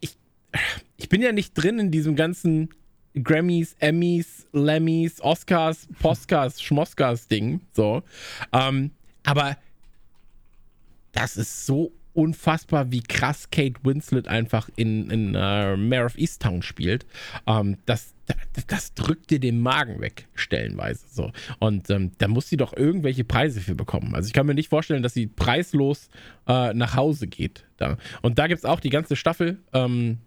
[0.00, 0.16] ich,
[0.96, 2.70] ich bin ja nicht drin in diesem ganzen
[3.22, 7.60] Grammys, Emmys, Lemmys, Oscars, Postcars, Schmoscars Ding.
[7.74, 8.02] So.
[8.50, 8.92] Ähm,
[9.26, 9.58] aber
[11.12, 16.62] das ist so unfassbar, wie krass Kate Winslet einfach in, in äh, Mayor of Easttown
[16.62, 17.06] spielt.
[17.46, 21.06] Ähm, das, das, das drückt dir den Magen weg, stellenweise.
[21.08, 21.30] So.
[21.60, 24.16] Und ähm, da muss sie doch irgendwelche Preise für bekommen.
[24.16, 26.08] Also ich kann mir nicht vorstellen, dass sie preislos
[26.48, 27.66] äh, nach Hause geht.
[27.76, 27.96] Da.
[28.20, 29.58] Und da gibt es auch die ganze Staffel.
[29.72, 30.18] Ähm,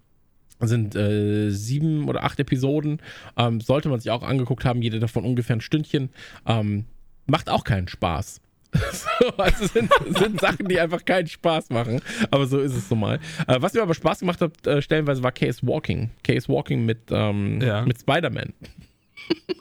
[0.61, 3.01] sind äh, sieben oder acht Episoden.
[3.35, 6.09] Ähm, sollte man sich auch angeguckt haben, jede davon ungefähr ein Stündchen.
[6.45, 6.85] Ähm,
[7.25, 8.39] macht auch keinen Spaß.
[8.93, 12.01] so, also sind, sind Sachen, die einfach keinen Spaß machen.
[12.31, 13.19] Aber so ist es so mal.
[13.47, 16.09] Äh, was mir aber Spaß gemacht hat, äh, stellenweise war Case Walking.
[16.23, 17.85] Case Walking mit, ähm, Ja.
[17.85, 18.53] mit Spider-Man.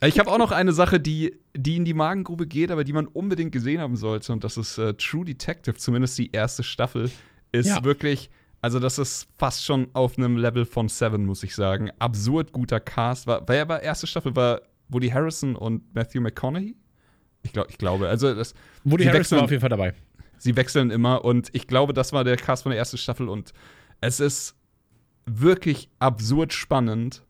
[0.03, 3.07] Ich habe auch noch eine Sache, die, die in die Magengrube geht, aber die man
[3.07, 4.33] unbedingt gesehen haben sollte.
[4.33, 7.11] Und das ist äh, True Detective, zumindest die erste Staffel.
[7.53, 7.85] Ist Ja.
[7.85, 8.31] wirklich,
[8.63, 11.91] also das ist fast schon auf einem Level von Seven, muss ich sagen.
[11.99, 13.27] Absurd guter Cast.
[13.27, 14.35] War, wer war erste Staffel?
[14.35, 16.75] War Woody Harrison und Matthew McConaughey?
[17.43, 19.95] Ich, glaub, ich glaube, also das, Woody Harrison wechseln- war auf jeden Fall dabei.
[20.39, 23.53] sie wechseln immer und ich glaube, das war der Cast von der ersten Staffel und
[24.01, 24.55] es ist
[25.27, 27.23] wirklich absurd spannend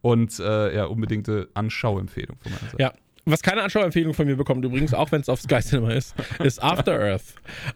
[0.00, 2.76] und äh, ja, unbedingte Anschauempfehlung von meiner Seite.
[2.82, 2.92] Ja.
[3.24, 6.60] Was keine Anschauempfehlung von mir bekommt, übrigens, auch wenn es auf Sky Cinema ist, ist
[6.60, 7.22] After Earth.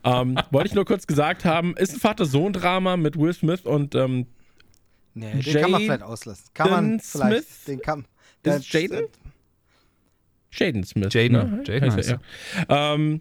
[0.02, 4.26] Ähm, wollte ich nur kurz gesagt haben, ist ein Vater-Sohn-Drama mit Will Smith und ähm,
[5.14, 6.44] Nee, den kann man vielleicht auslassen.
[6.52, 7.44] Kann man vielleicht.
[7.48, 7.64] Smith?
[7.68, 8.06] Den kann,
[8.42, 9.06] Ist es Jaden?
[10.52, 11.12] Jaden Smith.
[11.12, 11.62] Jaden, ne?
[11.66, 12.20] Jaden Heißt heißt er,
[12.76, 12.94] ja.
[12.94, 13.20] ähm,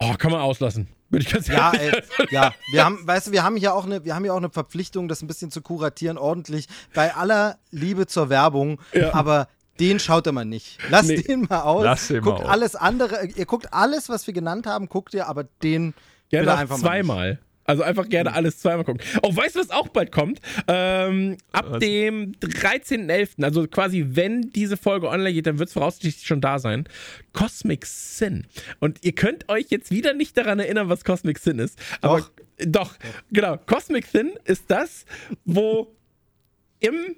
[0.00, 0.88] Oh, kann man auslassen.
[1.10, 3.84] Würde ich ganz Ja, ehrlich ey, ja, wir haben, weißt du, wir haben hier auch
[3.86, 6.68] eine, wir haben hier auch eine Verpflichtung, das ein bisschen zu kuratieren, ordentlich.
[6.94, 9.14] Bei aller Liebe zur Werbung, Ja.
[9.14, 9.48] aber
[9.80, 10.78] den schaut ihr mal nicht.
[10.90, 11.22] Lasst Nee.
[11.22, 11.82] den mal aus.
[11.84, 12.48] Lass den mal guckt aus.
[12.48, 15.94] alles andere, ihr guckt alles, was wir genannt haben, guckt ihr, aber den
[16.28, 17.38] Gerne bitte einfach mal nicht.
[17.68, 19.02] Also einfach gerne alles zweimal gucken.
[19.22, 20.40] Oh, weißt du, was auch bald kommt?
[20.68, 21.80] Ähm, ab Was?
[21.80, 26.58] dem 13.11., also quasi, wenn diese Folge online geht, dann wird es voraussichtlich schon da
[26.58, 26.88] sein.
[27.34, 28.46] Cosmic Sin.
[28.80, 31.78] Und ihr könnt euch jetzt wieder nicht daran erinnern, was Cosmic Sin ist.
[32.00, 32.30] Aber Doch.
[32.66, 32.96] doch,
[33.30, 33.58] genau.
[33.58, 35.04] Cosmic Sin ist das,
[35.44, 35.94] wo
[36.80, 37.16] im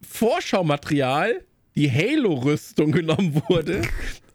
[0.00, 3.82] Vorschaumaterial die Halo-Rüstung genommen wurde,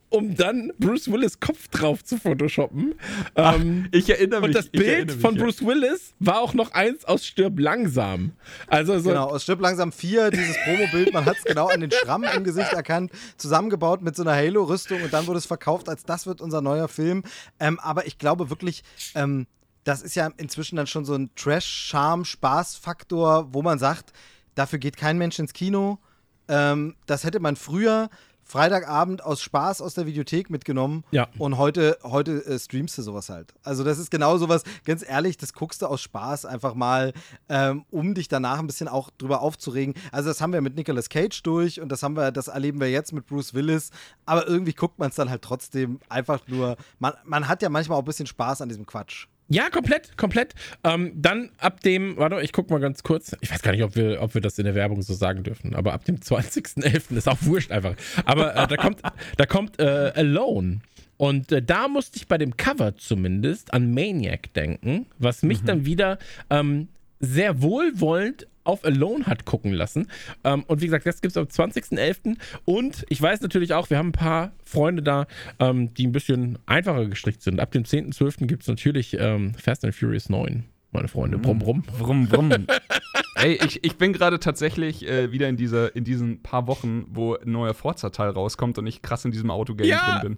[0.10, 2.96] um dann Bruce Willis Kopf drauf zu photoshoppen.
[3.36, 4.48] ähm, Ich erinnere mich.
[4.50, 5.44] und das Bild mich, von ja.
[5.44, 8.32] Bruce Willis war auch noch eins aus Stirb langsam.
[8.68, 11.92] Also so, Genau, aus Stirb langsam 4, dieses Promo-Bild, man hat es genau an den
[11.92, 16.04] Schramm im Gesicht erkannt, zusammengebaut mit so einer Halo-Rüstung und dann wurde es verkauft, als
[16.04, 17.24] das wird unser neuer Film.
[17.60, 18.84] Ähm, aber ich glaube wirklich,
[19.14, 19.46] ähm,
[19.84, 24.12] das ist ja inzwischen dann schon so ein Trash-Charme-Spaß-Faktor, wo man sagt,
[24.56, 26.00] dafür geht kein Mensch ins Kino.
[26.48, 28.10] Ähm, das hätte man früher
[28.48, 31.28] Freitagabend aus Spaß aus der Videothek mitgenommen Ja.
[31.38, 33.54] und heute, heute äh, streamst du sowas halt.
[33.64, 37.14] Also das ist genau sowas, ganz ehrlich, das guckst du aus Spaß einfach mal,
[37.50, 39.94] ähm, um dich danach ein bisschen auch drüber aufzuregen.
[40.12, 42.90] Also das haben wir mit Nicolas Cage durch und das haben wir, das erleben wir
[42.90, 43.90] jetzt mit Bruce Willis,
[44.26, 47.98] aber irgendwie guckt man es dann halt trotzdem einfach nur, man, man hat ja manchmal
[47.98, 49.28] auch ein bisschen Spaß an diesem Quatsch.
[49.50, 50.54] Ja, komplett, komplett.
[50.84, 53.36] Ähm, dann ab dem, warte, ich guck mal ganz kurz.
[53.42, 55.74] Ich weiß gar nicht, ob wir, ob wir das in der Werbung so sagen dürfen,
[55.76, 57.16] aber ab dem 20.11.
[57.16, 57.96] ist auch wurscht einfach.
[58.26, 59.02] Aber äh, da kommt,
[59.38, 60.82] da kommt äh, Alone.
[61.18, 65.86] Und äh, da musste ich bei dem Cover zumindest an Maniac denken, was mich dann
[65.86, 66.20] wieder
[66.50, 66.90] ähm,
[67.20, 70.08] sehr wohlwollend auf Alone hat gucken lassen.
[70.44, 72.38] Ähm, und wie gesagt, das gibt es am 20.11.
[72.66, 75.28] Und ich weiß natürlich auch, wir haben ein paar Freunde da,
[75.60, 77.60] ähm, die ein bisschen einfacher gestrickt sind.
[77.60, 78.48] Ab dem 10.12.
[78.48, 81.38] gibt es natürlich ähm, Fast and Furious 9, meine Freunde.
[81.38, 81.84] Brumm, brumm.
[81.84, 82.52] Brumm, brumm.
[83.38, 87.36] Ey, ich, ich bin gerade tatsächlich äh, wieder in, dieser, in diesen paar Wochen, wo
[87.36, 90.20] ein neuer Forza-Teil rauskommt und ich krass in diesem Autogame Ja.
[90.20, 90.38] drin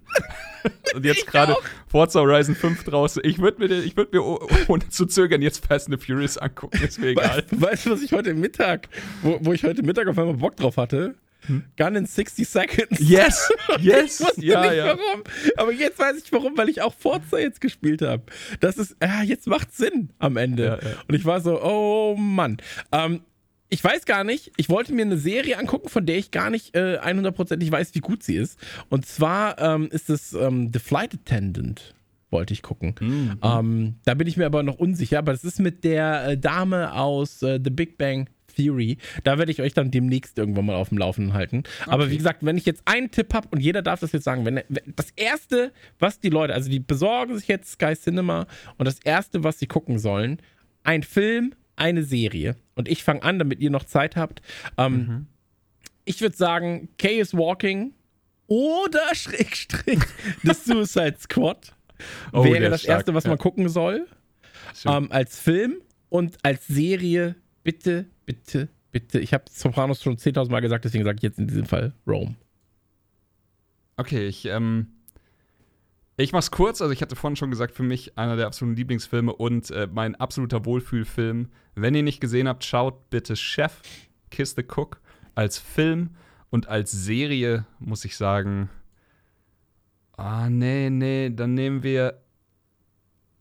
[0.62, 0.72] bin.
[0.94, 3.22] und jetzt gerade Forza Horizon 5 draußen.
[3.24, 6.36] Ich würde mir, ich würd mir oh- ohne zu zögern jetzt Fast and the Furious
[6.36, 7.44] angucken, ist mir egal.
[7.50, 8.88] We weißt du, was ich heute Mittag,
[9.22, 11.14] wo, wo ich heute Mittag auf einmal Bock drauf hatte?
[11.76, 13.00] Gun in 60 Seconds.
[13.00, 13.48] Yes!
[13.80, 14.20] Yes!
[14.20, 14.86] Ich wusste ja, nicht ja.
[14.86, 15.24] warum.
[15.56, 18.22] Aber jetzt weiß ich warum, weil ich auch Forza jetzt gespielt habe.
[18.60, 20.80] Das ist, ah, jetzt macht Sinn am Ende.
[20.82, 20.88] Ja.
[21.08, 22.58] Und ich war so, oh Mann.
[22.92, 23.22] Ähm,
[23.70, 26.76] ich weiß gar nicht, ich wollte mir eine Serie angucken, von der ich gar nicht
[26.76, 28.58] äh, 100%ig weiß, wie gut sie ist.
[28.88, 31.94] Und zwar ähm, ist es ähm, The Flight Attendant,
[32.30, 32.96] wollte ich gucken.
[33.00, 33.38] Mhm.
[33.42, 36.92] Ähm, da bin ich mir aber noch unsicher, aber das ist mit der äh, Dame
[36.94, 38.98] aus äh, The Big Bang Theory.
[39.24, 41.62] Da werde ich euch dann demnächst irgendwann mal auf dem Laufenden halten.
[41.86, 44.44] Aber wie gesagt, wenn ich jetzt einen Tipp habe und jeder darf das jetzt sagen,
[44.44, 48.46] wenn, wenn das erste, was die Leute, also die besorgen sich jetzt Sky Cinema
[48.78, 50.40] und das erste, was sie gucken sollen,
[50.84, 52.56] ein Film, eine Serie.
[52.74, 54.42] Und ich fange an, damit ihr noch Zeit habt.
[54.78, 55.26] Ähm,
[56.04, 57.92] Ich würde sagen, Kay is Walking
[58.46, 60.00] oder Schrägstrich
[60.42, 61.74] The Suicide Squad
[62.32, 63.30] Oh, wäre das stark, erste, was ja.
[63.30, 64.06] man gucken soll.
[64.86, 69.18] Ähm, als Film und als Serie bitte, bitte, bitte.
[69.18, 72.36] Ich habe Sopranos schon 10.000 Mal gesagt, deswegen sage ich jetzt in diesem Fall Rome.
[73.96, 74.86] Okay, ich, ähm,
[76.16, 76.80] ich mach's kurz.
[76.80, 80.14] Also, ich hatte vorhin schon gesagt, für mich einer der absoluten Lieblingsfilme und äh, mein
[80.14, 81.48] absoluter Wohlfühlfilm.
[81.74, 83.82] Wenn ihr nicht gesehen habt, schaut bitte Chef,
[84.30, 85.00] Kiss the Cook
[85.34, 86.10] als Film
[86.50, 88.70] und als Serie, muss ich sagen.
[90.16, 92.22] Ah, nee, nee, dann nehmen wir.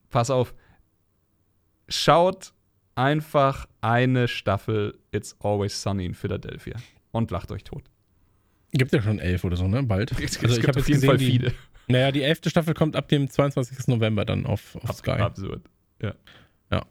[0.09, 0.55] Pass auf.
[1.87, 2.53] Schaut
[2.99, 6.75] einfach eine Staffel It's Always Sunny in Philadelphia
[7.11, 7.83] und lacht euch tot.
[8.71, 9.81] Gibt ja schon elf oder so, ne?
[9.83, 10.11] Bald.
[10.21, 11.53] Es, Also ich gibt auf jeden gesehen, Fall die- viele.
[11.87, 13.87] Naja, die elfte Staffel kommt ab dem 22.
[13.87, 15.11] November dann auf, auf Sky.
[15.11, 15.61] Absurd.
[16.01, 16.13] Ja.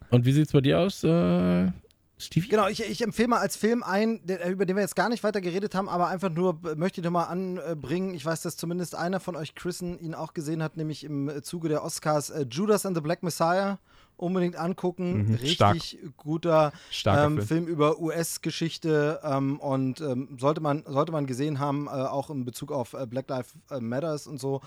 [0.09, 1.71] Und wie sieht's bei dir aus, äh,
[2.17, 2.49] Stevie?
[2.49, 5.23] Genau, ich, ich empfehle mal als Film ein, der, über den wir jetzt gar nicht
[5.23, 8.13] weiter geredet haben, aber einfach nur äh, möchte ich nochmal anbringen.
[8.13, 11.41] Ich weiß, dass zumindest einer von euch, Chrisen, ihn auch gesehen hat, nämlich im äh,
[11.43, 13.79] Zuge der Oscars äh, Judas and the Black Messiah.
[14.19, 15.27] Unbedingt angucken.
[15.27, 15.77] Mhm, Richtig stark.
[16.17, 16.73] guter
[17.05, 17.47] ähm, Film.
[17.47, 22.43] Film über US-Geschichte ähm, und ähm, sollte, man, sollte man gesehen haben, äh, auch in
[22.43, 24.61] Bezug auf äh, Black Lives äh, Matters und so.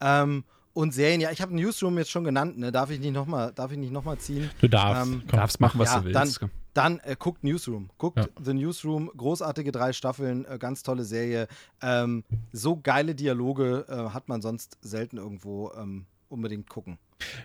[0.00, 0.42] Ähm,
[0.72, 2.72] und Serien, ja, ich habe Newsroom jetzt schon genannt, ne?
[2.72, 4.50] Darf ich nicht nochmal noch mal ziehen?
[4.60, 5.06] Du darfst.
[5.10, 5.38] Ähm, Komm.
[5.38, 6.40] Darfst machen, was Ja, du dann- willst.
[6.74, 7.88] Dann äh, guckt Newsroom.
[7.96, 8.26] Guckt Ja.
[8.44, 9.10] The Newsroom.
[9.16, 11.46] Großartige drei Staffeln, äh, ganz tolle Serie.
[11.80, 15.70] Ähm, so geile Dialoge äh, hat man sonst selten irgendwo.
[15.78, 16.98] Ähm, unbedingt gucken.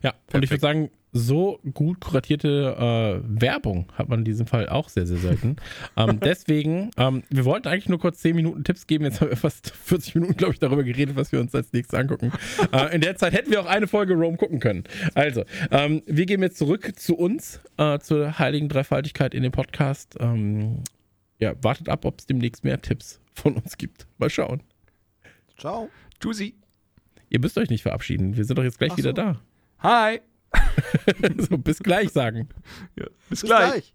[0.04, 4.70] Ja, und ich würde sagen, so gut kuratierte äh, Werbung hat man in diesem Fall
[4.70, 5.58] auch sehr, sehr selten.
[5.98, 9.04] ähm, deswegen, ähm, wir wollten eigentlich nur kurz 10 Minuten Tipps geben.
[9.04, 12.00] Jetzt haben wir fast 40 Minuten, glaube ich, darüber geredet, was wir uns als nächstes
[12.00, 12.32] angucken.
[12.72, 14.86] äh, in der Zeit hätten wir auch eine Folge Rome gucken können.
[15.14, 20.16] Also, ähm, wir gehen jetzt zurück zu uns, äh, zur heiligen Dreifaltigkeit in dem Podcast.
[20.20, 20.84] Ähm,
[21.40, 24.08] ja, wartet ab, ob es demnächst mehr Tipps von uns gibt.
[24.18, 24.62] Mal schauen.
[25.58, 25.90] Ciao.
[26.20, 26.56] Tschüssi.
[27.30, 28.38] Ihr müsst euch nicht verabschieden.
[28.38, 29.16] Wir sind doch jetzt gleich Ach wieder so.
[29.16, 29.42] da.
[29.84, 30.20] Hi.
[31.38, 32.48] so, bis gleich sagen.
[32.96, 33.72] Ja, bis, Bis gleich.
[33.72, 33.94] gleich.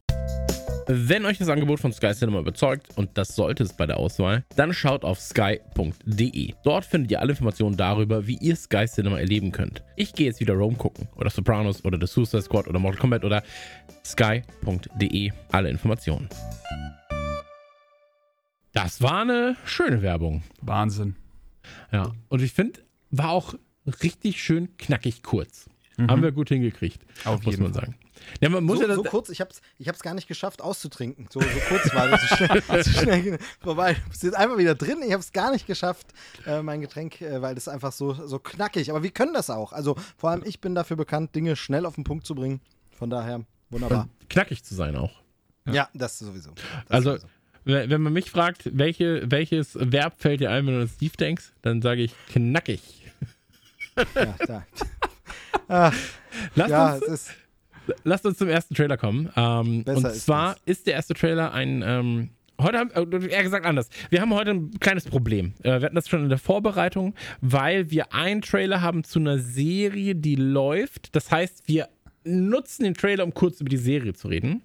[0.89, 4.45] Wenn euch das Angebot von Sky Cinema überzeugt, und das sollte es bei der Auswahl,
[4.57, 6.55] dann schaut auf sky.de.
[6.65, 9.85] Dort findet ihr alle Informationen darüber, wie ihr Sky Cinema erleben könnt.
[9.97, 13.25] Ich gehe jetzt wieder Rome gucken, oder Sopranos, oder The Suicide Squad, oder Mortal Kombat,
[13.25, 13.43] oder
[14.05, 15.31] sky.de.
[15.53, 16.29] Alle Informationen.
[18.73, 20.43] Das war eine schöne Werbung.
[20.63, 21.15] Wahnsinn.
[21.93, 22.81] Ja, und ich finde,
[23.11, 23.55] war auch
[24.03, 25.69] richtig schön knackig kurz.
[25.99, 27.31] Haben wir gut hingekriegt, Mhm.
[27.31, 27.83] Auf muss jeden man Fall.
[27.87, 27.95] sagen.
[28.41, 31.29] Ja, man muss So, ja so kurz, ich hab's, ich hab's gar nicht geschafft auszutrinken.
[31.31, 33.95] So, so kurz war das, so schnell, so schnell vorbei.
[33.95, 34.99] Du bist jetzt einfach wieder drin.
[35.07, 36.09] Ich hab's gar nicht geschafft,
[36.47, 38.91] äh, mein Getränk, äh, weil das einfach so, so knackig.
[38.91, 39.73] Aber wir können das auch.
[39.73, 42.61] Also vor allem ich bin dafür bekannt, Dinge schnell auf den Punkt zu bringen.
[42.91, 44.09] Von daher, wunderbar.
[44.29, 45.13] knackig zu sein auch.
[45.71, 46.51] Ja, das sowieso.
[46.53, 47.27] Das Also, sowieso.
[47.65, 51.17] wenn wenn man mich fragt, welche, welches Verb fällt dir ein, wenn du an Steve
[51.19, 52.81] denkst, dann sage ich knackig.
[54.15, 54.67] Ja, da.
[55.69, 57.31] Lasst, ja, uns, es ist.
[58.05, 59.31] lasst uns zum ersten Trailer kommen.
[59.37, 60.63] Ähm, und ist zwar das.
[60.67, 61.83] ist der erste Trailer ein.
[61.85, 63.89] Ähm, heute haben, äh, eher gesagt anders.
[64.11, 65.55] Wir haben heute ein kleines Problem.
[65.63, 69.39] Äh, wir hatten das schon in der Vorbereitung, weil wir einen Trailer haben zu einer
[69.39, 71.15] Serie, die läuft.
[71.17, 71.89] Das heißt, wir
[72.25, 74.63] nutzen den Trailer, um kurz über die Serie zu reden.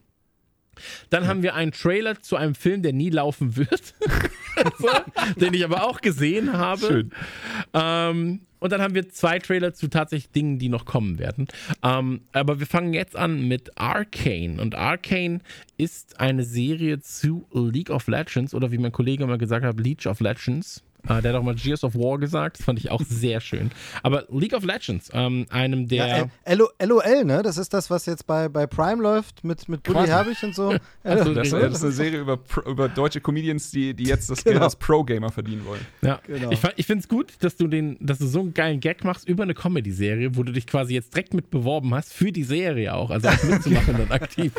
[1.09, 3.93] Dann haben wir einen Trailer zu einem Film, der nie laufen wird,
[4.79, 4.89] so,
[5.35, 6.87] den ich aber auch gesehen habe.
[6.87, 7.11] Schön.
[7.73, 11.47] Ähm, und dann haben wir zwei Trailer zu tatsächlich Dingen, die noch kommen werden.
[11.83, 14.61] Ähm, aber wir fangen jetzt an mit Arcane.
[14.61, 15.39] Und Arcane
[15.77, 20.07] ist eine Serie zu League of Legends oder wie mein Kollege mal gesagt hat, Leech
[20.07, 20.83] of Legends.
[21.07, 22.59] Äh, der hat auch mal Gears of War gesagt.
[22.59, 23.71] Das fand ich auch sehr schön.
[24.03, 26.07] Aber League of Legends, ähm, einem der.
[26.07, 27.41] Ja, äh, LO, LOL, ne?
[27.43, 30.07] Das ist das, was jetzt bei, bei Prime läuft mit, mit Buddy.
[30.07, 30.75] Herbig und so.
[31.03, 34.53] Also, Das, das ist eine Serie über, über deutsche Comedians, die, die jetzt das Genau.
[34.53, 35.85] Geld als Pro-Gamer verdienen wollen.
[36.01, 36.51] Ja, Genau.
[36.51, 39.27] ich, ich finde es gut, dass du den, dass du so einen geilen Gag machst
[39.27, 42.93] über eine Comedy-Serie, wo du dich quasi jetzt direkt mit beworben hast für die Serie
[42.93, 44.51] auch, also auch mitzumachen dann aktiv.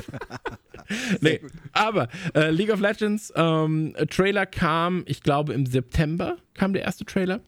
[1.21, 1.41] nee,
[1.73, 7.05] aber äh, League of Legends ähm, Trailer kam, ich glaube im September kam der erste
[7.05, 7.41] Trailer.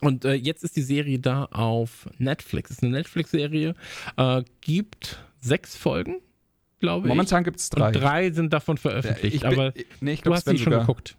[0.00, 2.70] Und äh, jetzt ist die Serie da auf Netflix.
[2.70, 3.74] Es ist eine Netflix-Serie,
[4.16, 6.20] äh, gibt sechs Folgen,
[6.78, 7.08] glaube ich.
[7.08, 7.88] Momentan gibt es drei.
[7.88, 10.58] Und drei sind davon veröffentlicht, Ich bin- aber nee, ich du glaube, es hast die
[10.58, 11.16] schon geguckt.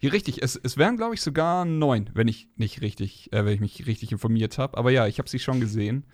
[0.00, 3.54] Ja, richtig, es, es wären, glaube ich, sogar neun, wenn ich nicht richtig, äh, wenn
[3.54, 4.76] ich mich richtig informiert habe.
[4.78, 6.04] Aber ja, ich habe sie schon gesehen.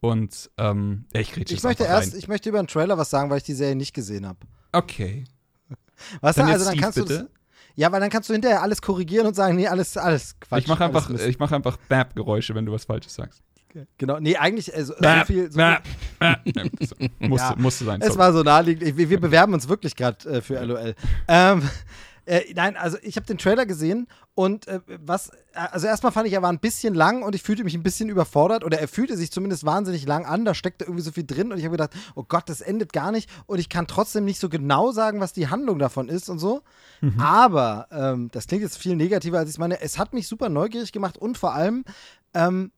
[0.00, 3.28] Und ähm, ja, ich rede Ich möchte erst, ich möchte über einen Trailer was sagen,
[3.28, 4.38] weil ich die Serie nicht gesehen habe.
[4.72, 5.24] Okay.
[6.20, 7.30] Weißt du, Dann also jetzt dann kannst du das, bitte.
[7.76, 10.62] Ja, weil dann kannst du hinterher alles korrigieren und sagen, nee, alles, alles Quatsch.
[10.62, 13.42] ich mache einfach, ich mach einfach Bap-Geräusche, wenn du was Falsches sagst.
[13.98, 15.50] Genau, nee, eigentlich also, so Bap, viel.
[15.52, 15.82] So Bap.
[16.22, 16.36] Ja,
[16.78, 17.54] das musste, Ja.
[17.58, 18.00] musste sein.
[18.00, 18.18] Es sorry.
[18.18, 18.96] war so naheliegend.
[18.96, 20.94] Wir, wir bewerben uns wirklich gerade äh, für LOL.
[21.28, 21.68] Ähm,
[22.26, 26.26] äh, nein, also ich habe den Trailer gesehen und äh, was, äh, also erstmal fand
[26.26, 28.88] ich, er war ein bisschen lang und ich fühlte mich ein bisschen überfordert oder er
[28.88, 30.44] fühlte sich zumindest wahnsinnig lang an.
[30.44, 33.12] Da steckte irgendwie so viel drin und ich habe gedacht, oh Gott, das endet gar
[33.12, 36.38] nicht und ich kann trotzdem nicht so genau sagen, was die Handlung davon ist und
[36.38, 36.62] so.
[37.18, 39.80] Aber ähm, das klingt jetzt viel negativer, als ich meine.
[39.80, 41.84] Es hat mich super neugierig gemacht und vor allem,
[42.34, 42.72] ähm,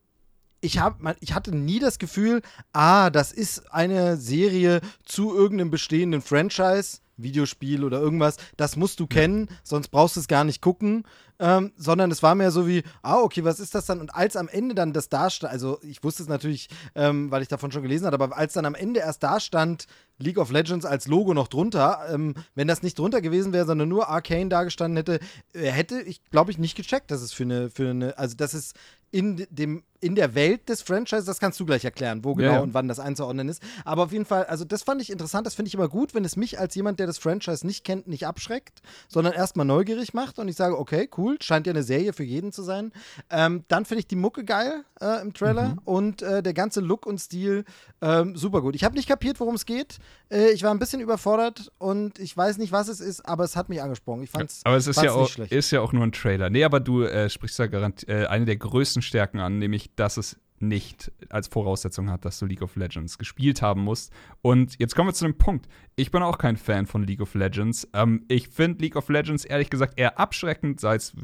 [0.61, 2.43] ich, hab, ich hatte nie das Gefühl,
[2.73, 9.07] ah, das ist eine Serie zu irgendeinem bestehenden Franchise, Videospiel oder irgendwas, das musst du
[9.07, 11.05] kennen, sonst brauchst du es gar nicht gucken,
[11.41, 14.01] ähm, sondern es war mehr so wie, ah, okay, was ist das dann?
[14.01, 17.43] Und als am Ende dann das da stand, also ich wusste es natürlich, ähm, weil
[17.43, 19.87] ich davon schon gelesen hatte, aber als dann am Ende erst da stand,
[20.19, 23.89] League of Legends als Logo noch drunter, ähm, wenn das nicht drunter gewesen wäre, sondern
[23.89, 25.21] nur Arcane da gestanden hätte,
[25.53, 28.55] äh, hätte ich, glaube ich, nicht gecheckt, dass es für eine, für eine, also dass
[28.55, 28.73] es
[29.11, 32.55] in dem in der Welt des Franchises, das kannst du gleich erklären, wo genau Ja,
[32.57, 32.61] ja.
[32.63, 33.63] und wann das einzuordnen ist.
[33.85, 36.25] Aber auf jeden Fall, also das fand ich interessant, das finde ich immer gut, wenn
[36.25, 40.39] es mich als jemand, der das Franchise nicht kennt, nicht abschreckt, sondern erstmal neugierig macht
[40.39, 42.93] und ich sage, okay, cool, scheint ja eine Serie für jeden zu sein.
[43.31, 45.79] Ähm, dann finde ich die Mucke geil äh, im Trailer Mhm.
[45.85, 47.65] und äh, der ganze Look und Stil
[48.01, 48.75] ähm, super gut.
[48.77, 49.99] Ich habe nicht kapiert, worum es geht.
[50.31, 53.57] Äh, ich war ein bisschen überfordert und ich weiß nicht, was es ist, aber es
[53.57, 54.23] hat mich angesprochen.
[54.23, 56.51] Ich fand's, Aber es ist ja, auch, ist ja auch nur ein Trailer.
[56.51, 60.17] Nee, aber du äh, sprichst da garant äh, eine der größten Stärken an, nämlich, dass
[60.17, 64.13] es nicht als Voraussetzung hat, dass du League of Legends gespielt haben musst.
[64.43, 65.69] Und jetzt kommen wir zu dem Punkt.
[65.97, 67.89] Ich bin auch kein Fan von League of Legends.
[67.93, 71.15] Ähm, ich finde League of Legends ehrlich gesagt eher abschreckend, sei es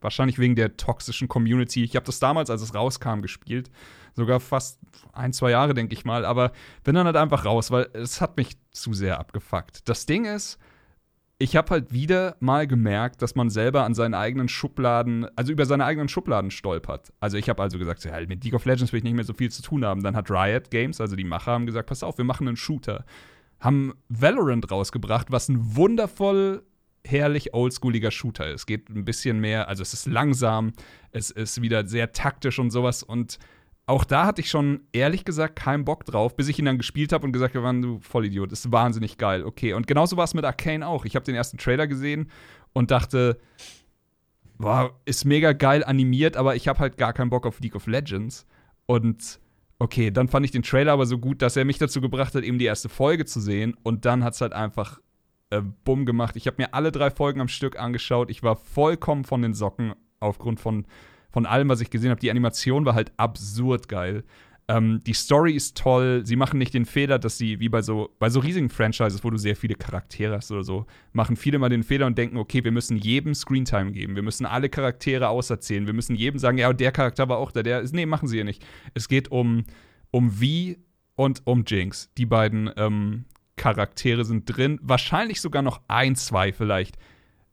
[0.00, 1.82] wahrscheinlich wegen der toxischen Community.
[1.82, 3.70] Ich habe das damals, als es rauskam, gespielt.
[4.14, 4.80] Sogar fast
[5.12, 6.24] ein, zwei Jahre, denke ich mal.
[6.24, 6.52] Aber
[6.84, 9.88] bin dann halt einfach raus, weil es hat mich zu sehr abgefuckt.
[9.88, 10.58] Das Ding ist,
[11.40, 15.66] ich habe halt wieder mal gemerkt, dass man selber an seinen eigenen Schubladen, also über
[15.66, 17.12] seine eigenen Schubladen stolpert.
[17.20, 19.32] Also ich habe also gesagt, ja, mit League of Legends will ich nicht mehr so
[19.32, 20.02] viel zu tun haben.
[20.02, 23.04] Dann hat Riot Games, also die Macher, haben gesagt, pass auf, wir machen einen Shooter.
[23.60, 26.64] Haben Valorant rausgebracht, was ein wundervoll
[27.06, 28.66] herrlich oldschooliger Shooter ist.
[28.66, 30.72] Geht ein bisschen mehr, also es ist langsam,
[31.12, 33.38] es ist wieder sehr taktisch und sowas und
[33.88, 37.10] auch da hatte ich schon ehrlich gesagt keinen Bock drauf, bis ich ihn dann gespielt
[37.10, 39.44] habe und gesagt habe, du Vollidiot, ist wahnsinnig geil.
[39.44, 41.06] Okay, und genauso war es mit Arcane auch.
[41.06, 42.30] Ich habe den ersten Trailer gesehen
[42.74, 43.38] und dachte,
[44.58, 47.86] boah, ist mega geil animiert, aber ich habe halt gar keinen Bock auf League of
[47.86, 48.46] Legends.
[48.84, 49.40] Und
[49.78, 52.44] okay, dann fand ich den Trailer aber so gut, dass er mich dazu gebracht hat,
[52.44, 53.74] eben die erste Folge zu sehen.
[53.84, 55.00] Und dann hat es halt einfach
[55.48, 56.36] äh, bumm gemacht.
[56.36, 58.28] Ich habe mir alle drei Folgen am Stück angeschaut.
[58.28, 60.84] Ich war vollkommen von den Socken aufgrund von,
[61.30, 62.20] von allem, was ich gesehen habe.
[62.20, 64.24] Die Animation war halt absurd geil.
[64.70, 66.22] Ähm, die Story ist toll.
[66.24, 69.30] Sie machen nicht den Fehler, dass sie, wie bei so, bei so riesigen Franchises, wo
[69.30, 72.62] du sehr viele Charaktere hast oder so, machen viele mal den Fehler und denken, okay,
[72.62, 74.14] wir müssen jedem Screentime geben.
[74.14, 75.86] Wir müssen alle Charaktere auserzählen.
[75.86, 77.62] Wir müssen jedem sagen, ja, der Charakter war auch da.
[77.62, 78.64] Der ist, nee, machen sie ja nicht.
[78.92, 79.64] Es geht um,
[80.10, 80.76] um Vi
[81.14, 82.10] und um Jinx.
[82.18, 83.24] Die beiden ähm,
[83.56, 84.78] Charaktere sind drin.
[84.82, 86.98] Wahrscheinlich sogar noch ein, zwei vielleicht.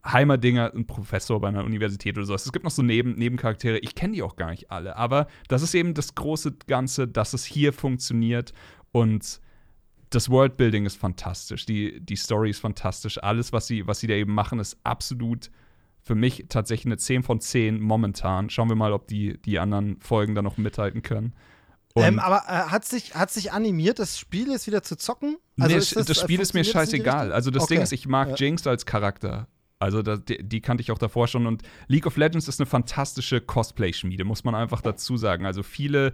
[0.05, 2.45] Heimerdinger, ein Professor bei einer Universität oder sowas.
[2.45, 3.79] Es gibt noch so Neben Nebencharaktere.
[3.79, 4.95] Ich kenne die auch gar nicht alle.
[4.95, 8.53] Aber das ist eben das große Ganze, dass es hier funktioniert.
[8.91, 9.41] Und
[10.11, 11.65] das Worldbuilding ist fantastisch.
[11.65, 13.21] Die, die Story ist fantastisch.
[13.21, 15.49] Alles, was sie, was sie da eben machen, ist absolut
[16.03, 18.49] für mich tatsächlich eine 10 von 10 momentan.
[18.51, 21.33] Schauen wir mal, ob die, die anderen Folgen da noch mithalten können.
[21.97, 25.37] Ähm, aber äh, hat sich hat sich animiert, das Spiel jetzt wieder zu zocken?
[25.55, 27.31] nee, ist das, äh, Spiel ist mir das scheißegal.
[27.31, 27.75] Also das Okay.
[27.75, 28.35] Ding ist, ich mag Ja.
[28.35, 29.47] Jinx als Charakter
[29.77, 31.45] Also da, die, die, kannte ich auch davor schon.
[31.47, 35.45] Und League of Legends ist eine fantastische Cosplay-Schmiede, muss man einfach dazu sagen.
[35.45, 36.13] Also viele,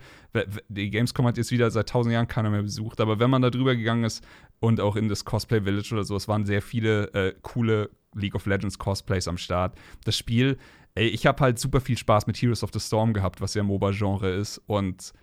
[0.68, 3.52] die Gamescom hat jetzt wieder seit tausend Jahren keiner mehr besucht, aber wenn man da
[3.52, 4.26] drüber gegangen ist
[4.60, 8.36] und auch in das Cosplay Village oder so, es waren sehr viele äh, coole League
[8.36, 9.78] of Legends Cosplays am Start.
[10.06, 10.58] Das Spiel,
[10.96, 13.64] ey, ich habe halt super viel Spaß mit Heroes of the Storm gehabt, was ja
[13.64, 14.58] MOBA-Genre ist.
[14.66, 15.14] Und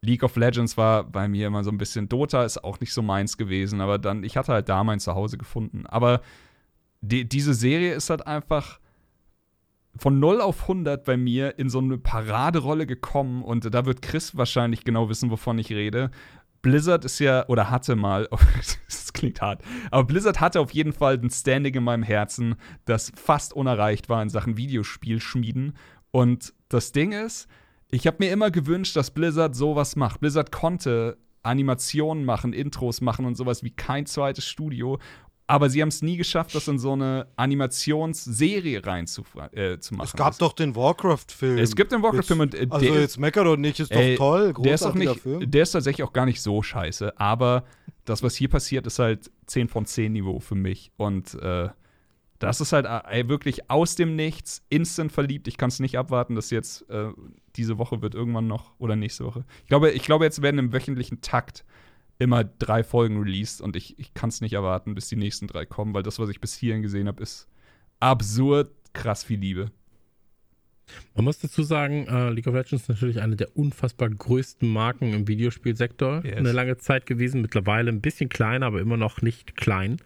[0.00, 3.02] League of Legends war bei mir immer so ein bisschen Dota, ist auch nicht so
[3.02, 5.86] meins gewesen, aber dann, ich hatte halt da mein Zuhause gefunden.
[5.86, 6.22] Aber
[7.00, 8.80] die, diese Serie ist halt einfach
[9.98, 14.36] von 0 auf 100 bei mir in so eine Paraderolle gekommen und da wird Chris
[14.36, 16.10] wahrscheinlich genau wissen, wovon ich rede.
[16.62, 18.28] Blizzard ist ja, oder hatte mal,
[18.86, 23.12] das klingt hart, aber Blizzard hatte auf jeden Fall ein Standing in meinem Herzen, das
[23.14, 25.76] fast unerreicht war in Sachen Videospielschmieden.
[26.10, 27.46] Und das Ding ist,
[27.90, 30.20] ich habe mir immer gewünscht, dass Blizzard sowas macht.
[30.20, 34.98] Blizzard konnte Animationen machen, Intros machen und sowas wie kein zweites Studio.
[35.48, 39.52] Aber sie haben es nie geschafft, das in so eine Animationsserie reinzumachen.
[39.52, 41.58] Äh, es gab das, doch den Warcraft-Film.
[41.58, 44.16] Es gibt den Warcraft-Film und äh, Also der, jetzt mecker doch nicht, ist doch äh,
[44.16, 44.54] toll.
[44.58, 45.48] Der ist, auch nicht, Film.
[45.48, 47.18] der ist tatsächlich auch gar nicht so scheiße.
[47.20, 47.64] Aber
[48.04, 50.90] das, was hier passiert, ist halt 10 von 10 Niveau für mich.
[50.96, 51.68] Und äh,
[52.40, 55.46] das ist halt äh, wirklich aus dem Nichts, instant verliebt.
[55.46, 57.10] Ich kann es nicht abwarten, dass jetzt äh,
[57.54, 59.44] diese Woche wird irgendwann noch oder nächste Woche.
[59.62, 61.64] Ich glaube, ich glaube, jetzt werden im wöchentlichen Takt
[62.18, 65.66] immer drei Folgen released und ich, ich kann es nicht erwarten, bis die nächsten drei
[65.66, 67.48] kommen, weil das, was ich bis hierhin gesehen habe, ist
[68.00, 69.70] absurd krass viel Liebe.
[71.14, 75.12] Man muss dazu sagen, äh, League of Legends ist natürlich eine der unfassbar größten Marken
[75.12, 76.24] im Videospielsektor.
[76.24, 76.36] Yes.
[76.36, 79.96] Eine lange Zeit gewesen, mittlerweile ein bisschen kleiner, aber immer noch nicht klein.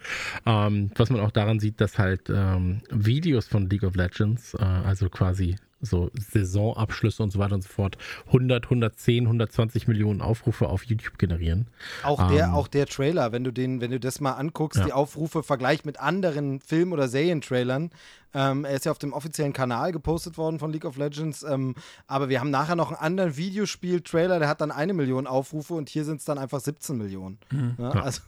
[0.47, 4.63] Ähm, was man auch daran sieht, dass halt ähm, Videos von League of Legends, äh,
[4.63, 7.97] also quasi so Saisonabschlüsse und so weiter und so fort
[8.27, 11.67] 100, 110, 120 Millionen Aufrufe auf YouTube generieren.
[12.03, 14.87] Auch der, ähm, auch der Trailer, wenn du den, wenn du das mal anguckst, ja.
[14.87, 17.91] die Aufrufe vergleicht mit anderen Film- oder Serientrailern,
[18.35, 21.43] ähm, er ist ja auf dem offiziellen Kanal gepostet worden von League of Legends.
[21.43, 21.75] Ähm,
[22.07, 25.89] aber wir haben nachher noch einen anderen Videospiel-Trailer, der hat dann eine Million Aufrufe und
[25.89, 27.39] hier sind es dann einfach 17 Millionen.
[27.51, 27.75] Mhm.
[27.79, 28.21] Ja, also,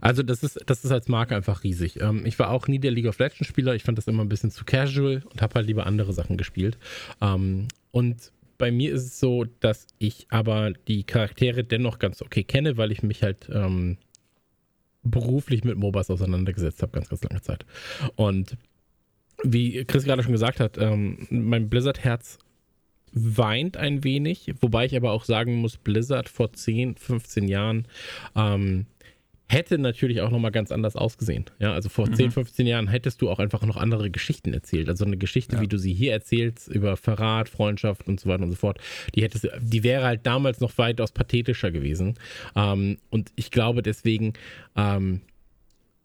[0.00, 2.00] also, das ist, das ist als Marke einfach riesig.
[2.00, 3.74] Ähm, ich war auch nie der League of Legends-Spieler.
[3.74, 6.78] Ich fand das immer ein bisschen zu casual und habe halt lieber andere Sachen gespielt.
[7.20, 12.44] Ähm, und bei mir ist es so, dass ich aber die Charaktere dennoch ganz okay
[12.44, 13.98] kenne, weil ich mich halt ähm,
[15.02, 17.66] beruflich mit MOBAs auseinandergesetzt habe, ganz, ganz lange Zeit.
[18.14, 18.56] Und
[19.44, 22.38] wie Chris gerade schon gesagt hat, ähm, mein Blizzard-Herz
[23.12, 27.86] weint ein wenig, wobei ich aber auch sagen muss, Blizzard vor 10, 15 Jahren
[28.34, 28.86] ähm,
[29.52, 31.44] hätte natürlich auch nochmal ganz anders ausgesehen.
[31.58, 32.14] Ja, also vor mhm.
[32.14, 34.88] 10, 15 Jahren hättest du auch einfach noch andere Geschichten erzählt.
[34.88, 35.62] Also eine Geschichte, ja.
[35.62, 38.78] wie du sie hier erzählst, über Verrat, Freundschaft und so weiter und so fort,
[39.14, 42.14] die hättest die wäre halt damals noch weitaus pathetischer gewesen.
[42.56, 44.32] Ähm, und ich glaube deswegen,
[44.74, 45.20] ähm,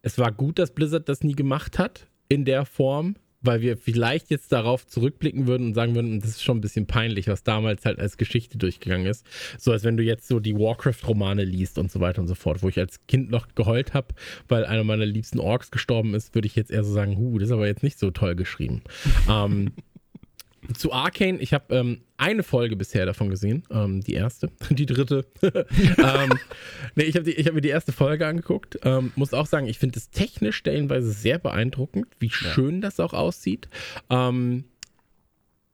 [0.01, 4.29] es war gut, dass Blizzard das nie gemacht hat in der Form, weil wir vielleicht
[4.29, 7.85] jetzt darauf zurückblicken würden und sagen würden, das ist schon ein bisschen peinlich, was damals
[7.85, 9.25] halt als Geschichte durchgegangen ist.
[9.57, 12.63] So als wenn du jetzt so die Warcraft-Romane liest und so weiter und so fort,
[12.63, 14.07] wo ich als Kind noch geheult habe,
[14.47, 17.49] weil einer meiner liebsten Orks gestorben ist, würde ich jetzt eher so sagen, huh, das
[17.49, 18.81] ist aber jetzt nicht so toll geschrieben.
[19.29, 19.71] ähm,
[20.75, 25.25] zu Arcane, ich habe ähm, eine Folge bisher davon gesehen, ähm, die erste, die dritte.
[25.41, 26.33] ähm,
[26.95, 28.79] nee, ich habe hab mir die erste Folge angeguckt.
[28.83, 32.33] Ähm, muss auch sagen, ich finde es technisch stellenweise sehr beeindruckend, wie ja.
[32.33, 33.69] schön das auch aussieht.
[34.09, 34.65] Ähm,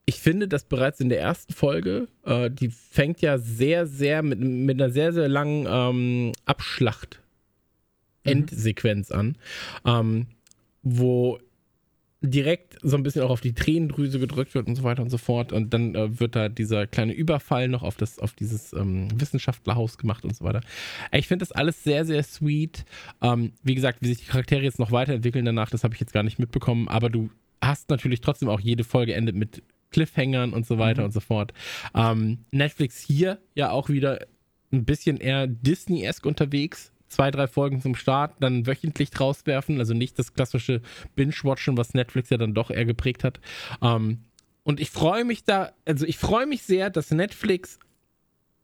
[0.05, 4.39] ich finde, dass bereits in der ersten Folge, äh, die fängt ja sehr, sehr mit,
[4.39, 7.21] mit einer sehr, sehr langen ähm, Abschlacht.
[8.25, 9.37] Endsequenz an,
[9.85, 10.27] ähm,
[10.81, 11.39] wo
[12.23, 15.17] direkt so ein bisschen auch auf die Tränendrüse gedrückt wird und so weiter und so
[15.17, 15.51] fort.
[15.51, 19.97] Und dann äh, wird da dieser kleine Überfall noch auf, das, auf dieses ähm, Wissenschaftlerhaus
[19.97, 20.61] gemacht und so weiter.
[21.11, 22.85] Ich finde das alles sehr, sehr sweet.
[23.21, 26.13] Ähm, wie gesagt, wie sich die Charaktere jetzt noch weiterentwickeln danach, das habe ich jetzt
[26.13, 26.87] gar nicht mitbekommen.
[26.87, 27.29] Aber du
[27.61, 31.07] hast natürlich trotzdem auch jede Folge endet mit Cliffhangern und so weiter mhm.
[31.07, 31.53] und so fort.
[31.93, 34.25] Ähm, Netflix hier ja auch wieder
[34.71, 39.79] ein bisschen eher Disney-esque unterwegs zwei, drei Folgen zum Start, dann wöchentlich rauswerfen.
[39.79, 40.81] Also nicht das klassische
[41.15, 43.39] Binge-Watchen, was Netflix ja dann doch eher geprägt hat.
[43.81, 44.19] Ähm,
[44.63, 47.79] und ich freue mich da, also ich freue mich sehr, dass Netflix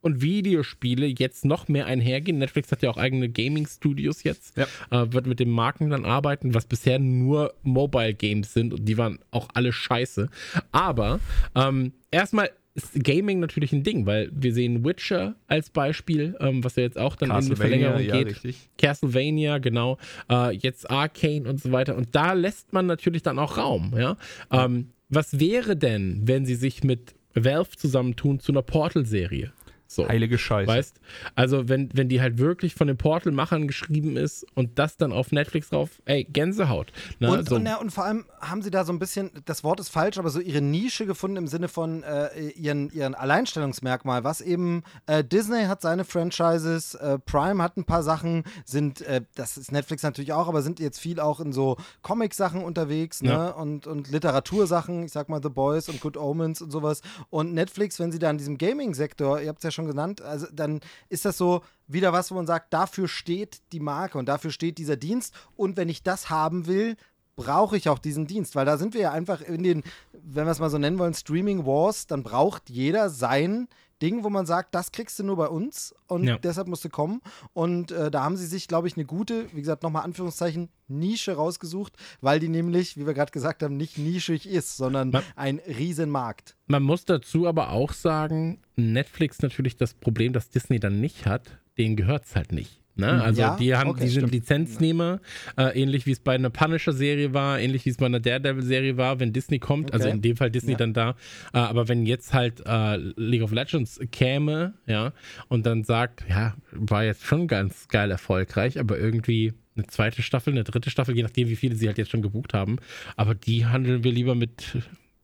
[0.01, 2.37] und Videospiele jetzt noch mehr einhergehen.
[2.37, 4.65] Netflix hat ja auch eigene Gaming-Studios jetzt, ja.
[4.91, 9.19] äh, wird mit den Marken dann arbeiten, was bisher nur Mobile-Games sind und die waren
[9.31, 10.29] auch alle scheiße.
[10.71, 11.19] Aber
[11.55, 12.49] ähm, erstmal
[12.83, 16.97] ist Gaming natürlich ein Ding, weil wir sehen Witcher als Beispiel, ähm, was ja jetzt
[16.97, 18.27] auch dann in eine Verlängerung ja, geht.
[18.27, 18.69] Richtig.
[18.77, 19.97] Castlevania, genau.
[20.29, 21.95] Äh, jetzt Arcane und so weiter.
[21.95, 24.17] Und da lässt man natürlich dann auch Raum, ja.
[24.51, 29.51] Ähm, was wäre denn, wenn sie sich mit Valve zusammentun zu einer Portal-Serie?
[29.91, 30.07] So.
[30.07, 30.67] Heilige Scheiße.
[30.67, 31.01] Weißt?
[31.33, 35.31] Also, wenn, wenn die halt wirklich von den Portal-Machern geschrieben ist und das dann auf
[35.31, 36.93] Netflix drauf, ey, Gänsehaut.
[37.17, 37.31] Ne?
[37.31, 37.55] Und, so.
[37.55, 40.19] und, ja, und vor allem haben sie da so ein bisschen, das Wort ist falsch,
[40.19, 45.23] aber so ihre Nische gefunden im Sinne von äh, ihren, ihren Alleinstellungsmerkmal, was eben äh,
[45.23, 50.03] Disney hat seine Franchises, äh, Prime hat ein paar Sachen, sind, äh, das ist Netflix
[50.03, 53.31] natürlich auch, aber sind jetzt viel auch in so Comic-Sachen unterwegs, ne?
[53.31, 53.49] Ja.
[53.49, 57.01] Und, und Literatursachen, ich sag mal The Boys und Good Omens und sowas.
[57.31, 60.47] Und Netflix, wenn sie da in diesem Gaming-Sektor, ihr habt es ja schon genannt, also
[60.51, 64.51] dann ist das so wieder was, wo man sagt, dafür steht die Marke und dafür
[64.51, 65.33] steht dieser Dienst.
[65.55, 66.95] Und wenn ich das haben will,
[67.35, 70.51] brauche ich auch diesen Dienst, weil da sind wir ja einfach in den, wenn wir
[70.51, 73.67] es mal so nennen wollen, Streaming Wars, dann braucht jeder sein
[74.01, 76.37] Ding, wo man sagt, das kriegst du nur bei uns und Ja.
[76.37, 77.21] deshalb musst du kommen.
[77.53, 81.33] Und äh, da haben sie sich, glaube ich, eine gute, wie gesagt, nochmal Anführungszeichen, Nische
[81.35, 85.59] rausgesucht, weil die nämlich, wie wir gerade gesagt haben, nicht nischig ist, sondern Ma- ein
[85.59, 86.55] Riesenmarkt.
[86.67, 91.59] Man muss dazu aber auch sagen, Netflix natürlich das Problem, das Disney dann nicht hat,
[91.77, 92.81] denen gehört es halt nicht.
[92.99, 93.23] Ne?
[93.23, 94.33] Also Ja, die haben, okay, die sind stimmt.
[94.33, 95.19] Lizenznehmer,
[95.57, 99.19] äh, ähnlich wie es bei einer Punisher-Serie war, ähnlich wie es bei einer Daredevil-Serie war,
[99.19, 100.15] wenn Disney kommt, also Okay.
[100.15, 100.77] in dem Fall Disney Ja.
[100.77, 101.09] dann da,
[101.53, 105.13] äh, aber wenn jetzt halt äh, League of Legends käme, ja,
[105.47, 110.51] und dann sagt, ja, war jetzt schon ganz geil erfolgreich, aber irgendwie eine zweite Staffel,
[110.53, 112.77] eine dritte Staffel, je nachdem, wie viele sie halt jetzt schon gebucht haben,
[113.15, 114.77] aber die handeln wir lieber mit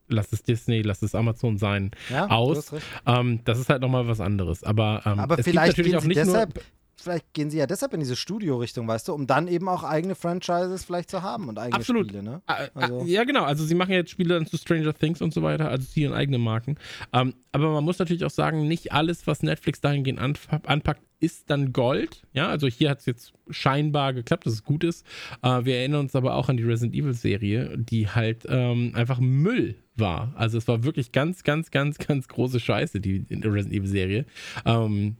[0.08, 2.58] lass es Disney, lass es Amazon sein, Ja, aus.
[2.58, 2.86] hast recht.
[3.08, 4.64] Ähm, das ist halt nochmal was anderes.
[4.64, 6.64] Aber, ähm, Aber es vielleicht gibt natürlich gehen auch sie nicht deshalb, nur.
[6.98, 10.16] Vielleicht gehen sie ja deshalb in diese Studio-Richtung, weißt du, um dann eben auch eigene
[10.16, 12.08] Franchises vielleicht zu haben und eigene Absolut.
[12.08, 12.42] Spiele, ne?
[12.48, 13.44] Äh, Also- äh, ja, genau.
[13.44, 16.14] Also sie machen jetzt Spiele dann zu Stranger Things und so weiter, also zu ihren
[16.14, 16.78] eigenen Marken.
[17.14, 21.72] Ähm, aber man muss natürlich auch sagen, nicht alles, was Netflix dahingehend anpackt, ist dann
[21.74, 22.24] Gold.
[22.34, 25.06] Ja, also hier hat es jetzt scheinbar geklappt, dass es gut ist.
[25.42, 29.20] Äh, wir erinnern uns aber auch an die Resident Evil Serie, die halt ähm, einfach
[29.20, 30.34] Müll war.
[30.36, 34.26] Also es war wirklich ganz, ganz, ganz, ganz große Scheiße, die Resident Evil Serie.
[34.66, 35.16] Ähm,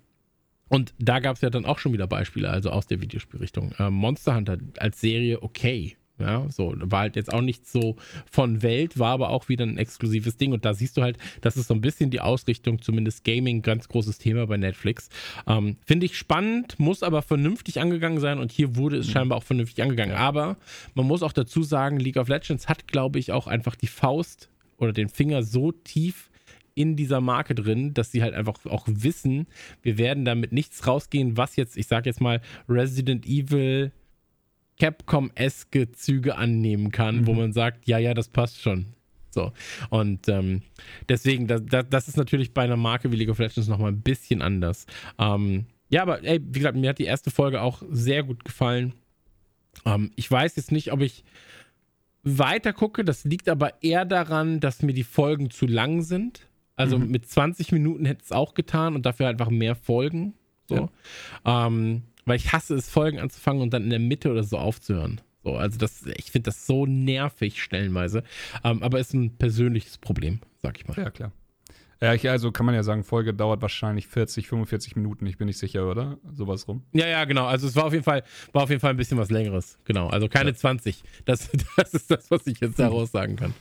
[0.70, 3.74] und da gab es ja dann auch schon wieder Beispiele, also aus der Videospielrichtung.
[3.80, 5.98] Ähm, Monster Hunter als Serie okay.
[6.18, 7.98] Ja, so, war halt jetzt auch nicht so
[8.32, 10.54] von Welt, war aber auch wieder ein exklusives Ding.
[10.54, 13.90] Und da siehst du halt, das ist so ein bisschen die Ausrichtung, zumindest Gaming, ganz
[13.90, 15.10] großes Thema bei Netflix.
[15.46, 19.44] Ähm, Finde ich spannend, muss aber vernünftig angegangen sein und hier wurde es scheinbar auch
[19.44, 20.16] vernünftig angegangen.
[20.16, 20.56] Aber
[20.94, 24.50] man muss auch dazu sagen, League of Legends hat, glaube ich, auch einfach die Faust
[24.78, 26.30] oder den Finger so tief
[26.76, 29.48] in dieser Marke drin, dass sie halt einfach auch wissen,
[29.82, 33.92] wir werden damit nichts rausgehen, was jetzt, ich sag jetzt mal, Resident Evil
[34.80, 38.88] Capcom-eske Züge annehmen kann, wo man sagt, ja, ja, das passt schon.
[39.30, 39.52] So.
[39.90, 40.62] Und ähm,
[41.10, 44.02] deswegen, da, da, das ist natürlich bei einer Marke wie League of Legends nochmal ein
[44.02, 44.86] bisschen anders.
[45.18, 48.94] Ähm, ja, aber ey, wie gesagt, mir hat die erste Folge auch sehr gut gefallen.
[49.86, 51.24] Ähm, ich weiß jetzt nicht, ob ich
[52.24, 53.06] weiter gucke.
[53.06, 56.48] Das liegt aber eher daran, dass mir die Folgen zu lang sind.
[56.76, 60.34] Also mit 20 Minuten hätte es auch getan und dafür einfach mehr Folgen.
[60.68, 60.90] So.
[61.46, 65.22] Ähm, weil ich hasse es, Folgen anzufangen und dann in der Mitte oder so aufzuhören.
[65.44, 68.24] So, also das, ich finde das so nervig stellenweise.
[68.64, 70.98] Ähm, aber ist ein persönliches Problem, sag ich mal.
[70.98, 71.32] Ja, klar.
[72.02, 75.48] Ja, ich, also kann man ja sagen, Folge dauert wahrscheinlich 40, 45 Minuten, ich bin
[75.48, 76.18] nicht sicher, oder?
[76.34, 76.84] Sowas rum.
[76.94, 77.46] Ja, ja, genau.
[77.46, 79.78] Also es war auf jeden Fall, war auf jeden Fall ein bisschen was längeres.
[79.86, 80.08] Genau.
[80.08, 81.04] Also keine 20.
[81.26, 83.54] Das, das ist das, was ich jetzt daraus sagen kann.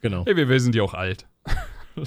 [0.00, 0.24] Genau.
[0.24, 1.26] Ey, wir, wir sind ja auch alt.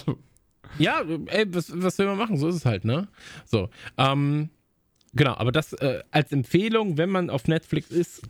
[0.80, 2.38] Ja, ey, was, was will man machen?
[2.38, 3.08] So ist es halt, ne?
[3.46, 3.70] So.
[3.98, 4.50] Ähm,
[5.14, 8.22] genau, aber das äh, als Empfehlung, wenn man auf Netflix ist,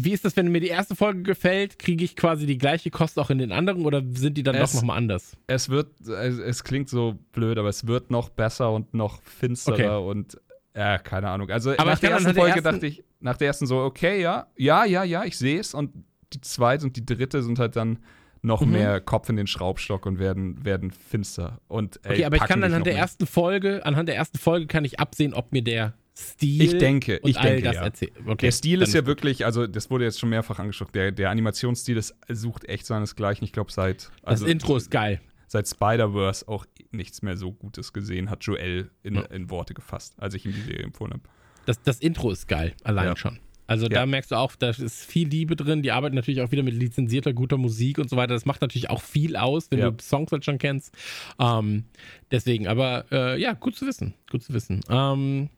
[0.00, 3.18] wie ist das, wenn mir die erste Folge gefällt, kriege ich quasi die gleiche Kost
[3.18, 5.36] auch in den anderen oder sind die dann Es- doch nochmal anders?
[5.48, 10.02] Es wird, es, es klingt so blöd, aber es wird noch besser und noch finsterer
[10.04, 10.38] und
[10.76, 11.50] ja, keine Ahnung.
[11.50, 14.46] Also Aber nach der ersten Folge ersten- dachte ich, nach der ersten so, okay, ja,
[14.56, 15.90] ja, ja, ja, ich sehe es und
[16.32, 17.98] die zweite und die dritte sind halt dann
[18.42, 18.72] noch Mhm.
[18.72, 21.60] mehr Kopf in den Schraubstock und werden, werden finster.
[21.68, 24.84] Und, ey, Okay, aber ich kann anhand der ersten Folge, anhand der ersten Folge kann
[24.84, 27.82] ich absehen, ob mir der Stil Ich denke, ich denke, das ja.
[27.84, 28.12] erzählt.
[28.26, 31.30] Okay, Der Stil ist ja wirklich, also das wurde jetzt schon mehrfach angesprochen, der, der
[31.30, 33.44] Animationsstil ist, sucht echt seinesgleichen.
[33.44, 35.20] Ich glaube, seit, Das also, Intro ist geil.
[35.46, 39.22] seit Spider-Verse auch nichts mehr so Gutes gesehen, hat Joel in, Ja.
[39.26, 41.22] in Worte gefasst, als ich ihm die Serie empfohlen habe.
[41.66, 43.16] Das, das Intro ist geil, allein Ja.
[43.16, 43.38] schon.
[43.68, 43.90] Also Ja.
[44.00, 45.82] da merkst du auch, da ist viel Liebe drin.
[45.82, 48.34] Die arbeiten natürlich auch wieder mit lizenzierter, guter Musik und so weiter.
[48.34, 49.90] Das macht natürlich auch viel aus, wenn Ja.
[49.90, 50.92] du Songs halt schon kennst.
[51.38, 51.84] Ähm,
[52.30, 54.14] deswegen, aber äh, ja, gut zu wissen.
[54.30, 54.80] Gut zu wissen.
[54.88, 55.50] Ähm,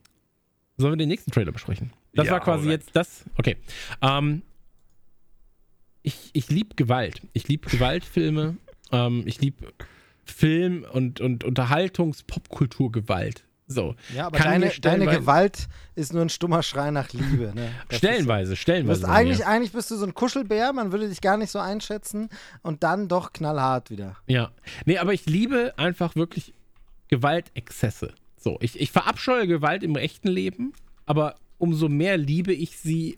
[0.77, 1.91] sollen wir den nächsten Trailer besprechen?
[2.13, 2.71] Das Ja, war quasi rein.
[2.71, 3.23] jetzt das.
[3.37, 3.55] Okay.
[4.01, 4.41] Ähm,
[6.03, 7.21] ich ich liebe Gewalt.
[7.33, 8.57] Ich liebe Gewaltfilme.
[8.91, 9.71] ähm, ich liebe
[10.25, 13.43] Film und, und Unterhaltungs-Popkultur-Gewalt.
[13.71, 13.95] So.
[14.15, 17.51] Ja, aber Kann deine, deine Gewalt ist nur ein stummer Schrei nach Liebe.
[17.55, 17.71] Ne?
[17.91, 19.01] Stellenweise, stellenweise.
[19.01, 22.29] bist eigentlich, eigentlich bist du so ein Kuschelbär, man würde dich gar nicht so einschätzen
[22.61, 24.17] und dann doch knallhart wieder.
[24.27, 24.51] Ja.
[24.85, 26.53] Nee, aber ich liebe einfach wirklich
[27.07, 28.13] Gewaltexzesse.
[28.37, 30.73] So, ich, ich verabscheue Gewalt im echten Leben,
[31.05, 33.17] aber umso mehr liebe ich sie,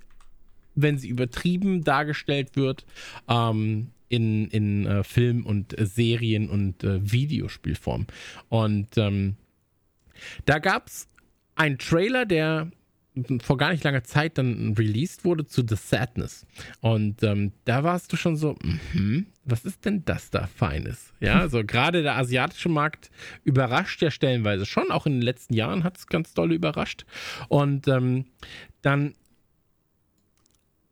[0.76, 2.86] wenn sie übertrieben dargestellt wird
[3.30, 8.06] ähm, in, in äh, Film und äh, Serien und äh, Videospielform.
[8.50, 9.38] Und ähm,
[10.46, 11.08] da gab es
[11.56, 12.72] einen Trailer, der
[13.42, 16.48] vor gar nicht langer Zeit dann released wurde zu The Sadness.
[16.82, 18.56] Und ähm, da warst du schon so,
[18.94, 21.14] mm was ist denn das da Feines?
[21.20, 23.12] Ja, also gerade der asiatische Markt
[23.44, 24.92] überrascht ja stellenweise schon.
[24.92, 27.06] Auch in den letzten Jahren hat es ganz doll überrascht.
[27.50, 28.26] Und ähm,
[28.82, 29.16] dann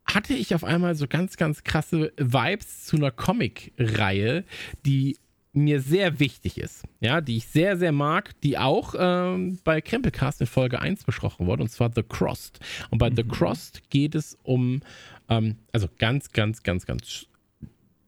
[0.05, 4.43] hatte ich auf einmal so ganz, ganz krasse Vibes zu einer Comic-Reihe,
[4.85, 5.17] die
[5.53, 10.41] mir sehr wichtig ist, ja, die ich sehr, sehr mag, die auch ähm, bei Krempelcast
[10.41, 12.59] in Folge 1 besprochen wurde, und zwar The Crossed.
[12.89, 13.17] Und bei mhm.
[13.17, 14.81] The Crossed geht es um,
[15.29, 17.27] ähm, also ganz, ganz, ganz, ganz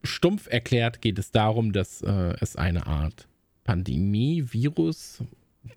[0.04, 3.26] stumpf erklärt geht es darum, dass äh, es eine Art
[3.64, 5.22] Pandemie, Virus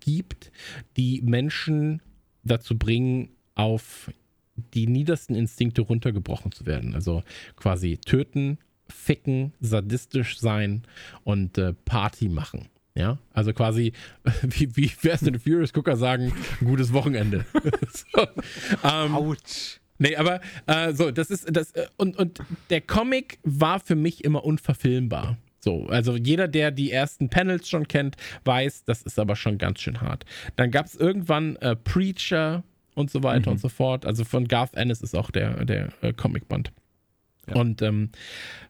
[0.00, 0.52] gibt,
[0.96, 2.02] die Menschen
[2.44, 4.10] dazu bringen, auf
[4.74, 6.94] die niedersten Instinkte runtergebrochen zu werden.
[6.94, 7.22] Also
[7.56, 8.58] quasi töten,
[8.92, 10.82] ficken, sadistisch sein
[11.24, 12.68] und äh, Party machen.
[12.94, 13.92] Ja, also quasi,
[14.42, 17.44] wie, wie Fast and Furious Gucker sagen, gutes Wochenende.
[17.92, 18.26] so,
[18.82, 19.80] ähm, Autsch.
[19.98, 22.40] Nee, aber äh, so, das ist das äh, und, und
[22.70, 25.36] der Comic war für mich immer unverfilmbar.
[25.60, 29.80] So, also jeder, der die ersten Panels schon kennt, weiß, das ist aber schon ganz
[29.80, 30.24] schön hart.
[30.56, 32.62] Dann gab es irgendwann äh, Preacher
[32.94, 33.54] und so weiter mhm.
[33.54, 34.06] und so fort.
[34.06, 36.72] Also von Garth Ennis ist auch der, der äh, Comicband.
[37.48, 37.56] Ja.
[37.56, 38.10] Und ähm,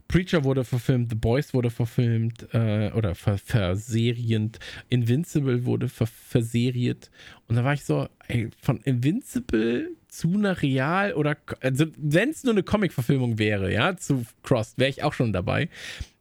[0.08, 4.58] Preacher wurde verfilmt, The Boys wurde verfilmt äh, oder ver verserient,
[4.88, 7.10] Invincible wurde ver verseriert.
[7.46, 12.42] Und da war ich so, ey, von Invincible zu einer Real oder, also wenn es
[12.42, 15.68] nur eine Comic-Verfilmung wäre, ja, zu Crossed, wäre ich auch schon dabei.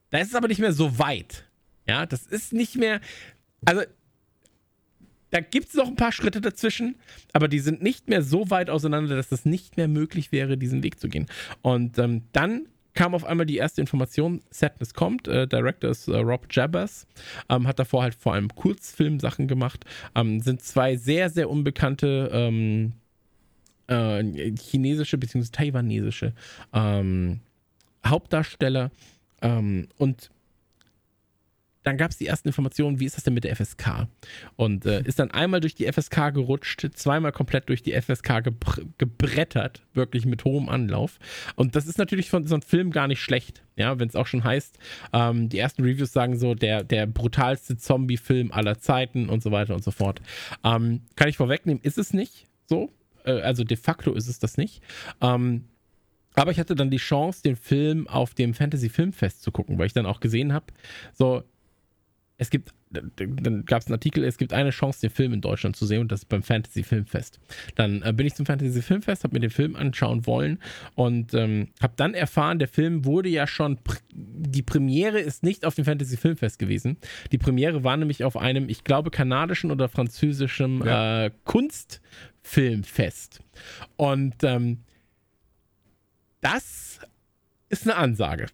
[0.10, 1.46] Da ist es aber nicht mehr so weit.
[1.88, 3.00] Ja, das ist nicht mehr,
[3.64, 3.84] also
[5.30, 6.96] da gibt es noch ein paar Schritte dazwischen,
[7.32, 10.84] aber die sind nicht mehr so weit auseinander, dass es nicht mehr möglich wäre, diesen
[10.84, 11.28] Weg zu gehen.
[11.62, 15.28] Und ähm, dann kam auf einmal die erste Information, Sadness kommt.
[15.28, 17.06] Äh, Director ist äh, Rob Jabbers,
[17.48, 19.86] ähm, hat davor halt vor allem Kurzfilmsachen gemacht.
[20.16, 22.94] Ähm, sind zwei sehr, sehr unbekannte ähm,
[23.86, 24.24] äh,
[24.60, 25.50] chinesische bzw.
[25.52, 26.34] taiwanesische
[26.74, 27.42] ähm,
[28.04, 28.90] Hauptdarsteller.
[29.44, 30.32] Ähm, und
[31.88, 34.08] dann gab es die ersten Informationen, wie ist das denn mit der FSK?
[34.58, 38.44] Und äh, ist dann einmal durch die FSK gerutscht, zweimal komplett durch die FSK
[38.98, 41.18] gebrettert, wirklich mit hohem Anlauf.
[41.56, 44.28] Und das ist natürlich von so einem Film gar nicht schlecht, ja, wenn es auch
[44.28, 44.78] schon heißt,
[45.14, 49.74] ähm, die ersten Reviews sagen so, der, der brutalste Zombie-Film aller Zeiten und so weiter
[49.74, 50.22] und so fort.
[50.66, 52.92] Ähm, kann ich vorwegnehmen, ist es nicht so.
[53.24, 54.84] Äh, also de facto ist es das nicht.
[55.22, 55.64] Ähm,
[56.36, 59.88] aber ich hatte dann die Chance, den Film auf dem Fantasy Filmfest zu gucken, weil
[59.88, 60.66] ich dann auch gesehen habe,
[61.14, 61.44] so
[62.40, 65.76] es gibt, dann gab es einen Artikel, es gibt eine Chance, den Film in Deutschland
[65.76, 67.40] zu sehen und das ist beim Fantasy Filmfest.
[67.76, 70.60] Dann äh, bin ich zum Fantasy Filmfest, habe mir den Film anschauen wollen
[70.94, 75.66] und ähm, habe dann erfahren, der Film wurde ja schon, pr die Premiere ist nicht
[75.66, 76.98] auf dem Fantasy Filmfest gewesen.
[77.32, 81.26] Die Premiere war nämlich auf einem, ich glaube, kanadischen oder französischen ja.
[81.26, 83.42] äh, Kunstfilmfest.
[83.96, 84.84] Und ähm,
[86.42, 87.00] das
[87.70, 88.48] ist eine Ansage.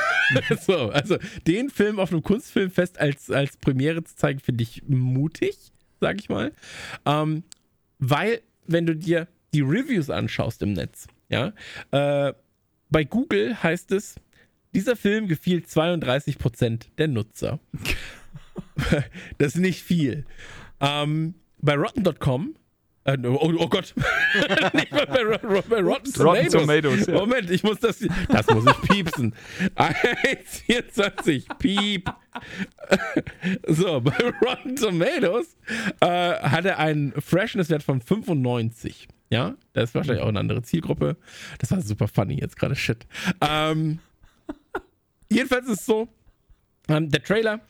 [0.60, 5.56] so, also den Film auf einem Kunstfilmfest als, als Premiere zu zeigen, finde ich mutig,
[6.00, 6.52] sag ich mal.
[7.04, 7.42] Ähm,
[7.98, 11.52] weil, wenn du dir die Reviews anschaust im Netz, ja,
[11.90, 12.32] äh,
[12.90, 14.16] bei Google heißt es,
[14.74, 17.58] dieser Film gefiel 32% der Nutzer.
[19.38, 20.24] das ist nicht viel.
[20.80, 22.54] Ähm, bei Rotten.com
[23.04, 23.94] äh, oh, oh, Gott.
[24.74, 26.20] Nicht mal bei, bei Rotten Tomatoes.
[26.20, 27.14] Rotten Tomatoes ja.
[27.14, 27.98] Moment, ich muss das.
[28.28, 29.34] Das muss ich piepsen.
[29.76, 31.56] 1,24.
[31.58, 32.10] Piep.
[33.66, 35.56] so, bei Rotten Tomatoes
[36.00, 39.08] äh, hat er einen Freshness-Wert von 95.
[39.30, 41.16] Ja, das ist wahrscheinlich auch eine andere Zielgruppe.
[41.58, 42.74] Das war super funny jetzt gerade.
[42.74, 43.06] Shit.
[43.40, 44.00] Ähm,
[45.30, 46.08] jedenfalls ist es so,
[46.88, 47.60] ähm, der Trailer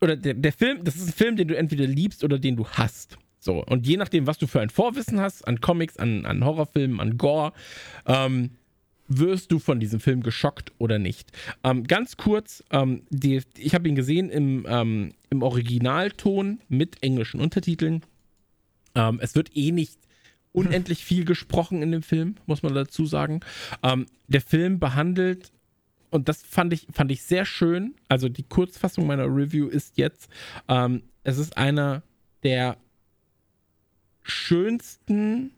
[0.00, 2.66] oder der, der Film, das ist ein Film, den du entweder liebst oder den du
[2.66, 3.18] hast.
[3.38, 7.00] So, und je nachdem, was du für ein Vorwissen hast, an Comics, an, an Horrorfilmen,
[7.00, 7.52] an Gore,
[8.06, 8.50] ähm,
[9.08, 11.30] wirst du von diesem Film geschockt oder nicht.
[11.62, 17.40] Ähm, ganz kurz, ähm, die, ich habe ihn gesehen im, ähm, im Originalton mit englischen
[17.40, 18.02] Untertiteln.
[18.94, 19.98] Ähm, es wird eh nicht
[20.52, 23.40] unendlich viel gesprochen in dem Film, muss man dazu sagen.
[23.82, 25.52] Ähm, der Film behandelt
[26.10, 27.94] und das fand ich, fand ich sehr schön.
[28.08, 30.30] Also die Kurzfassung meiner Review ist jetzt,
[30.68, 32.02] ähm, es ist einer
[32.42, 32.76] der
[34.22, 35.52] schönsten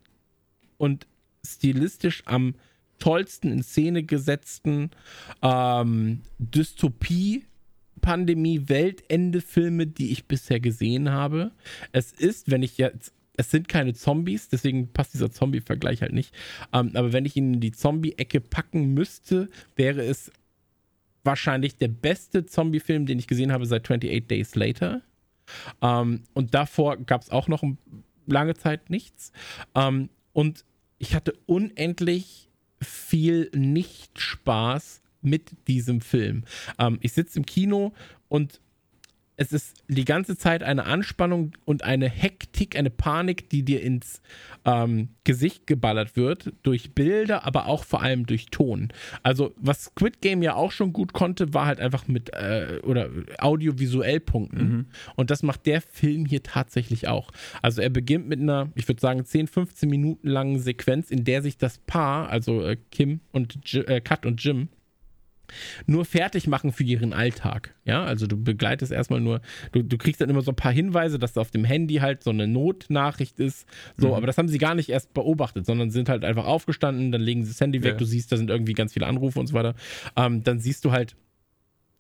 [0.77, 1.07] und
[1.45, 2.55] stilistisch am
[2.99, 4.91] tollsten in Szene gesetzten
[5.43, 7.45] ähm, Dystopie
[8.01, 11.53] Pandemie-Weltende-Filme, die ich bisher gesehen habe.
[11.93, 16.35] Es ist, wenn ich jetzt es sind keine Zombies, deswegen passt dieser Zombie-Vergleich halt nicht.
[16.73, 20.31] Ähm, aber wenn ich ihn in die Zombie-Ecke packen müsste, wäre es
[21.23, 25.03] wahrscheinlich der beste Zombie-Film, den ich gesehen habe seit 28 Days Later.
[25.81, 27.63] Ähm, und davor gab es auch noch
[28.27, 29.33] lange Zeit nichts.
[29.75, 30.65] Ähm, und
[30.99, 32.51] ich hatte unendlich
[32.83, 36.45] viel Nicht-Spaß mit diesem Film.
[36.79, 37.93] Ähm, ich sitze im Kino
[38.29, 38.61] und
[39.41, 44.21] es ist die ganze Zeit eine Anspannung und eine Hektik, eine Panik, die dir ins
[44.65, 48.89] ähm, Gesicht geballert wird, durch Bilder, aber auch vor allem durch Ton.
[49.23, 53.11] Also, was Squid Game ja auch schon gut konnte, war halt einfach mit äh, oder
[53.39, 54.59] audiovisuell Punkten.
[54.59, 54.87] Mhm.
[55.15, 57.31] Und das macht der Film hier tatsächlich auch.
[57.63, 61.43] Also, er beginnt mit einer, ich würde sagen, 10, 15 Minuten langen Sequenz, in der
[61.43, 64.69] sich das Paar, also äh, Kim und J äh, Kat und Jim,
[65.87, 67.75] nur fertig machen für ihren Alltag.
[67.85, 69.41] Ja, also du begleitest erstmal nur,
[69.73, 72.31] du, du kriegst dann immer so ein paar Hinweise, dass auf dem Handy halt so
[72.31, 73.67] eine Notnachricht ist.
[73.97, 74.15] So, mhm.
[74.15, 77.45] aber das haben sie gar nicht erst beobachtet, sondern sind halt einfach aufgestanden, dann legen
[77.45, 77.99] sie das Handy weg, ja.
[77.99, 79.75] du siehst, da sind irgendwie ganz viele Anrufe und so weiter.
[80.17, 81.17] Ähm, dann siehst du halt,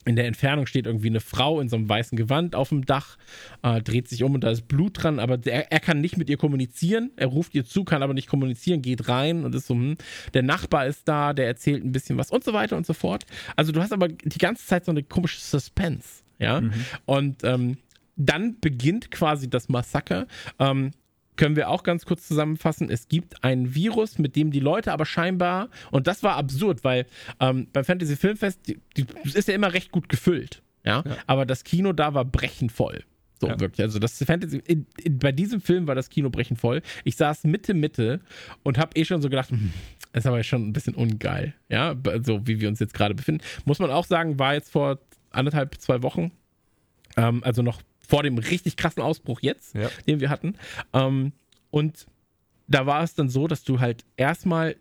[0.09, 3.19] in der Entfernung steht irgendwie eine Frau in so einem weißen Gewand auf dem Dach,
[3.63, 6.31] äh, dreht sich um und da ist Blut dran, aber der, er kann nicht mit
[6.31, 7.11] ihr kommunizieren.
[7.17, 9.97] Er ruft ihr zu, kann aber nicht kommunizieren, geht rein und ist so, hm,
[10.33, 13.27] der Nachbar ist da, der erzählt ein bisschen was und so weiter und so fort.
[13.55, 16.63] Also du hast aber die ganze Zeit so eine komische Suspense, ja.
[16.63, 16.73] Mhm.
[17.05, 17.77] Und ähm,
[18.17, 20.27] dann beginnt quasi das Massaker.
[20.59, 20.93] Ähm,
[21.39, 22.90] können wir auch ganz kurz zusammenfassen.
[22.90, 27.06] Es gibt ein Virus, mit dem die Leute aber scheinbar, und das war absurd, weil
[27.40, 30.62] ähm, beim Fantasy Filmfest die, die, ist ja immer recht gut gefüllt.
[30.85, 31.02] Ja?
[31.06, 31.16] ja?
[31.27, 33.05] Aber das Kino da war brechend voll.
[33.40, 33.60] So, ja.
[33.60, 33.85] wirklich.
[33.85, 36.82] Also, das Fantasy, in, in, bei diesem Film war das Kino brechend voll.
[37.05, 38.20] Ich saß Mitte, Mitte
[38.65, 39.73] und habe eh schon so gedacht, hm,
[40.12, 41.55] das ist aber schon ein bisschen ungeil.
[41.69, 43.44] Ja, so wie wir uns jetzt gerade befinden.
[43.65, 44.98] Muss man auch sagen, war jetzt vor
[45.31, 46.32] anderthalb, zwei Wochen,
[47.16, 49.91] ähm, also noch vor dem richtig krassen Ausbruch jetzt, ja.
[50.07, 50.55] den wir hatten.
[50.95, 51.33] Ähm,
[51.71, 52.07] und
[52.67, 54.77] da war es dann so, dass du halt erstmal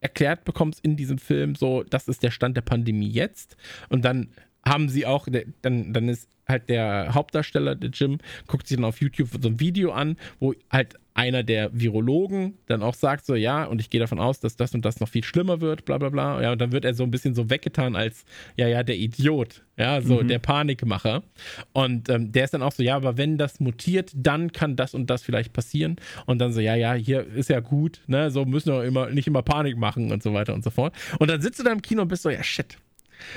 [0.00, 3.56] erklärt bekommst in diesem Film, so, das ist der Stand der Pandemie jetzt.
[3.88, 4.30] Und dann
[4.64, 5.26] haben sie auch,
[5.62, 9.58] dann, dann ist halt der Hauptdarsteller, der Jim, guckt sich dann auf YouTube so ein
[9.58, 14.00] Video an, wo halt einer der Virologen dann auch sagt so, ja, und ich gehe
[14.00, 16.40] davon aus, dass das und das noch viel schlimmer wird, bla bla bla.
[16.40, 18.24] Ja, und dann wird er so ein bisschen so weggetan als,
[18.56, 20.28] ja, ja, der Idiot, ja, so mhm.
[20.28, 21.22] der Panikmacher.
[21.74, 24.94] Und ähm, der ist dann auch so, ja, aber wenn das mutiert, dann kann das
[24.94, 25.96] und das vielleicht passieren.
[26.24, 29.28] Und dann so, ja, ja, hier ist ja gut, ne, so müssen wir immer, nicht
[29.28, 30.94] immer Panik machen und so weiter und so fort.
[31.18, 32.78] Und dann sitzt du da im Kino und bist so, ja, shit,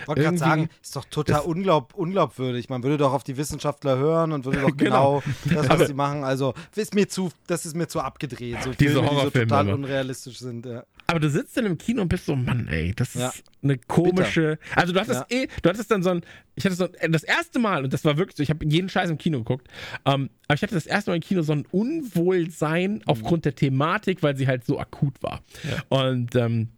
[0.01, 2.69] ich wollte gerade sagen, ist doch total unglaub, unglaubwürdig.
[2.69, 5.93] Man würde doch auf die Wissenschaftler hören und würde doch genau, genau das, was sie
[5.93, 6.23] machen.
[6.23, 8.57] Also, ist mir zu, das ist mir zu abgedreht.
[8.64, 9.76] So Diese Filme, die so total immer.
[9.76, 10.65] unrealistisch sind.
[10.65, 10.84] Ja.
[11.07, 13.30] Aber du sitzt dann im Kino und bist so, Mann, ey, das ja.
[13.30, 14.57] ist eine komische.
[14.61, 14.77] Bitter.
[14.77, 15.38] Also, du hattest ja.
[15.38, 16.22] eh, du hattest dann so ein,
[16.55, 18.89] ich hatte so ein, das erste Mal, und das war wirklich so, ich habe jeden
[18.89, 19.68] Scheiß im Kino geguckt,
[20.05, 23.01] ähm, aber ich hatte das erste Mal im Kino so ein Unwohlsein mhm.
[23.05, 25.41] aufgrund der Thematik, weil sie halt so akut war.
[25.89, 26.69] Und ähm,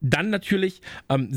[0.00, 1.28] dann natürlich, ähm,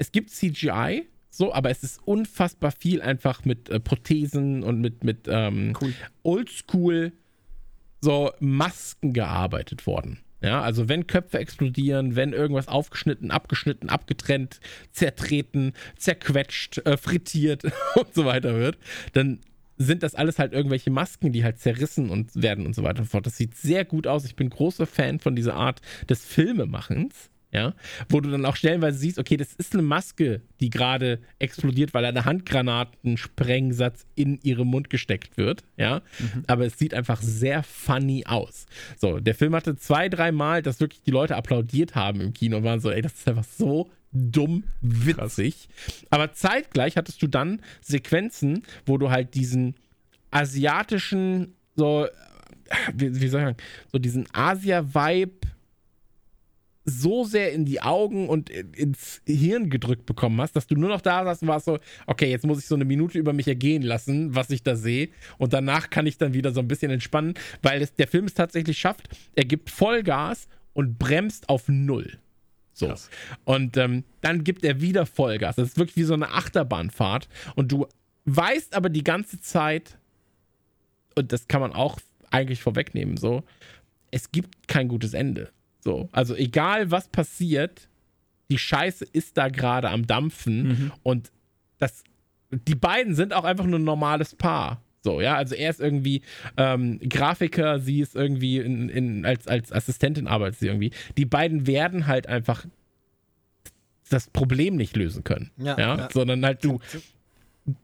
[0.00, 5.04] es gibt CGI, so, aber es ist unfassbar viel einfach mit äh, Prothesen und mit,
[5.04, 5.92] mit ähm, cool.
[6.22, 7.12] Oldschool
[8.00, 10.20] so Masken gearbeitet worden.
[10.42, 14.60] Ja, also wenn Köpfe explodieren, wenn irgendwas aufgeschnitten, abgeschnitten, abgetrennt,
[14.90, 17.64] zertreten, zerquetscht, äh, frittiert
[17.94, 18.78] und so weiter wird,
[19.12, 19.40] dann
[19.76, 23.06] sind das alles halt irgendwelche Masken, die halt zerrissen und werden und so weiter und
[23.06, 23.26] fort.
[23.26, 24.24] Das sieht sehr gut aus.
[24.24, 27.74] Ich bin großer Fan von dieser Art des Filmemachens ja,
[28.08, 32.04] wo du dann auch stellenweise siehst, okay, das ist eine Maske, die gerade explodiert, weil
[32.04, 36.44] ein Handgranatensprengsatz in ihrem Mund gesteckt wird, ja, mhm.
[36.46, 38.66] aber es sieht einfach sehr funny aus.
[38.96, 42.58] So, der Film hatte zwei, drei Mal, dass wirklich die Leute applaudiert haben im Kino
[42.58, 45.68] und waren so, ey, das ist einfach so dumm witzig.
[45.68, 46.06] Krass.
[46.10, 49.74] Aber zeitgleich hattest du dann Sequenzen, wo du halt diesen
[50.30, 52.06] asiatischen, so,
[52.94, 53.56] wie, wie soll ich sagen,
[53.92, 55.39] so diesen Asia-Vibe
[56.90, 61.00] so sehr in die Augen und ins Hirn gedrückt bekommen hast, dass du nur noch
[61.00, 63.82] da saßt und warst so, okay, jetzt muss ich so eine Minute über mich ergehen
[63.82, 65.10] lassen, was ich da sehe.
[65.38, 68.34] Und danach kann ich dann wieder so ein bisschen entspannen, weil es, der Film es
[68.34, 72.18] tatsächlich schafft, er gibt Vollgas und bremst auf Null.
[72.72, 72.88] So.
[72.88, 73.10] Krass.
[73.44, 75.56] Und ähm, dann gibt er wieder Vollgas.
[75.56, 77.28] Das ist wirklich wie so eine Achterbahnfahrt.
[77.54, 77.86] Und du
[78.24, 79.98] weißt aber die ganze Zeit,
[81.14, 82.00] und das kann man auch
[82.30, 83.42] eigentlich vorwegnehmen, so,
[84.10, 85.50] es gibt kein gutes Ende.
[85.80, 87.88] So, also egal was passiert,
[88.50, 90.92] die Scheiße ist da gerade am Dampfen mhm.
[91.02, 91.32] und
[91.78, 92.04] das,
[92.50, 94.82] die beiden sind auch einfach nur ein normales Paar.
[95.02, 96.20] So, ja, also er ist irgendwie
[96.58, 100.90] ähm, Grafiker, sie ist irgendwie in, in, als, als Assistentin arbeitet sie irgendwie.
[101.16, 102.66] Die beiden werden halt einfach
[104.10, 105.50] das Problem nicht lösen können.
[105.56, 105.96] Ja, ja?
[105.96, 106.08] ja.
[106.12, 106.80] sondern halt du,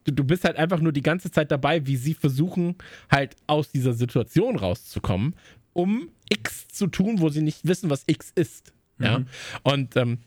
[0.04, 2.76] du, du bist halt einfach nur die ganze Zeit dabei, wie sie versuchen,
[3.10, 5.34] halt aus dieser Situation rauszukommen,
[5.76, 8.72] um X zu tun, wo sie nicht wissen, was X ist.
[8.98, 9.18] Ja.
[9.20, 9.26] Mhm.
[9.62, 10.18] Und ähm,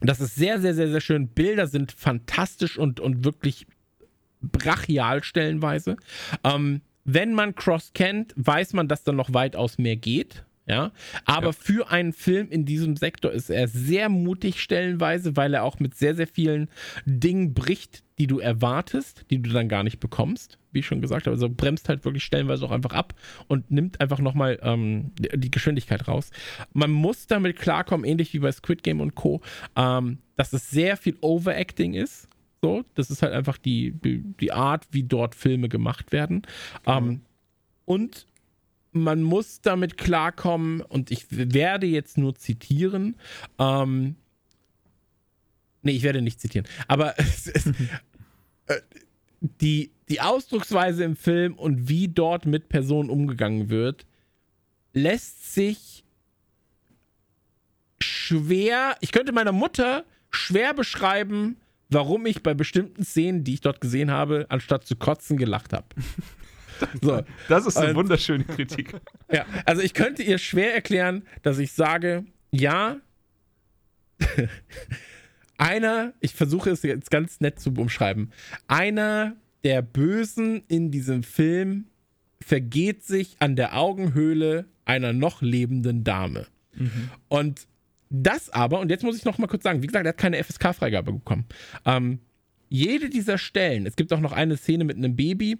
[0.00, 1.28] das ist sehr, sehr, sehr, sehr schön.
[1.28, 3.66] Bilder sind fantastisch und, und wirklich
[4.40, 5.96] brachial stellenweise.
[6.44, 10.44] Ähm, wenn man Cross kennt, weiß man, dass da noch weitaus mehr geht.
[10.66, 10.92] Ja,
[11.26, 11.52] aber Ja.
[11.52, 15.94] für einen Film in diesem Sektor ist er sehr mutig stellenweise, weil er auch mit
[15.94, 16.70] sehr, sehr vielen
[17.04, 21.26] Dingen bricht, die du erwartest, die du dann gar nicht bekommst, wie ich schon gesagt
[21.26, 21.34] habe.
[21.34, 23.14] Also bremst halt wirklich stellenweise auch einfach ab
[23.48, 26.30] und nimmt einfach nochmal ähm, die Geschwindigkeit raus.
[26.72, 29.40] Man muss damit klarkommen, ähnlich wie bei Squid Game und Co.,
[29.76, 32.28] ähm, dass es sehr viel Overacting ist.
[32.60, 33.92] So, das ist halt einfach die,
[34.40, 36.42] die, Art, wie dort Filme gemacht werden.
[36.86, 37.20] Ähm,
[37.84, 38.26] und
[38.94, 43.16] man muss damit klarkommen, und ich werde jetzt nur zitieren,
[43.58, 44.16] ähm,
[45.82, 47.66] nee, ich werde nicht zitieren, aber es, es,
[48.66, 48.80] äh,
[49.40, 54.06] die, die Ausdrucksweise im Film und wie dort mit Personen umgegangen wird,
[54.92, 56.04] lässt sich
[58.02, 61.56] schwer, ich könnte meiner Mutter schwer beschreiben,
[61.88, 65.86] warum ich bei bestimmten Szenen, die ich dort gesehen habe, anstatt zu kotzen, gelacht habe.
[67.00, 68.96] So, Das ist eine Und- wunderschöne Kritik.
[69.32, 72.96] ja, also ich könnte ihr schwer erklären, dass ich sage, ja,
[75.56, 78.32] einer, ich versuche es jetzt ganz nett zu umschreiben,
[78.66, 81.86] einer der Bösen in diesem Film
[82.40, 86.46] vergeht sich an der Augenhöhle einer noch lebenden Dame.
[87.28, 87.66] Und
[88.10, 90.42] das aber, und jetzt muss ich noch mal kurz sagen, wie gesagt, er hat keine
[90.42, 91.46] FSK-Freigabe bekommen.
[91.84, 92.20] Ähm,
[92.68, 95.58] jede dieser Stellen, es gibt auch noch eine Szene mit einem Baby,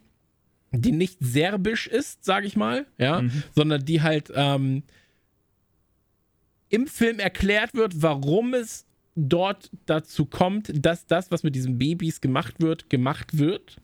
[0.73, 3.23] die nicht serbisch ist, sage ich mal, ja,
[3.55, 4.83] sondern die halt ähm,
[6.69, 12.21] im Film erklärt wird, warum es dort dazu kommt, dass das, was mit diesen Babys
[12.21, 13.77] gemacht wird, gemacht wird.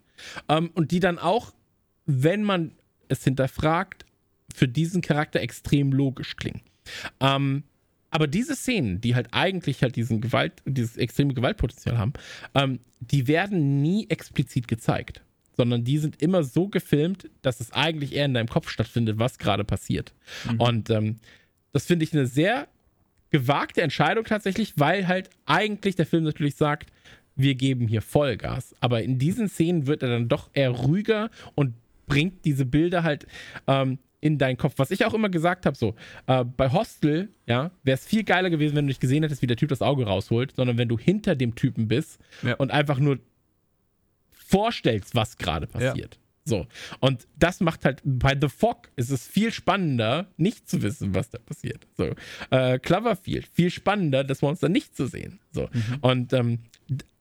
[0.49, 1.53] Ähm, und die dann auch,
[2.07, 2.73] wenn man
[3.09, 4.05] es hinterfragt,
[4.55, 6.63] für diesen Charakter extrem logisch klingen.
[7.21, 7.65] Ähm,
[8.11, 12.13] aber diese Szenen, die halt eigentlich halt diesen Gewalt, dieses extreme Gewaltpotenzial haben,
[12.55, 15.23] ähm, die werden nie explizit gezeigt,
[15.57, 19.39] sondern die sind immer so gefilmt, dass es eigentlich eher in deinem Kopf stattfindet, was
[19.39, 20.13] gerade passiert.
[20.59, 21.17] Und ähm,
[21.73, 22.67] das finde ich eine sehr
[23.31, 26.91] gewagte Entscheidung tatsächlich, weil halt eigentlich der Film natürlich sagt,
[27.37, 28.75] wir geben hier Vollgas.
[28.81, 31.75] Aber in diesen Szenen wird er dann doch eher ruhiger und
[32.07, 33.27] bringt diese Bilder halt
[33.67, 34.75] ähm, in deinen Kopf.
[34.77, 35.95] Was ich auch immer gesagt habe, so,
[36.27, 39.47] äh, bei Hostel, ja, wäre es viel geiler gewesen, wenn du nicht gesehen hättest, wie
[39.47, 42.55] der Typ das Auge rausholt, sondern wenn du hinter dem Typen bist Ja.
[42.57, 43.19] und einfach nur
[44.33, 46.19] vorstellst, was gerade passiert.
[46.45, 46.67] So.
[46.99, 51.31] Und das macht halt, bei The Fog ist es viel spannender, nicht zu wissen, was
[51.31, 51.87] da passiert.
[51.97, 52.11] So.
[52.51, 55.39] Äh, Cloverfield, viel spannender, das Monster nicht zu sehen.
[55.53, 55.69] So.
[56.01, 56.61] Und ähm,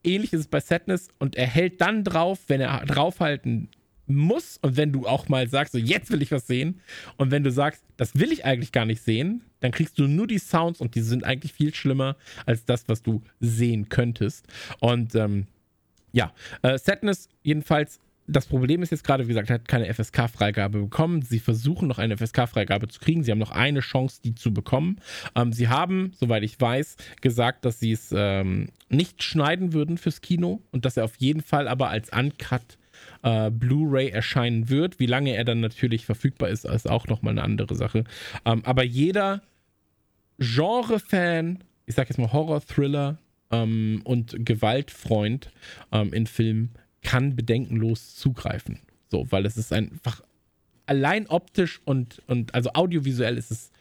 [0.04, 3.70] ähnlich ist es bei Sadness und er hält dann drauf, wenn er draufhalten
[4.10, 6.82] muss und wenn du auch mal sagst, so jetzt will ich was sehen
[7.18, 10.26] und wenn du sagst, das will ich eigentlich gar nicht sehen, dann kriegst du nur
[10.26, 12.16] die Sounds und die sind eigentlich viel schlimmer
[12.46, 14.48] als das, was du sehen könntest.
[14.80, 15.48] Und ähm,
[16.12, 18.00] ja, äh, Sadness jedenfalls.
[18.32, 21.24] Das Problem ist jetzt gerade, wie gesagt, er hat keine FSK-Freigabe bekommen.
[21.24, 23.24] Sie versuchen noch eine FSK-Freigabe zu kriegen.
[23.24, 24.98] Sie haben noch eine Chance, die zu bekommen.
[25.36, 30.22] Ähm, sie haben, soweit ich weiß, gesagt, dass sie es ähm, nicht schneiden würden fürs
[30.22, 32.78] Kino und dass er auf jeden Fall aber als Uncut
[33.24, 35.00] äh, Blu-ray erscheinen wird.
[35.00, 38.04] Wie lange er dann natürlich verfügbar ist, ist auch nochmal eine andere Sache.
[38.46, 39.42] Ähm, aber jeder
[40.38, 43.18] Genre-Fan, ich sag jetzt mal Horror-Thriller
[43.52, 45.50] ähm, und Gewaltfreund
[45.92, 48.80] ähm, in Filmen kann bedenkenlos zugreifen.
[49.10, 50.22] So, weil es ist einfach
[50.86, 53.72] allein optisch und, und also audiovisuell ist es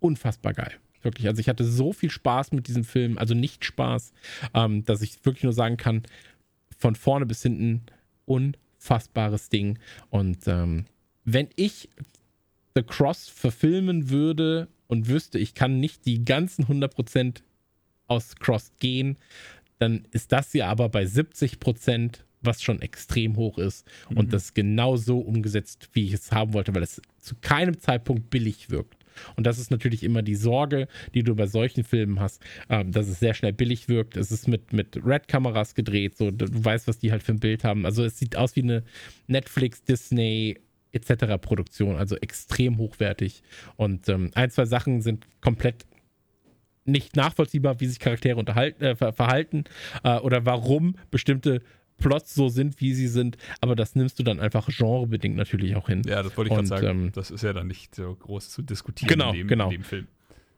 [0.00, 0.72] unfassbar geil.
[1.02, 1.26] Wirklich.
[1.26, 4.12] Also ich hatte so viel Spaß mit diesem Film, also nicht Spaß,
[4.52, 6.02] ähm, dass ich wirklich nur sagen kann,
[6.76, 7.82] von vorne bis hinten
[8.26, 9.78] unfassbares Ding.
[10.10, 10.84] Und ähm,
[11.24, 11.88] wenn ich
[12.74, 17.42] The Cross verfilmen würde und wüsste, ich kann nicht die ganzen 100%
[18.06, 19.16] aus Cross gehen,
[19.80, 23.86] dann ist das ja aber bei 70%, was schon extrem hoch ist.
[24.14, 28.30] Und das genau so umgesetzt, wie ich es haben wollte, weil es zu keinem Zeitpunkt
[28.30, 28.96] billig wirkt.
[29.36, 33.08] Und das ist natürlich immer die Sorge, die du bei solchen Filmen hast, ähm, dass
[33.08, 34.16] es sehr schnell billig wirkt.
[34.16, 37.64] Es ist mit, mit Red-Kameras gedreht, so du weißt, was die halt für ein Bild
[37.64, 37.84] haben.
[37.84, 38.84] Also es sieht aus wie eine
[39.26, 40.58] Netflix, Disney
[40.92, 41.38] etc.
[41.40, 43.42] Produktion, also extrem hochwertig.
[43.76, 45.86] Und ähm, ein, zwei Sachen sind komplett
[46.84, 49.64] nicht nachvollziehbar, wie sich Charaktere unterhalten, äh, ver verhalten
[50.02, 51.62] äh, oder warum bestimmte
[51.98, 53.36] Plots so sind, wie sie sind.
[53.60, 56.02] Aber das nimmst du dann einfach genrebedingt natürlich auch hin.
[56.06, 56.86] Ja, das wollte ich gerade sagen.
[56.86, 59.64] ähm, das ist ja dann nicht so groß zu diskutieren Genau, in, dem, genau.
[59.66, 60.06] in dem Film.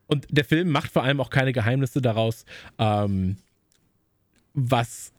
[0.06, 2.44] Und der Film macht vor allem auch keine Geheimnisse daraus,
[2.78, 3.36] ähm,
[4.54, 5.12] was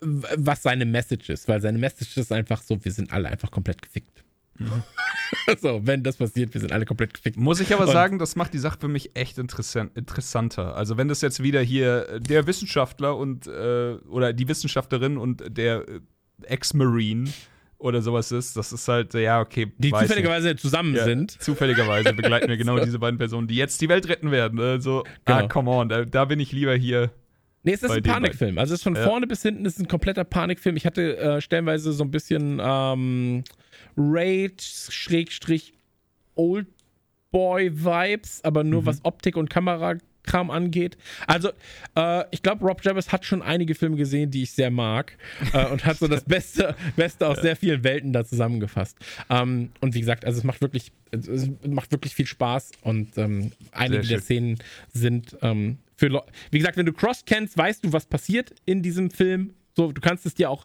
[0.00, 3.82] was seine Message ist, weil seine Message ist einfach so, wir sind alle einfach komplett
[3.82, 4.22] gefickt.
[4.58, 4.82] Mhm.
[5.60, 7.36] so, wenn das passiert, wir sind alle komplett gefickt.
[7.36, 10.76] Muss ich aber und sagen, das macht die Sache für mich echt interessant, interessanter.
[10.76, 15.88] Also wenn das jetzt wieder hier der Wissenschaftler und äh, oder die Wissenschaftlerin und der
[15.88, 16.00] äh,
[16.44, 17.30] Ex-Marine
[17.78, 19.72] oder sowas ist, das ist halt, ja, okay.
[19.78, 20.60] Die zufälligerweise nicht.
[20.60, 21.30] zusammen ja, sind.
[21.42, 22.84] Zufälligerweise begleiten wir genau so.
[22.84, 24.58] diese beiden Personen, die jetzt die Welt retten werden.
[24.58, 25.38] Also, genau.
[25.38, 27.10] ah, come on, da, da bin ich lieber hier
[27.64, 28.56] Nee, es ist ein Panikfilm.
[28.56, 29.02] Also es ist von ja.
[29.02, 30.76] vorne bis hinten ist ein kompletter Panikfilm.
[30.76, 33.44] Ich hatte äh, stellenweise so ein bisschen ähm,
[33.98, 35.74] Rage, Schrägstrich,
[36.36, 38.86] Oldboy-Vibes, aber nur mhm.
[38.86, 40.96] was Optik und Kamerakram angeht.
[41.26, 41.50] Also,
[41.96, 45.18] äh, ich glaube, Rob Jarvis hat schon einige Filme gesehen, die ich sehr mag
[45.52, 47.42] äh, und hat so das Beste, Beste aus ja.
[47.42, 48.96] sehr vielen Welten da zusammengefasst.
[49.28, 53.50] Ähm, und wie gesagt, also es macht wirklich, es macht wirklich viel Spaß und ähm,
[53.72, 54.58] einige der Szenen
[54.92, 56.22] sind ähm, für Le
[56.52, 59.54] wie gesagt, wenn du Cross kennst, weißt du, was passiert in diesem Film.
[59.76, 60.64] So, du kannst es dir auch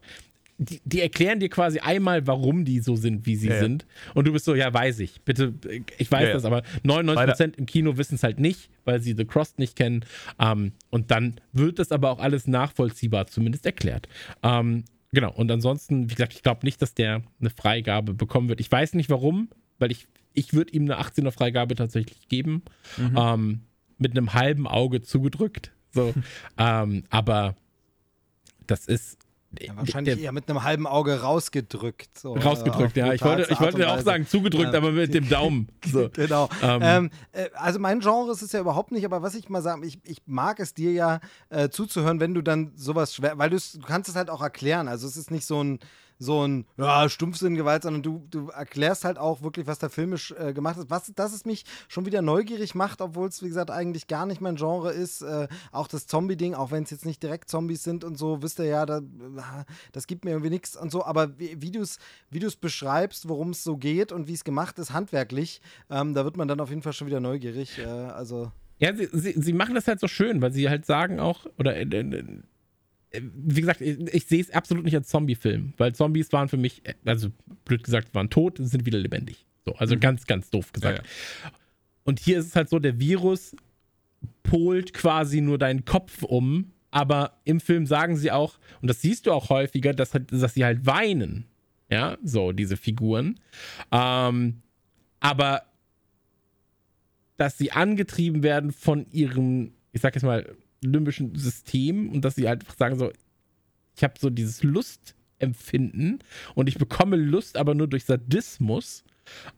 [0.58, 3.86] die, die, erklären dir quasi einmal, warum die so sind, wie sie ja, sind.
[4.14, 5.22] Und du bist so, ja, weiß ich.
[5.22, 5.54] Bitte,
[5.98, 9.26] ich weiß ja, das, aber 99% im Kino wissen es halt nicht, weil sie The
[9.26, 10.06] Cross nicht kennen.
[10.40, 14.08] Ähm, und dann wird das aber auch alles nachvollziehbar zumindest erklärt.
[14.44, 18.60] Ähm, genau, und ansonsten, wie gesagt, ich glaube nicht, dass der eine Freigabe bekommen wird.
[18.60, 19.50] Ich weiß nicht warum,
[19.80, 22.64] weil ich, ich würde ihm eine 18er Freigabe tatsächlich geben.
[22.98, 23.18] Mhm.
[23.18, 23.62] Ähm,
[23.98, 25.72] mit einem halben Auge zugedrückt.
[25.92, 26.14] So.
[26.58, 27.56] ähm, aber
[28.68, 29.18] das ist.
[29.60, 32.18] Ja, wahrscheinlich der, eher mit einem halben Auge rausgedrückt.
[32.18, 33.14] So, rausgedrückt, ja.
[33.14, 34.80] Ich wollte, ich wollte auch sagen, zugedrückt, ja.
[34.80, 35.68] aber mit dem Daumen.
[35.86, 36.10] So.
[36.10, 36.50] genau.
[36.62, 36.80] Ähm.
[36.82, 39.84] Ähm, äh, also mein Genre ist es ja überhaupt nicht, aber was ich mal sagen,
[39.84, 41.20] ich, ich mag es dir ja
[41.50, 44.88] äh, zuzuhören, wenn du dann sowas schwer, weil du kannst es halt auch erklären.
[44.88, 45.80] Also es ist nicht so ein
[46.20, 50.54] so ein ja, Stumpfsinn-Gewalt, sondern du, du erklärst halt auch wirklich, was da filmisch äh,
[50.54, 50.90] gemacht ist.
[50.90, 54.42] Was, dass es mich schon wieder neugierig macht, obwohl es, wie gesagt, eigentlich gar nicht
[54.42, 55.22] mein Genre ist.
[55.22, 58.60] Äh, auch das Zombie-Ding, auch wenn es jetzt nicht direkt Zombies sind und so, wisst
[58.60, 59.02] ihr ja, da,
[59.92, 61.04] das gibt mir irgendwie nichts und so.
[61.04, 61.98] Aber wie, wie du es
[62.30, 66.38] wie beschreibst, worum es so geht und wie es gemacht ist, handwerklich, ähm, da wird
[66.38, 67.80] man dann auf jeden Fall schon wieder neugierig.
[67.80, 68.52] Äh, also.
[68.80, 71.76] Ja, sie, sie, sie, machen das halt so schön, weil sie halt sagen auch, oder
[71.76, 72.24] äh, äh,
[73.22, 76.82] wie gesagt, ich, ich sehe es absolut nicht als Zombie-Film, weil Zombies waren für mich,
[77.06, 77.30] also
[77.66, 79.46] blöd gesagt, waren tot und sind wieder lebendig.
[79.66, 80.00] So, also mhm.
[80.00, 81.00] ganz, ganz doof gesagt.
[81.00, 81.52] Ja, ja.
[82.04, 83.56] Und hier ist es halt so, der Virus
[84.42, 89.26] polt quasi nur deinen Kopf um, aber im Film sagen sie auch, und das siehst
[89.26, 91.46] du auch häufiger, dass, dass sie halt weinen.
[91.90, 93.40] Ja, so, diese Figuren.
[93.92, 94.62] Ähm,
[95.20, 95.64] aber
[97.38, 102.48] dass sie angetrieben werden von ihrem, ich sag jetzt mal, limbischen System und dass sie
[102.48, 103.12] halt einfach sagen so,
[103.96, 106.20] ich habe so dieses Lustempfinden
[106.56, 109.04] und ich bekomme Lust aber nur durch Sadismus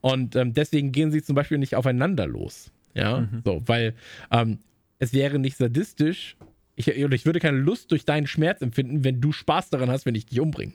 [0.01, 2.71] und ähm, deswegen gehen sie zum Beispiel nicht aufeinander los.
[2.93, 3.41] Ja, mhm.
[3.43, 3.93] so, weil
[4.31, 4.59] ähm,
[4.99, 6.37] es wäre nicht sadistisch,
[6.75, 10.15] ich, ich würde keine Lust durch deinen Schmerz empfinden, wenn du Spaß daran hast, wenn
[10.15, 10.73] ich dich umbringe.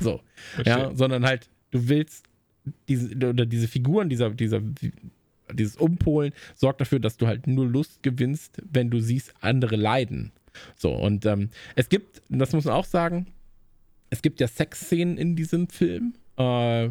[0.00, 0.20] So,
[0.64, 2.26] ja, sondern halt, du willst
[2.88, 4.60] diese, oder diese Figuren dieser, dieser
[5.52, 10.32] dieses Umpolen sorgt dafür, dass du halt nur Lust gewinnst, wenn du siehst, andere leiden.
[10.76, 13.26] So, und ähm, es gibt, das muss man auch sagen,
[14.10, 16.14] es gibt ja Sexszenen in diesem Film.
[16.36, 16.90] Äh,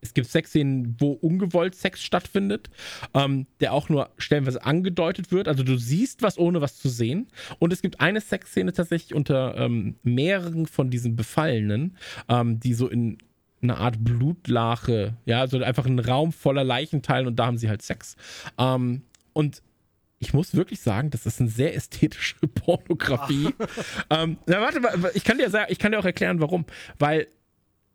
[0.00, 2.70] es gibt Sexszenen, wo ungewollt Sex stattfindet,
[3.14, 5.48] ähm, der auch nur stellenweise angedeutet wird.
[5.48, 7.28] Also du siehst was, ohne was zu sehen.
[7.58, 11.96] Und es gibt eine Sexszene tatsächlich unter ähm, mehreren von diesen Befallenen,
[12.28, 13.18] ähm, die so in
[13.70, 17.82] eine Art Blutlache, ja, also einfach ein Raum voller Leichenteilen und da haben sie halt
[17.82, 18.16] Sex.
[18.58, 19.02] Ähm,
[19.32, 19.62] und
[20.18, 23.50] ich muss wirklich sagen, das ist eine sehr ästhetische Pornografie.
[24.10, 24.80] ähm, na, warte,
[25.14, 26.64] ich kann dir sagen, ich kann dir auch erklären, warum.
[26.98, 27.28] Weil,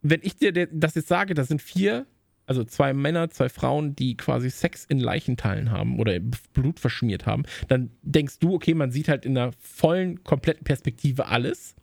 [0.01, 2.05] wenn ich dir das jetzt sage, das sind vier,
[2.45, 6.19] also zwei Männer, zwei Frauen, die quasi Sex in Leichenteilen haben oder
[6.53, 11.27] Blut verschmiert haben, dann denkst du, okay, man sieht halt in der vollen, kompletten Perspektive
[11.27, 11.75] alles.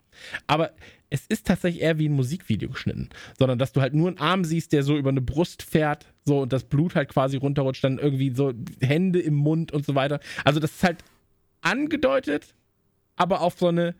[0.46, 0.72] Aber
[1.10, 3.08] es ist tatsächlich eher wie ein Musikvideo geschnitten,
[3.38, 6.40] sondern dass du halt nur einen Arm siehst, der so über eine Brust fährt, so
[6.42, 10.20] und das Blut halt quasi runterrutscht, dann irgendwie so Hände im Mund und so weiter.
[10.44, 10.98] Also das ist halt
[11.62, 12.54] angedeutet,
[13.16, 13.94] aber auf so eine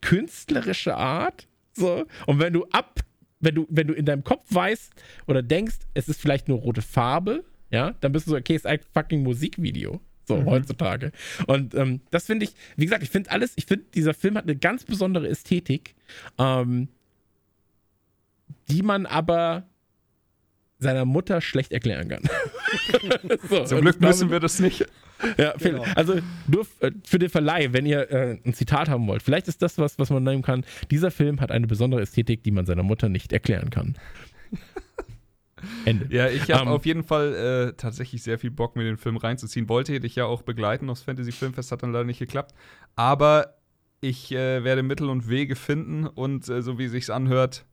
[0.00, 1.48] künstlerische Art.
[1.72, 2.06] So.
[2.26, 3.00] Und wenn du ab,
[3.40, 4.92] wenn du, wenn du in deinem Kopf weißt
[5.26, 8.62] oder denkst, es ist vielleicht nur rote Farbe, ja, dann bist du so, okay, es
[8.62, 10.00] ist ein fucking Musikvideo.
[10.24, 10.46] So mhm.
[10.46, 11.12] heutzutage.
[11.46, 14.44] Und ähm, das finde ich, wie gesagt, ich finde alles, ich finde, dieser Film hat
[14.44, 15.94] eine ganz besondere Ästhetik,
[16.38, 16.88] ähm,
[18.68, 19.66] die man aber
[20.78, 22.22] seiner Mutter schlecht erklären kann.
[23.48, 24.86] so, Zum Glück müssen wir das nicht.
[25.38, 25.84] Ja, genau.
[25.94, 26.18] also
[26.48, 29.78] nur äh, für den Verleih, wenn ihr äh, ein Zitat haben wollt, vielleicht ist das
[29.78, 30.64] was, was man nehmen kann.
[30.90, 33.96] Dieser Film hat eine besondere Ästhetik, die man seiner Mutter nicht erklären kann.
[35.84, 36.06] Ende.
[36.14, 38.96] Ja, ich habe um, ähm, auf jeden Fall äh, tatsächlich sehr viel Bock, mir den
[38.96, 39.68] Film reinzuziehen.
[39.68, 42.54] Wollte dich ja auch begleiten aufs Fantasy Filmfest, hat dann leider nicht geklappt.
[42.96, 43.54] Aber
[44.00, 47.64] ich äh, werde Mittel und Wege finden und äh, so wie sich's anhört,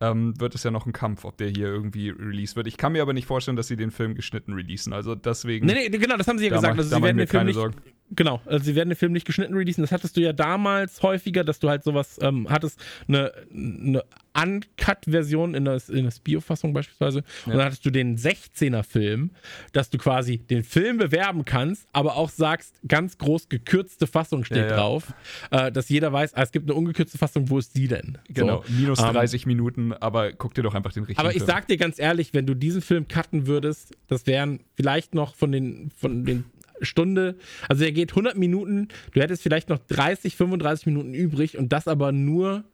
[0.00, 2.66] ähm, wird es ja noch ein Kampf, ob der hier irgendwie released wird.
[2.66, 4.92] Ich kann mir aber nicht vorstellen, dass sie den Film geschnitten releasen.
[4.92, 5.66] Also deswegen.
[5.66, 6.74] Nee, nee, genau, das haben sie ja Da gesagt.
[6.76, 7.76] mach- Also sie werden mir den Film keine nicht, Sorgen.
[8.10, 9.82] Genau, also sie werden den Film nicht geschnitten releasen.
[9.82, 12.78] Das hattest du ja damals häufiger, dass du halt sowas ähm, hattest,
[13.08, 14.04] eine, eine
[14.40, 17.22] Uncut-Version in der, in der Spio-Fassung beispielsweise.
[17.46, 19.30] Und dann hattest du den 16er-Film,
[19.72, 24.58] dass du quasi den Film bewerben kannst, aber auch sagst, ganz groß gekürzte Fassung steht
[24.58, 24.76] Ja, ja.
[24.76, 25.12] drauf,
[25.50, 28.18] äh, dass jeder weiß, ah, es gibt eine ungekürzte Fassung, wo ist die denn?
[28.28, 28.72] Genau, So.
[28.72, 31.46] minus Ähm, 30 Minuten, aber guck dir doch einfach den richtigen aber ich Film.
[31.46, 35.52] sag dir ganz ehrlich, wenn du diesen Film cutten würdest, das wären vielleicht noch von
[35.52, 36.44] den, von den
[36.84, 37.36] Stunde,
[37.68, 41.88] also er geht 100 Minuten, du hättest vielleicht noch 30, 35 Minuten übrig und das
[41.88, 42.64] aber nur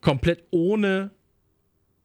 [0.00, 1.10] komplett ohne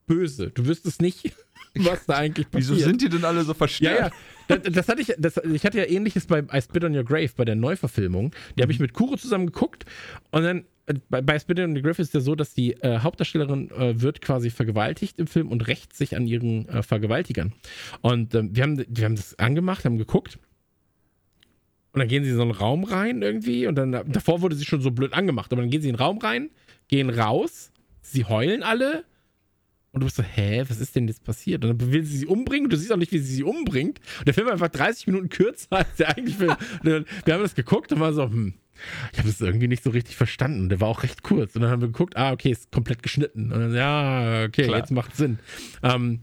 [0.07, 0.51] böse.
[0.51, 1.31] Du wüsstest nicht,
[1.75, 2.71] was da eigentlich passiert.
[2.77, 3.99] Wieso sind die denn alle so Ja, verstört?
[3.99, 4.11] ja.
[4.47, 7.29] Das, das hatte ich, das, ich hatte ja ähnliches bei I Spit on Your Grave,
[7.35, 8.33] bei der Neuverfilmung.
[8.57, 9.85] Die habe ich mit Kuro zusammen geguckt
[10.31, 12.73] und dann äh, bei, bei Spit on Your Grave ist es ja so, dass die
[12.81, 17.53] äh, Hauptdarstellerin äh, wird quasi vergewaltigt im Film und rächt sich an ihren äh, Vergewaltigern.
[18.01, 20.39] Und ähm, wir, haben, wir haben das angemacht, haben geguckt
[21.93, 24.65] und dann gehen sie in so einen Raum rein irgendwie und dann davor wurde sie
[24.65, 26.49] schon so blöd angemacht, aber dann gehen sie in den Raum rein,
[26.87, 29.03] gehen raus, sie heulen alle
[29.93, 31.65] und du bist so, hä, was ist denn jetzt passiert?
[31.65, 33.99] Und dann will sie sie umbringen und du siehst auch nicht, wie sie sie umbringt.
[34.19, 36.51] Und der Film war einfach 30 Minuten kürzer als der eigentlich Film.
[36.81, 38.53] Und dann- wir haben das geguckt und war so, hm,
[39.11, 40.69] ich habe das irgendwie nicht so richtig verstanden.
[40.69, 41.55] Der war auch recht kurz.
[41.57, 43.51] Und dann haben wir geguckt, ah, okay, ist komplett geschnitten.
[43.51, 44.79] Und dann, ja, okay, Klar.
[44.79, 45.39] jetzt macht Sinn.
[45.83, 46.21] Ähm,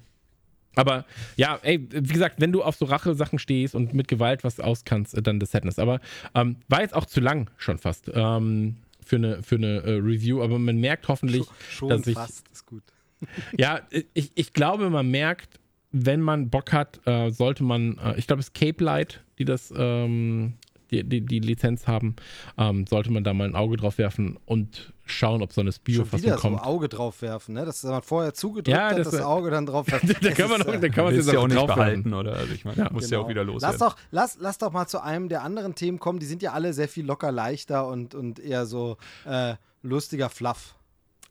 [0.75, 1.05] aber
[1.37, 5.17] ja, ey, wie gesagt, wenn du auf so Rache-Sachen stehst und mit Gewalt was auskannst,
[5.17, 5.79] äh, dann The Sadness.
[5.79, 6.01] Aber
[6.35, 10.43] ähm, war jetzt auch zu lang schon fast ähm, für eine, für eine äh, Review.
[10.43, 12.83] Aber man merkt hoffentlich, Schon dass ich fast, ist gut.
[13.59, 13.81] ja,
[14.15, 15.59] ich, ich glaube, man merkt,
[15.91, 19.45] wenn man Bock hat, äh, sollte man, äh, ich glaube, es ist Cape Light, die
[19.45, 20.55] das, ähm,
[20.91, 22.17] die, die, die Lizenz haben,
[22.57, 25.77] ähm, sollte man da mal ein Auge drauf werfen und schauen, ob so eine Schon
[25.81, 26.63] Spio-Fassung wieder so kommt.
[26.63, 27.65] Auge drauf werfen, ne?
[27.65, 30.15] Dass man vorher zugedrückt Ja, hat, das- das, Auge dann drauf werfen.
[30.21, 32.35] da Es kann man noch, äh, da kann man jetzt ja auch nicht behalten, oder?
[32.35, 33.31] Also ich meine, Ja, muss ja auch Genau.
[33.31, 33.79] wieder Lass loswerden.
[33.81, 36.19] doch, lass, lass doch mal zu einem der anderen Themen kommen.
[36.19, 40.75] Die sind ja alle sehr viel locker leichter und, und eher so äh, lustiger Fluff.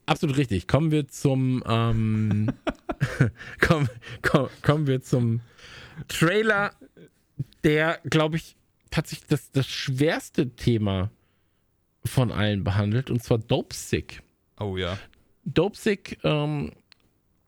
[0.05, 0.67] Absolut richtig.
[0.67, 2.51] Kommen wir zum, ähm,
[3.61, 3.89] komm,
[4.21, 5.41] komm, kommen wir zum
[6.07, 6.71] Trailer,
[7.63, 8.55] der, glaube ich,
[8.91, 11.09] tatsächlich das, das schwerste Thema
[12.05, 14.21] von allen behandelt, und zwar Dope Sick.
[14.59, 14.97] Oh ja.
[15.45, 16.71] Dope Sick, ähm,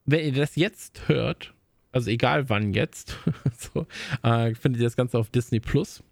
[0.06, 1.54] wenn ihr das jetzt hört,
[1.92, 3.18] also egal wann jetzt,
[3.58, 3.86] so,
[4.24, 6.04] äh, findet ihr das Ganze auf Disney Plus.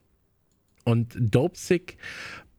[0.85, 1.97] Und Dope Sick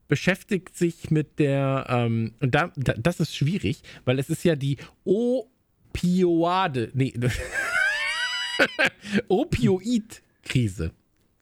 [0.09, 4.57] beschäftigt sich mit der, ähm, und da, da, das ist schwierig, weil es ist ja
[4.57, 7.13] die Opioide, nee,
[9.29, 10.93] Opioid-Krise.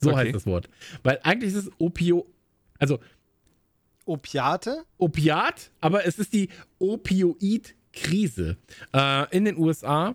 [0.00, 0.18] So Okay.
[0.18, 0.68] heißt das Wort.
[1.02, 2.26] Weil eigentlich ist es Opio,
[2.78, 3.00] also
[4.06, 4.84] Opiate?
[4.98, 8.56] Opiat, aber es ist die Opioid-Krise
[8.94, 10.14] äh, in den USA.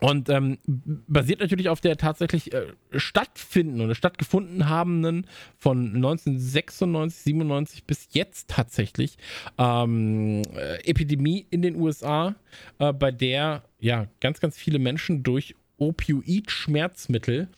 [0.00, 7.84] Und ähm, basiert natürlich auf der tatsächlich äh, stattfinden oder stattgefunden habenden von 1996, 97
[7.84, 9.16] bis jetzt tatsächlich
[9.58, 12.34] ähm, äh, Epidemie in den USA,
[12.80, 17.48] äh, bei der ja ganz, ganz viele Menschen durch Opioid-Schmerzmittel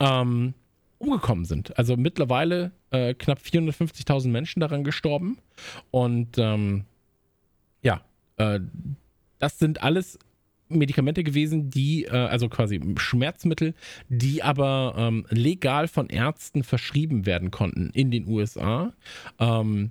[0.00, 0.54] ähm,
[1.00, 1.76] umgekommen sind.
[1.78, 5.38] Also mittlerweile äh, knapp 450.000 Menschen daran gestorben.
[5.90, 6.84] Und ähm,
[7.82, 8.02] ja,
[8.36, 8.60] äh,
[9.38, 10.18] das sind alles
[10.68, 13.74] Medikamente gewesen, die, äh, also quasi Schmerzmittel,
[14.08, 18.92] die aber ähm, legal von Ärzten verschrieben werden konnten in den USA.
[19.38, 19.90] Ähm,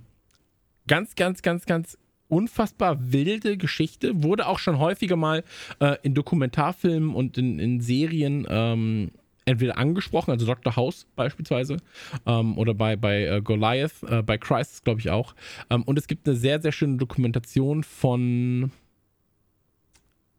[0.86, 4.22] ganz, ganz, ganz, ganz unfassbar wilde Geschichte.
[4.22, 5.42] Wurde auch schon häufiger mal
[5.80, 9.10] äh, in Dokumentarfilmen und in, in Serien ähm,
[9.46, 10.76] entweder angesprochen, also Dr.
[10.76, 11.78] House beispielsweise,
[12.26, 15.34] ähm, oder bei, bei äh, Goliath, äh, bei Crisis, glaube ich auch.
[15.70, 18.70] Ähm, und es gibt eine sehr, sehr schöne Dokumentation von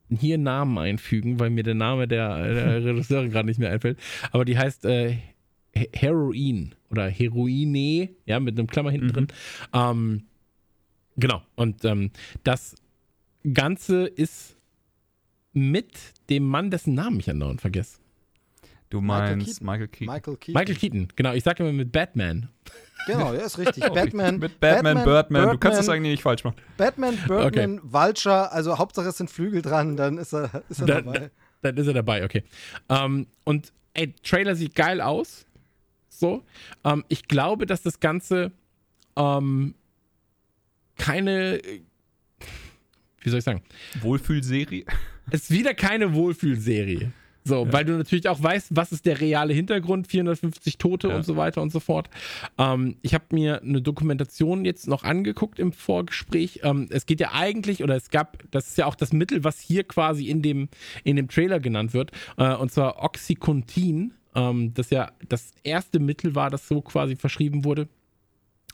[0.09, 3.97] hier Namen einfügen, weil mir der Name der, der Regisseurin gerade nicht mehr einfällt.
[4.31, 5.17] Aber die heißt äh,
[5.73, 9.13] He- Heroin oder Heroine, ja, mit einem Klammer hinten Mhm.
[9.13, 9.27] drin.
[9.73, 10.23] Ähm,
[11.15, 11.41] genau.
[11.55, 12.11] Und ähm,
[12.43, 12.75] das
[13.53, 14.57] Ganze ist
[15.53, 15.93] mit
[16.29, 18.00] dem Mann, dessen Namen ich andauernd vergesse.
[18.91, 19.65] Du Michael meinst Keaton.
[19.65, 20.13] Michael Keaton.
[20.13, 20.53] Michael Keaton.
[20.59, 21.34] Michael Keaton, genau.
[21.34, 22.49] Ich sage immer mit Batman.
[23.07, 23.84] Genau, ja, ist richtig.
[23.93, 24.38] Batman.
[24.38, 25.49] Mit Batman, Birdman.
[25.49, 26.57] Du kannst das Birdman, eigentlich nicht falsch machen.
[26.77, 31.01] Batman, Birdman, Vulture, also Hauptsache es sind Flügel dran, dann ist er, ist er Da-
[31.01, 31.31] dabei.
[31.63, 32.43] Dann ist er dabei, okay.
[32.89, 35.45] Ähm, und ey, Trailer sieht geil aus.
[36.09, 36.43] So.
[36.84, 38.51] Ähm, ich glaube, dass das Ganze
[39.15, 39.73] ähm,
[40.97, 41.61] keine,
[43.22, 43.61] wie soll ich sagen,
[44.01, 44.85] Wohlfühlserie.
[45.31, 47.11] es ist wieder keine Wohlfühlserie.
[47.43, 47.73] So, ja.
[47.73, 51.15] weil du natürlich auch weißt, was ist der reale Hintergrund, 450 Tote ja.
[51.15, 52.09] und so weiter und so fort.
[52.57, 56.61] Ähm, ich habe mir eine Dokumentation jetzt noch angeguckt im Vorgespräch.
[56.63, 59.59] Ähm, es geht ja eigentlich, oder es gab, das ist ja auch das Mittel, was
[59.59, 60.69] hier quasi in dem,
[61.03, 66.35] in dem Trailer genannt wird, äh, und zwar Oxycontin, ähm, das ja das erste Mittel
[66.35, 67.88] war, das so quasi verschrieben wurde.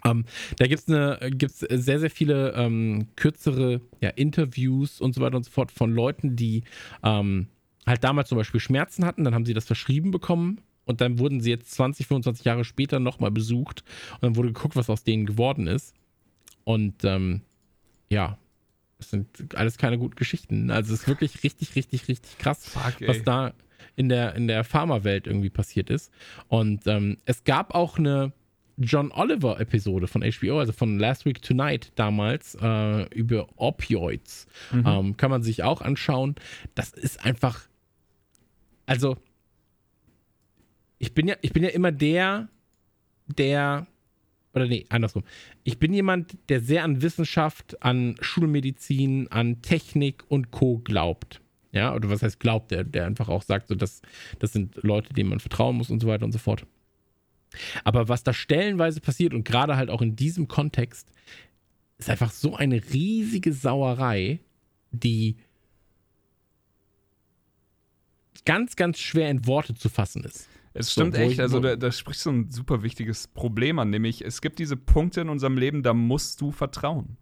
[0.06, 0.26] Ähm,
[0.58, 5.44] da gibt es gibt's sehr, sehr viele ähm, kürzere ja, Interviews und so weiter und
[5.44, 6.64] so fort von Leuten, die
[7.04, 7.48] ähm,
[7.88, 11.42] halt damals zum Beispiel Schmerzen hatten, dann haben sie das verschrieben bekommen und dann wurden
[11.42, 13.84] sie jetzt 20, 25 Jahre später nochmal besucht
[14.16, 15.96] und dann wurde geguckt, was aus denen geworden ist.
[16.64, 17.42] Und ähm,
[18.10, 18.38] ja,
[18.98, 20.72] das sind alles keine guten Geschichten.
[20.72, 23.54] Also es ist wirklich richtig, richtig, richtig krass, Fuck, was da
[23.96, 26.12] in der, in der Pharma-Welt irgendwie passiert ist.
[26.48, 28.32] Und ähm, es gab auch eine
[28.78, 34.48] John Oliver-Episode von HBO, also von Last Week Tonight damals, äh, über Opioids.
[34.72, 34.84] Mhm.
[34.86, 36.36] Ähm, kann man sich auch anschauen.
[36.76, 37.68] Das ist einfach
[38.88, 39.18] also
[40.98, 42.50] ich bin ja, ich bin ja immer der,
[43.28, 43.86] der,
[44.54, 45.24] oder nee, andersrum.
[45.64, 50.80] Ich bin jemand, der sehr an Wissenschaft, an Schulmedizin, an Technik und Co.
[50.80, 51.42] glaubt.
[51.72, 54.02] Ja, oder was heißt glaubt, der, der einfach auch sagt, so, das,
[54.40, 56.66] das sind Leute, denen man vertrauen muss und so weiter und so fort.
[57.84, 61.12] Aber was da stellenweise passiert und gerade halt auch in diesem Kontext,
[62.00, 64.40] ist einfach so eine riesige Sauerei,
[64.92, 65.38] die
[68.46, 70.48] ganz, ganz schwer in Worte zu fassen ist.
[70.74, 74.24] Es stimmt so, echt, also da, da sprichst du ein super wichtiges Problem an, nämlich
[74.24, 77.18] es gibt diese Punkte in unserem Leben, da musst du vertrauen.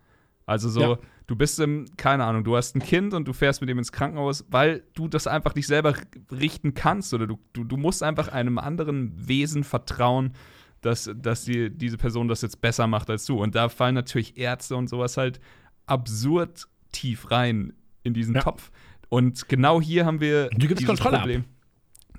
[0.46, 0.98] Also so, ja.
[1.28, 3.92] du bist im, keine Ahnung, du hast ein Kind und du fährst mit dem ins
[3.92, 5.96] Krankenhaus, weil du das einfach nicht selber
[6.32, 10.34] richten kannst oder du, du, du musst einfach einem anderen Wesen vertrauen,
[10.82, 13.42] dass, dass die, diese Person das jetzt besser macht als du.
[13.42, 15.40] Und da fallen natürlich Ärzte und sowas halt
[15.88, 17.74] absurd tief rein
[18.04, 18.42] in diesen ja.
[18.42, 18.72] Topf.
[19.10, 21.42] Und genau hier haben wir du gibst Kontrolle Problem.
[21.42, 21.48] Ab.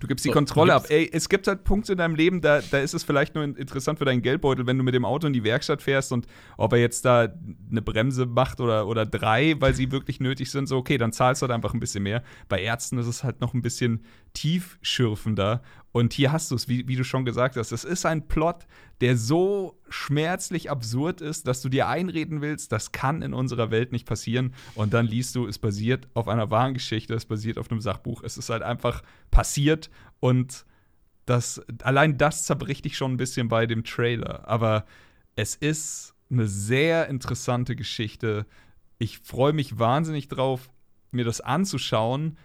[0.00, 0.86] Du gibst die Kontrolle ab.
[0.88, 3.98] Ey, es gibt halt Punkte in deinem Leben, da, da ist es vielleicht nur interessant
[3.98, 6.26] für deinen Geldbeutel, wenn du mit dem Auto in die Werkstatt fährst und
[6.56, 7.28] ob er jetzt da
[7.70, 11.42] eine Bremse macht oder, oder drei, weil sie wirklich nötig sind, so okay, dann zahlst
[11.42, 12.22] du halt einfach ein bisschen mehr.
[12.48, 14.04] Bei Ärzten ist es halt noch ein bisschen
[14.34, 15.62] tiefschürfender.
[15.97, 17.73] Und hier hast du es, wie, wie du schon gesagt hast.
[17.73, 18.66] Es ist ein Plot,
[19.01, 23.93] der so schmerzlich absurd ist, dass du dir einreden willst, das kann in unserer Welt
[23.93, 24.52] nicht passieren.
[24.74, 28.23] Und dann liest du, es basiert auf einer wahren Geschichte, es basiert auf einem Sachbuch.
[28.23, 29.89] Es ist halt einfach passiert
[30.20, 30.66] und
[31.24, 34.47] das, allein das zerbricht dich schon ein bisschen bei dem Trailer.
[34.47, 34.85] Aber
[35.35, 38.44] es ist eine sehr interessante Geschichte.
[38.98, 40.68] Ich freue mich wahnsinnig drauf,
[41.10, 42.36] mir das anzuschauen.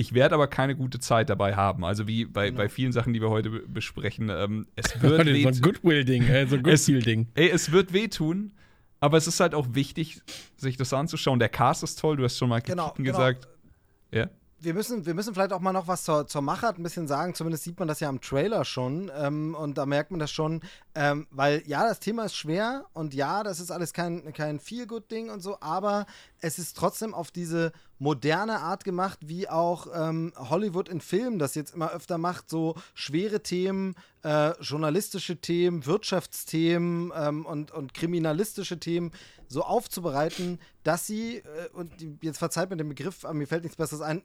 [0.00, 1.84] Ich werde aber keine gute Zeit dabei haben.
[1.84, 2.56] Also wie bei, genau.
[2.56, 4.30] bei vielen Sachen, die wir heute besprechen.
[4.30, 7.28] Ähm, es wird so ein Goodwill-Ding, äh, so ein Goodwill-Ding.
[7.34, 8.52] Ey, es wird wehtun,
[9.00, 10.22] aber es ist halt auch wichtig,
[10.56, 11.38] sich das anzuschauen.
[11.38, 13.10] Der Cast ist toll, du hast schon mal genau, genau.
[13.10, 13.46] gesagt.
[14.10, 14.28] Ja
[14.62, 17.34] wir müssen, wir müssen vielleicht auch mal noch was zur, zur Machart ein bisschen sagen.
[17.34, 19.10] Zumindest sieht man das ja am Trailer schon.
[19.16, 20.60] Ähm, und da merkt man das schon.
[20.94, 25.30] Ähm, weil ja, das Thema ist schwer und ja, das ist alles kein, kein Feel-Good-Ding
[25.30, 25.58] und so.
[25.60, 26.06] Aber
[26.40, 31.54] es ist trotzdem auf diese moderne Art gemacht, wie auch ähm, Hollywood in Filmen das
[31.54, 32.50] jetzt immer öfter macht.
[32.50, 39.12] So schwere Themen, äh, journalistische Themen, Wirtschaftsthemen ähm, und, und kriminalistische Themen
[39.48, 41.92] so aufzubereiten, dass sie, äh, und
[42.22, 44.22] jetzt verzeiht mir den Begriff, aber mir fällt nichts Besseres ein,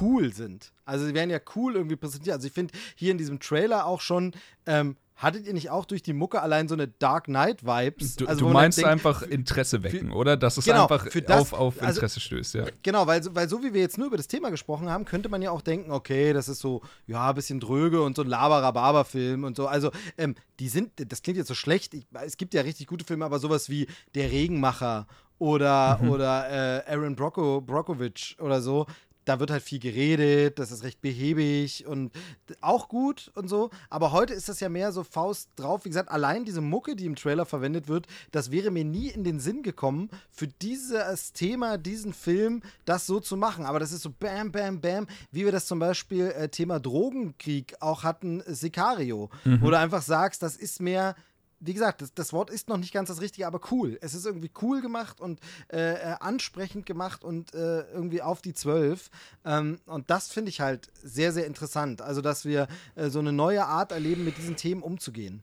[0.00, 0.72] cool sind.
[0.84, 2.34] Also sie werden ja cool irgendwie präsentiert.
[2.34, 4.32] Also ich finde hier in diesem Trailer auch schon,
[4.66, 8.16] ähm, hattet ihr nicht auch durch die Mucke allein so eine Dark Knight Vibes?
[8.16, 10.36] Du, also, du meinst denkt, einfach Interesse wecken, für, oder?
[10.36, 12.64] Dass es genau, einfach das, auf, auf also Interesse also, stößt, ja.
[12.82, 15.40] Genau, weil, weil so wie wir jetzt nur über das Thema gesprochen haben, könnte man
[15.40, 19.44] ja auch denken, okay, das ist so, ja, ein bisschen dröge und so ein Laberababa-Film
[19.44, 19.66] und so.
[19.66, 21.94] Also, ähm, die sind, das klingt jetzt so schlecht.
[21.94, 25.06] Ich, es gibt ja richtig gute Filme, aber sowas wie Der Regenmacher
[25.38, 26.10] oder, mhm.
[26.10, 28.86] oder äh, Aaron Brocco, Brockovich oder so,
[29.24, 32.12] da wird halt viel geredet, das ist recht behäbig und
[32.60, 33.70] auch gut und so.
[33.90, 35.84] Aber heute ist das ja mehr so Faust drauf.
[35.84, 39.24] Wie gesagt, allein diese Mucke, die im Trailer verwendet wird, das wäre mir nie in
[39.24, 43.64] den Sinn gekommen, für dieses Thema, diesen Film, das so zu machen.
[43.64, 47.76] Aber das ist so bam, bam, bam, wie wir das zum Beispiel äh, Thema Drogenkrieg
[47.80, 49.60] auch hatten, Sicario, mhm.
[49.60, 51.14] wo du einfach sagst, das ist mehr
[51.64, 53.96] wie gesagt, das, das, Wort ist noch nicht ganz das Richtige, aber cool.
[54.00, 55.40] Es ist irgendwie cool gemacht und
[55.72, 59.10] äh, äh, ansprechend gemacht und äh, irgendwie auf die Zwölf.
[59.44, 62.02] Ähm, und das finde ich halt sehr, sehr interessant.
[62.02, 62.66] Also, dass wir
[62.96, 65.42] äh, so eine neue Art erleben, mit diesen Themen umzugehen.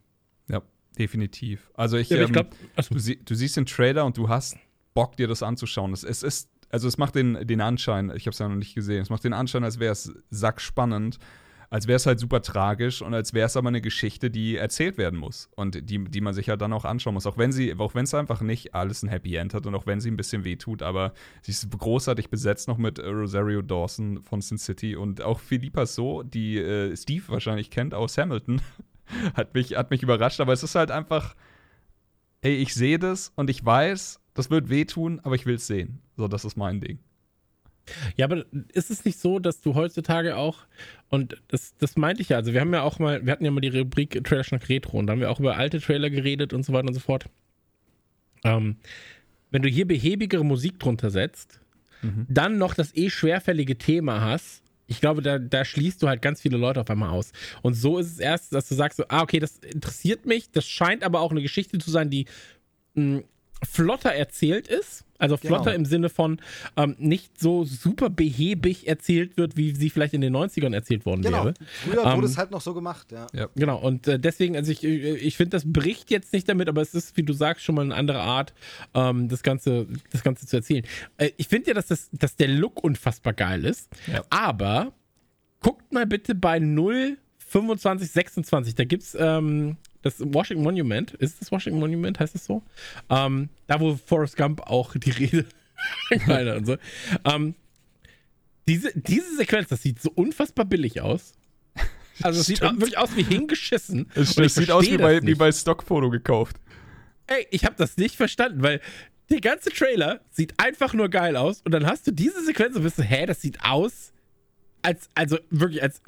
[0.50, 0.62] Ja,
[0.98, 1.72] definitiv.
[1.74, 2.48] Also, ich, ja, ähm, ich glaub,
[2.90, 4.58] du, sie, du, siehst den Trailer und du hast
[4.94, 5.94] Bock, dir das anzuschauen.
[5.94, 8.76] Es, es ist, also, es macht den, den Anschein, ich habe es ja noch nicht
[8.76, 11.18] gesehen, es macht den Anschein, als wäre es sackspannend.
[11.70, 14.98] Als wäre es halt super tragisch und als wäre es aber eine Geschichte, die erzählt
[14.98, 17.28] werden muss und die, die man sich halt dann auch anschauen muss.
[17.28, 19.86] Auch wenn sie, auch wenn es einfach nicht alles ein Happy End hat und auch
[19.86, 24.42] wenn sie ein bisschen wehtut, aber sie ist großartig besetzt noch mit Rosario Dawson von
[24.42, 28.62] Sin City und auch Philippa So, die äh, Steve wahrscheinlich kennt aus Hamilton,
[29.36, 31.36] hat mich, hat mich überrascht, aber es ist halt einfach,
[32.42, 36.02] ey, ich sehe das und ich weiß, das wird wehtun, aber ich will es sehen.
[36.18, 37.00] So, das ist mein Ding.
[38.18, 40.66] Ja, aber ist es nicht so, dass du heutzutage auch,
[41.10, 43.52] und das, das meinte ich ja, also wir haben ja auch mal, wir hatten ja
[43.52, 46.54] mal die Rubrik Trailer Schnack Retro und da haben wir auch über alte Trailer geredet
[46.54, 47.26] und so weiter und so fort.
[48.44, 48.78] Ähm,
[49.52, 51.60] wenn du hier behäbigere Musik drunter setzt,
[52.02, 52.26] mhm.
[52.30, 56.42] dann noch das eh schwerfällige Thema hast, ich glaube, da, da schließt du halt ganz
[56.42, 57.32] viele Leute auf einmal aus.
[57.62, 60.68] Und so ist es erst, dass du sagst, so, ah, okay, das interessiert mich, das
[60.68, 62.26] scheint aber auch eine Geschichte zu sein, die
[62.96, 63.22] mh,
[63.64, 65.06] flotter erzählt ist.
[65.18, 65.76] Also flotter genau.
[65.76, 66.40] im Sinne von
[66.78, 71.24] ähm, nicht so super behäbig erzählt wird, wie sie vielleicht in den 90ern erzählt worden
[71.24, 71.44] genau.
[71.44, 71.54] wäre.
[71.84, 73.28] Früher ähm, wurde es halt noch so gemacht, ja.
[73.34, 73.50] ja.
[73.56, 76.94] Genau, und äh, deswegen, also ich, ich finde, das bricht jetzt nicht damit, aber es
[76.94, 78.54] ist, wie du sagst, schon mal eine andere Art,
[78.94, 80.86] ähm, das, Ganze, das Ganze zu erzählen.
[81.18, 84.24] Äh, ich finde ja, dass, das, dass der Look unfassbar geil ist, ja.
[84.30, 84.94] aber
[85.60, 91.52] guckt mal bitte bei 0, 25, 26, da gibt's ähm, das Washington Monument, ist das
[91.52, 92.64] Washington Monument, heißt das so?
[93.10, 95.46] Ähm, da, wo Forrest Gump auch die Rede
[96.58, 96.78] und so.
[97.26, 97.56] Ähm,
[98.68, 101.34] diese, diese Sequenz, das sieht so unfassbar billig aus.
[102.22, 104.10] Also es sieht wirklich aus wie hingeschissen.
[104.14, 106.58] Es, es sieht aus wie bei, wie bei Stockfoto gekauft.
[107.28, 108.82] Ey, ich habe das nicht verstanden, weil
[109.30, 112.84] der ganze Trailer sieht einfach nur geil aus und dann hast du diese Sequenz und
[112.84, 114.12] bist du, hä, das sieht aus
[114.82, 116.02] als, also wirklich, als,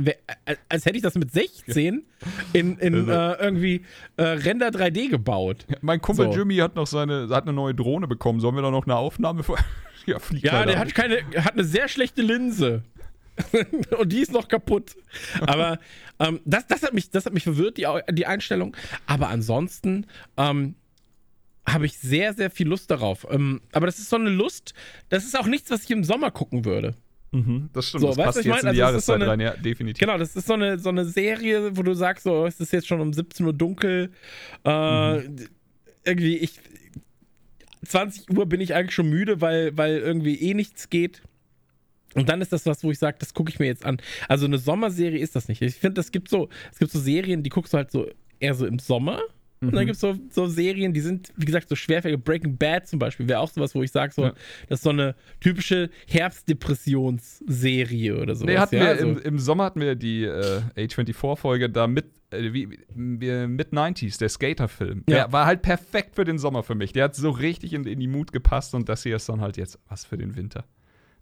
[0.45, 2.03] als, als hätte ich das mit 16
[2.53, 3.11] in, in also.
[3.11, 3.81] äh, irgendwie
[4.17, 5.65] äh, Render 3D gebaut.
[5.69, 6.37] Ja, mein Kumpel so.
[6.37, 8.39] Jimmy hat noch seine, hat eine neue Drohne bekommen.
[8.39, 9.57] Sollen wir da noch eine Aufnahme vor?
[10.05, 12.83] ja, ja der hat keine, hat eine sehr schlechte Linse.
[13.97, 14.95] und die ist noch kaputt.
[15.41, 15.79] Aber
[16.19, 18.75] ähm, das, das, hat mich, das hat mich verwirrt, die, die Einstellung.
[19.07, 20.05] Aber ansonsten
[20.37, 20.75] ähm,
[21.67, 23.25] habe ich sehr, sehr viel Lust darauf.
[23.29, 24.73] Ähm, aber das ist so eine Lust,
[25.09, 26.95] das ist auch nichts, was ich im Sommer gucken würde.
[27.31, 28.57] Mhm, das stimmt, so, das passt jetzt mein?
[28.57, 29.99] in die also Jahreszeit so eine, rein, ja, definitiv.
[29.99, 32.87] Genau, das ist so eine, so eine Serie, wo du sagst, so, es ist jetzt
[32.87, 34.11] schon um 17 Uhr dunkel.
[34.65, 35.47] Äh, mhm.
[36.03, 36.59] Irgendwie, ich.
[37.85, 41.23] 20 Uhr bin ich eigentlich schon müde, weil, weil irgendwie eh nichts geht.
[42.13, 43.97] Und dann ist das was, wo ich sage, das gucke ich mir jetzt an.
[44.27, 45.61] Also eine Sommerserie ist das nicht.
[45.61, 48.07] Ich finde, es gibt so, es gibt so Serien, die guckst du halt so
[48.39, 49.21] eher so im Sommer.
[49.61, 49.87] Und dann mhm.
[49.87, 52.23] gibt es so, so Serien, die sind, wie gesagt, so schwerfällig.
[52.23, 54.33] Breaking Bad zum Beispiel wäre auch sowas, wo ich sage, so, ja.
[54.67, 58.45] das ist so eine typische Herbstdepressionsserie oder so.
[58.45, 59.05] Nee, hatten ja, wir also.
[59.05, 64.29] im, im, Sommer hatten wir die äh, A24-Folge da mit, äh, wie, mit 90s, der
[64.29, 65.03] Skater-Film.
[65.07, 65.15] Ja.
[65.15, 66.91] Der war halt perfekt für den Sommer für mich.
[66.91, 69.57] Der hat so richtig in, in die Mut gepasst und das hier ist dann halt
[69.57, 70.65] jetzt was für den Winter.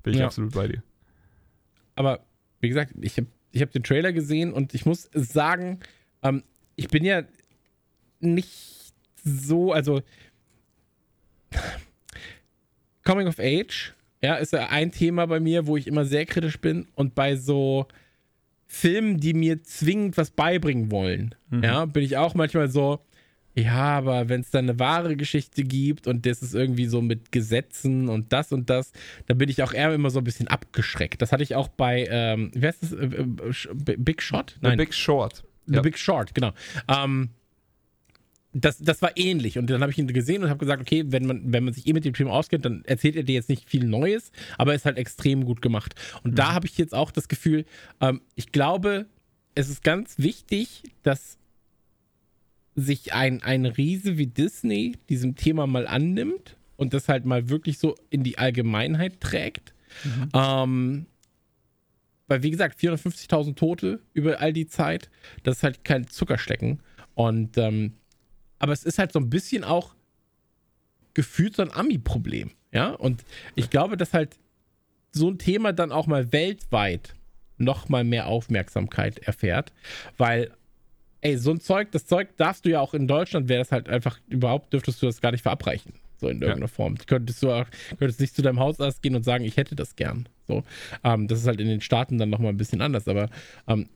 [0.01, 0.27] Bin ich ja.
[0.27, 0.81] absolut bei dir.
[1.95, 2.21] Aber
[2.61, 5.81] wie gesagt, ich habe ich hab den Trailer gesehen und ich muss sagen,
[6.23, 6.43] ähm,
[6.77, 7.23] ich bin ja
[8.19, 8.93] nicht
[9.23, 10.01] so, also
[13.03, 16.59] Coming of Age, ja, ist ja ein Thema bei mir, wo ich immer sehr kritisch
[16.59, 17.87] bin und bei so
[18.67, 21.63] Filmen, die mir zwingend was beibringen wollen, mhm.
[21.63, 22.99] ja, bin ich auch manchmal so,
[23.55, 27.31] ja, aber wenn es dann eine wahre Geschichte gibt und das ist irgendwie so mit
[27.31, 28.91] Gesetzen und das und das,
[29.25, 31.21] dann bin ich auch eher immer so ein bisschen abgeschreckt.
[31.21, 32.91] Das hatte ich auch bei, ähm, wie heißt das?
[32.93, 34.57] Äh, äh, Big Shot?
[34.61, 34.73] Nein.
[34.73, 35.43] The Big Short.
[35.65, 35.81] The ja.
[35.81, 36.51] Big Short, genau.
[36.87, 37.29] Ähm,
[38.53, 39.57] das, das war ähnlich.
[39.57, 41.87] Und dann habe ich ihn gesehen und habe gesagt, okay, wenn man, wenn man sich
[41.87, 44.75] eh mit dem Film auskennt, dann erzählt er dir jetzt nicht viel Neues, aber er
[44.75, 45.95] ist halt extrem gut gemacht.
[46.23, 46.35] Und mhm.
[46.35, 47.65] da habe ich jetzt auch das Gefühl,
[48.01, 49.05] ähm, ich glaube,
[49.55, 51.37] es ist ganz wichtig, dass
[52.75, 57.77] sich ein, ein Riese wie Disney diesem Thema mal annimmt und das halt mal wirklich
[57.77, 59.73] so in die Allgemeinheit trägt.
[60.03, 60.29] Mhm.
[60.33, 61.05] Ähm,
[62.27, 65.09] weil, wie gesagt, 450.000 Tote über all die Zeit,
[65.43, 66.79] das ist halt kein Zuckerstecken.
[67.15, 67.93] Und ähm,
[68.59, 69.95] aber es ist halt so ein bisschen auch
[71.13, 72.51] gefühlt so ein Ami-Problem.
[72.71, 73.23] Ja, und
[73.55, 74.37] ich glaube, dass halt
[75.11, 77.15] so ein Thema dann auch mal weltweit
[77.57, 79.73] noch mal mehr Aufmerksamkeit erfährt,
[80.17, 80.51] weil
[81.21, 83.89] ey, so ein Zeug, das Zeug darfst du ja auch in Deutschland, wäre das halt
[83.89, 85.93] einfach, überhaupt dürftest du das gar nicht verabreichen.
[86.17, 86.67] So in irgendeiner ja.
[86.67, 86.97] Form.
[86.97, 87.65] Könntest du auch,
[87.97, 90.27] könntest nicht zu deinem Hausarzt gehen und sagen, ich hätte das gern.
[90.47, 90.63] So.
[91.03, 93.07] Ähm, das ist halt in den Staaten dann nochmal ein bisschen anders.
[93.07, 93.29] Aber
[93.67, 93.87] ähm,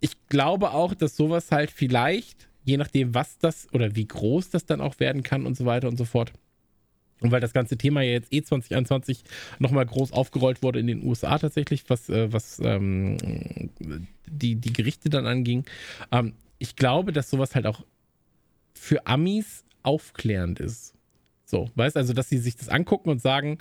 [0.00, 4.66] ich glaube auch, dass sowas halt vielleicht je nachdem, was das oder wie groß das
[4.66, 6.32] dann auch werden kann und so weiter und so fort.
[7.20, 9.22] Und weil das ganze Thema ja jetzt eh 2021
[9.58, 13.16] nochmal groß aufgerollt wurde in den USA tatsächlich, was, äh, was ähm,
[14.26, 15.64] die, die Gerichte dann anging.
[16.12, 17.86] Ähm, ich glaube, dass sowas halt auch
[18.74, 20.94] für Amis aufklärend ist.
[21.46, 23.58] So, weißt also, dass sie sich das angucken und sagen,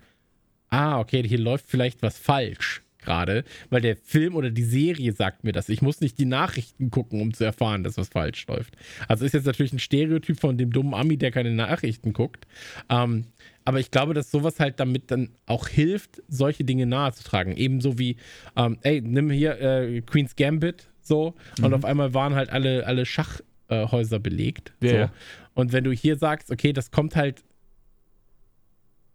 [0.69, 5.43] ah, okay, hier läuft vielleicht was falsch gerade, weil der Film oder die Serie sagt
[5.43, 5.69] mir das.
[5.69, 8.75] Ich muss nicht die Nachrichten gucken, um zu erfahren, dass was falsch läuft.
[9.07, 12.45] Also ist jetzt natürlich ein Stereotyp von dem dummen Ami, der keine Nachrichten guckt.
[12.89, 13.25] Ähm,
[13.63, 17.55] aber ich glaube, dass sowas halt damit dann auch hilft, solche Dinge nahezutragen.
[17.55, 18.17] Ebenso wie,
[18.55, 23.05] ähm, ey, nimm hier äh, Queen's Gambit so und auf einmal waren halt alle, alle
[23.05, 24.73] Schachhäuser äh, belegt.
[24.81, 25.11] Ja, so.
[25.55, 27.43] Und wenn du hier sagst, okay, das kommt halt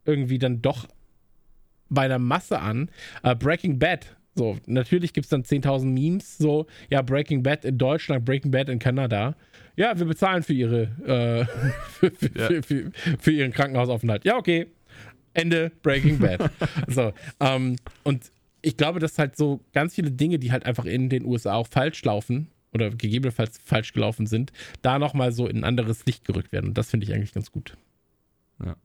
[0.04, 0.88] irgendwie dann doch
[1.90, 2.90] bei einer Masse an.
[3.22, 4.16] Äh, Breaking Bad.
[4.36, 8.68] So, natürlich gibt es dann 10.000 Memes, so, ja, Breaking Bad in Deutschland, Breaking Bad
[8.68, 9.34] in Kanada.
[9.76, 11.44] Ja, wir bezahlen für ihre, äh,
[11.90, 12.62] für, für, Ja.
[12.62, 14.24] für, für ihren Krankenhausaufenthalt.
[14.24, 14.68] Ja, okay.
[15.34, 16.50] Ende Breaking Bad.
[16.88, 18.30] so, ähm, und
[18.62, 21.66] ich glaube, dass halt so ganz viele Dinge, die halt einfach in den USA auch
[21.68, 24.52] falsch laufen oder gegebenenfalls falsch gelaufen sind,
[24.82, 26.68] da nochmal so in ein anderes Licht gerückt werden.
[26.68, 27.76] Und das finde ich eigentlich ganz gut.
[28.64, 28.76] Ja.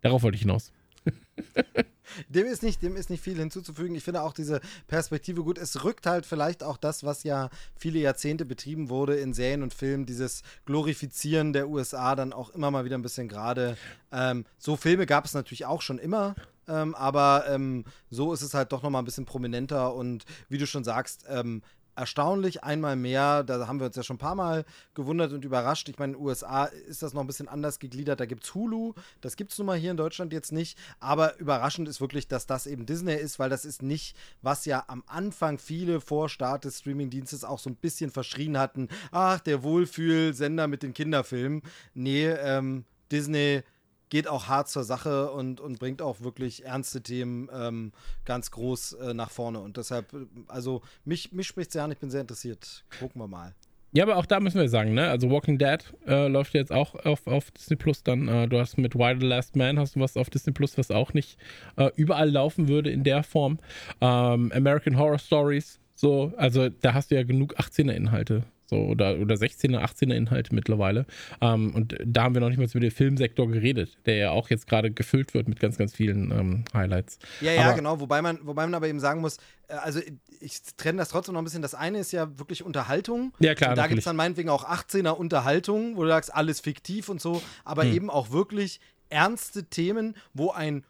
[0.00, 0.72] Darauf wollte ich hinaus.
[2.28, 3.94] Dem ist, nicht, dem ist nicht viel hinzuzufügen.
[3.94, 5.58] Ich finde auch diese Perspektive gut.
[5.58, 9.74] Es rückt halt vielleicht auch das, was ja viele Jahrzehnte betrieben wurde in Serien und
[9.74, 13.76] Filmen, dieses Glorifizieren der USA dann auch immer mal wieder ein bisschen gerade.
[14.10, 16.34] Ähm, so Filme gab es natürlich auch schon immer.
[16.66, 20.66] Ähm, aber ähm, so ist es halt doch nochmal ein bisschen prominenter und wie du
[20.66, 21.62] schon sagst, ähm,
[21.98, 24.64] erstaunlich einmal mehr, da haben wir uns ja schon ein paar Mal
[24.94, 25.88] gewundert und überrascht.
[25.88, 28.20] Ich meine, in den USA ist das noch ein bisschen anders gegliedert.
[28.20, 30.78] Da gibt es Hulu, das gibt es nun mal hier in Deutschland jetzt nicht.
[31.00, 34.84] Aber überraschend ist wirklich, dass das eben Disney ist, weil das ist nicht, was ja
[34.86, 38.88] am Anfang viele vor Start des Streamingdienstes auch so ein bisschen verschrien hatten.
[39.10, 41.62] Ach, der Wohlfühlsender mit den Kinderfilmen.
[41.94, 43.62] Nee, ähm, Disney
[44.08, 47.92] geht auch hart zur Sache und, und bringt auch wirklich ernste Themen ähm,
[48.24, 49.60] ganz groß äh, nach vorne.
[49.60, 52.84] Und deshalb, äh, also mich, mich spricht sehr an, ich bin sehr interessiert.
[52.98, 53.54] Gucken wir mal.
[53.92, 55.08] Ja, aber auch da müssen wir sagen, ne?
[55.08, 58.28] Also Walking Dead äh, läuft jetzt auch auf, auf Disney Plus dann.
[58.28, 60.90] Äh, du hast mit Why the Last Man hast du was auf Disney Plus, was
[60.90, 61.38] auch nicht
[61.76, 63.58] äh, überall laufen würde in der Form.
[64.02, 68.44] Ähm, American Horror Stories, so, also da hast du ja genug 18er-Inhalte.
[68.70, 71.06] So, oder, oder 16er, 18er Inhalte mittlerweile.
[71.40, 74.50] Ähm, und da haben wir noch nicht mal über den Filmsektor geredet, der ja auch
[74.50, 77.18] jetzt gerade gefüllt wird mit ganz, ganz vielen ähm, Highlights.
[77.40, 78.00] Ja, ja, Aber- genau.
[78.00, 79.38] Wobei man, wobei man aber eben sagen muss,
[79.68, 80.00] äh, also
[80.40, 81.62] ich trenne das trotzdem noch ein bisschen.
[81.62, 83.32] Das eine ist ja wirklich Unterhaltung.
[83.38, 86.60] Ja, klar, Und da gibt es dann meinetwegen auch 18er Unterhaltung, wo du sagst, alles
[86.60, 87.94] fiktiv und so, aber Hm.
[87.94, 90.84] eben auch wirklich ernste Themen, wo ein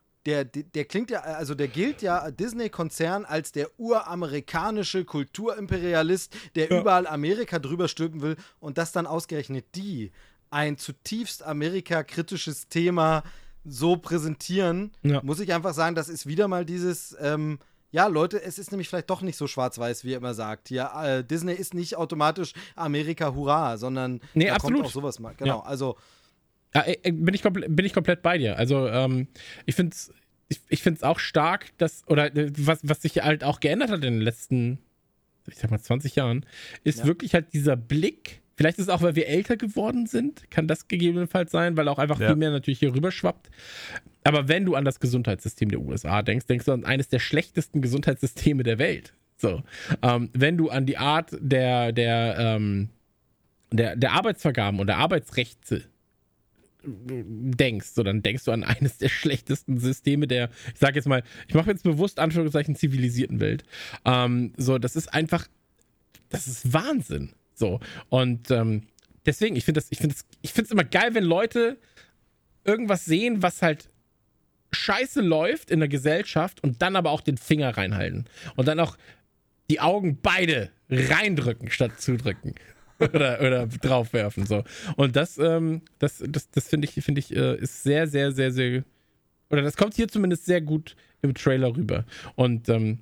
[0.44, 6.80] der, der, klingt ja, also der gilt ja Disney-Konzern als der uramerikanische Kulturimperialist, der Ja.
[6.80, 10.12] überall Amerika drüber stülpen will und dass dann ausgerechnet die
[10.50, 13.22] ein zutiefst Amerika-kritisches Thema
[13.64, 15.20] so präsentieren, Ja.
[15.22, 17.58] muss ich einfach sagen, das ist wieder mal dieses, ähm,
[17.90, 20.70] ja, Leute, es ist nämlich vielleicht doch nicht so schwarz-weiß, wie ihr immer sagt.
[20.70, 24.78] Ja, äh, Disney ist nicht automatisch Amerika Hurra, sondern Nee, da absolut.
[24.78, 25.34] kommt auch sowas mal.
[25.36, 25.62] Genau, Ja.
[25.64, 25.96] also
[26.74, 28.58] Ja, äh, äh, bin, ich komplett, bin ich komplett bei dir.
[28.58, 29.28] Also, ähm,
[29.64, 30.12] ich finde es
[30.48, 34.04] ich, ich find's auch stark, dass, oder äh, was, was sich halt auch geändert hat
[34.04, 34.78] in den letzten,
[35.46, 36.44] ich sag mal, 20 Jahren,
[36.84, 37.04] ist Ja.
[37.06, 38.40] wirklich halt dieser Blick.
[38.56, 41.98] Vielleicht ist es auch, weil wir älter geworden sind, kann das gegebenenfalls sein, weil auch
[41.98, 42.28] einfach Ja.
[42.28, 43.50] viel mehr natürlich hier rüber schwappt.
[44.24, 47.82] Aber wenn du an das Gesundheitssystem der USA denkst, denkst du an eines der schlechtesten
[47.82, 49.14] Gesundheitssysteme der Welt.
[49.36, 49.62] So.
[50.02, 52.88] Ähm, wenn du an die Art der, der, ähm,
[53.70, 55.84] der, der Arbeitsvergaben und der Arbeitsrechte
[56.84, 61.22] denkst, so dann denkst du an eines der schlechtesten Systeme der, ich sage jetzt mal,
[61.46, 63.64] ich mache jetzt bewusst Anführungszeichen zivilisierten Welt.
[64.04, 65.48] Ähm, so, das ist einfach,
[66.28, 67.30] das ist Wahnsinn.
[67.54, 68.82] So und ähm,
[69.26, 71.78] deswegen, ich finde das, ich finde es, ich finde es immer geil, wenn Leute
[72.64, 73.90] irgendwas sehen, was halt
[74.72, 78.26] scheiße läuft in der Gesellschaft und dann aber auch den Finger reinhalten
[78.56, 78.96] und dann auch
[79.70, 82.54] die Augen beide reindrücken statt zudrücken
[83.14, 84.64] oder, oder draufwerfen so
[84.96, 88.50] und das ähm, das das, das finde ich finde ich äh, ist sehr sehr sehr
[88.50, 88.84] sehr
[89.50, 92.04] oder das kommt hier zumindest sehr gut im Trailer rüber
[92.36, 93.00] und ähm,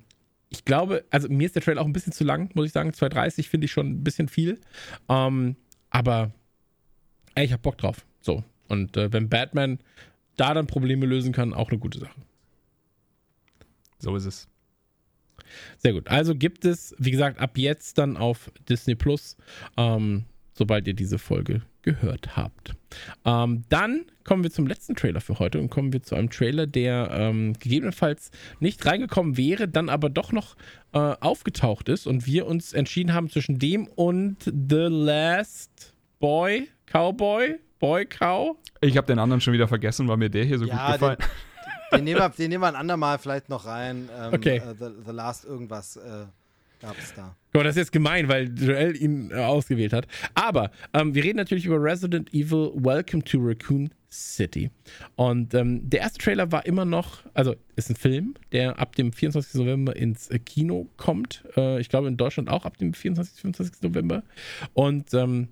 [0.49, 2.91] ich glaube, also mir ist der Trailer auch ein bisschen zu lang, muss ich sagen.
[2.91, 4.59] 2,30 finde ich schon ein bisschen viel.
[5.09, 5.57] Ähm,
[5.89, 6.31] aber
[7.35, 8.05] ey, ich hab Bock drauf.
[8.21, 8.43] So.
[8.67, 9.79] Und äh, wenn Batman
[10.37, 12.19] da dann Probleme lösen kann, auch eine gute Sache.
[13.99, 14.47] So ist es.
[15.77, 16.07] Sehr gut.
[16.07, 19.37] Also gibt es, wie gesagt, ab jetzt dann auf Disney Plus,
[19.77, 22.75] ähm, sobald ihr diese Folge gehört habt.
[23.23, 26.67] Ähm, dann kommen wir zum letzten Trailer für heute und kommen wir zu einem Trailer,
[26.67, 30.57] der ähm, gegebenenfalls nicht reingekommen wäre, dann aber doch noch
[30.91, 37.55] äh, aufgetaucht ist und wir uns entschieden haben zwischen dem und The Last Boy, Cowboy,
[37.79, 38.57] Boy Cow.
[38.81, 41.17] Ich habe den anderen schon wieder vergessen, weil mir der hier so Ja, gut gefallen.
[41.19, 41.27] den
[41.91, 44.09] nehmen, wir, den nehmen wir ein andermal vielleicht noch rein.
[44.17, 44.57] Ähm, Okay.
[44.57, 46.25] äh, the, the Last irgendwas äh,
[46.81, 47.35] gab es da.
[47.51, 50.07] Guck mal, das ist jetzt gemein, weil Joel ihn äh, ausgewählt hat.
[50.35, 54.69] Aber ähm, wir reden natürlich über Resident Evil Welcome to Raccoon City.
[55.15, 59.11] Und ähm, der erste Trailer war immer noch, also ist ein Film, der ab dem
[59.11, 59.55] 24.
[59.55, 61.43] November ins äh, Kino kommt.
[61.57, 63.41] Äh, ich glaube in Deutschland auch ab dem 24.
[63.41, 63.81] 25.
[63.81, 64.23] November.
[64.73, 65.49] Und ähm,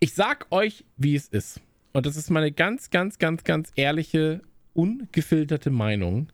[0.00, 1.60] ich sag euch, wie es ist.
[1.92, 4.40] Und das ist meine ganz, ganz, ganz, ganz ehrliche,
[4.72, 6.32] ungefilterte Meinung.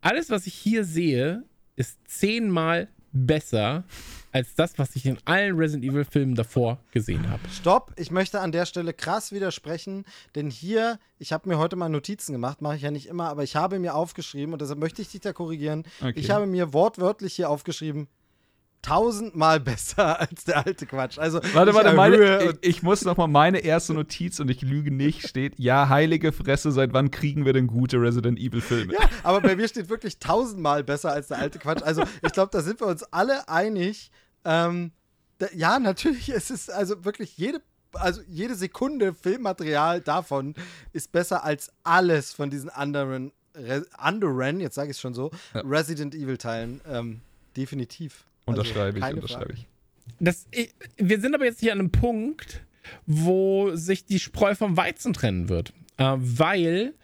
[0.00, 1.44] Alles, was ich hier sehe,
[1.76, 3.84] ist zehnmal besser
[4.32, 7.40] als das, was ich in allen Resident Evil Filmen davor gesehen habe.
[7.50, 10.04] Stopp, ich möchte an der Stelle krass widersprechen,
[10.34, 13.42] denn hier, ich habe mir heute mal Notizen gemacht, mache ich ja nicht immer, aber
[13.42, 15.84] ich habe mir aufgeschrieben und deshalb möchte ich dich da korrigieren.
[16.00, 16.12] Okay.
[16.16, 18.08] Ich habe mir wortwörtlich hier aufgeschrieben,
[18.82, 21.18] tausendmal besser als der alte Quatsch.
[21.18, 24.62] Also Warte, ich warte, meine, ich, ich muss noch mal meine erste Notiz und ich
[24.62, 28.94] lüge nicht, steht, ja, heilige Fresse, seit wann kriegen wir denn gute Resident Evil Filme?
[28.94, 31.82] Ja, aber bei mir steht wirklich tausendmal besser als der alte Quatsch.
[31.82, 34.10] Also ich glaube, da sind wir uns alle einig.
[34.44, 34.92] Ähm,
[35.38, 37.60] da, ja, natürlich, es ist also wirklich jede,
[37.92, 40.54] also jede Sekunde Filmmaterial davon
[40.92, 45.30] ist besser als alles von diesen anderen, Re, anderen jetzt sage ich es schon so,
[45.54, 45.62] Ja.
[45.64, 46.80] Resident Evil Teilen.
[46.88, 47.20] Ähm,
[47.56, 48.24] definitiv.
[48.48, 49.66] Also, Unterschreibe ich, keine unterschreibe ich.
[50.20, 52.62] Das, ich, wir sind aber jetzt hier an einem Punkt,
[53.06, 55.72] wo sich die Spreu vom Weizen trennen wird.
[55.96, 56.94] Äh, weil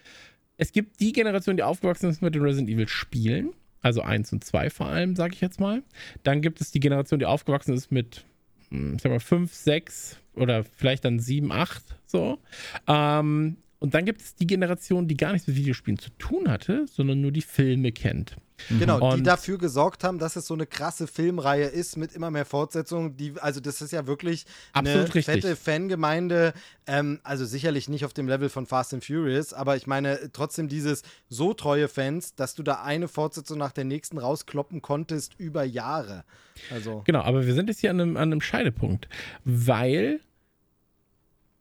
[0.56, 3.52] es gibt die Generation, die aufgewachsen ist mit den Resident Evil Spielen,
[3.82, 5.82] also 1 und 2 vor allem, sage ich jetzt mal.
[6.22, 8.24] Dann gibt es die Generation, die aufgewachsen ist mit,
[8.70, 12.38] hm, ich sag mal, 5, 6 oder vielleicht dann 7, 8, so.
[12.86, 16.86] Ähm, und dann gibt es die Generation, die gar nichts mit Videospielen zu tun hatte,
[16.90, 18.36] sondern nur die Filme kennt.
[18.78, 22.30] Genau, die Und- dafür gesorgt haben, dass es so eine krasse Filmreihe ist mit immer
[22.30, 23.14] mehr Fortsetzungen.
[23.18, 25.24] Die, also das ist ja wirklich Absolut eine richtig.
[25.42, 26.54] fette Fangemeinde.
[26.86, 30.68] Ähm, also sicherlich nicht auf dem Level von Fast and Furious, aber ich meine trotzdem
[30.68, 35.64] dieses so treue Fans, dass du da eine Fortsetzung nach der nächsten rauskloppen konntest über
[35.64, 36.24] Jahre.
[36.70, 39.08] Also Genau, aber wir sind jetzt hier an einem, an einem Scheidepunkt,
[39.44, 40.20] weil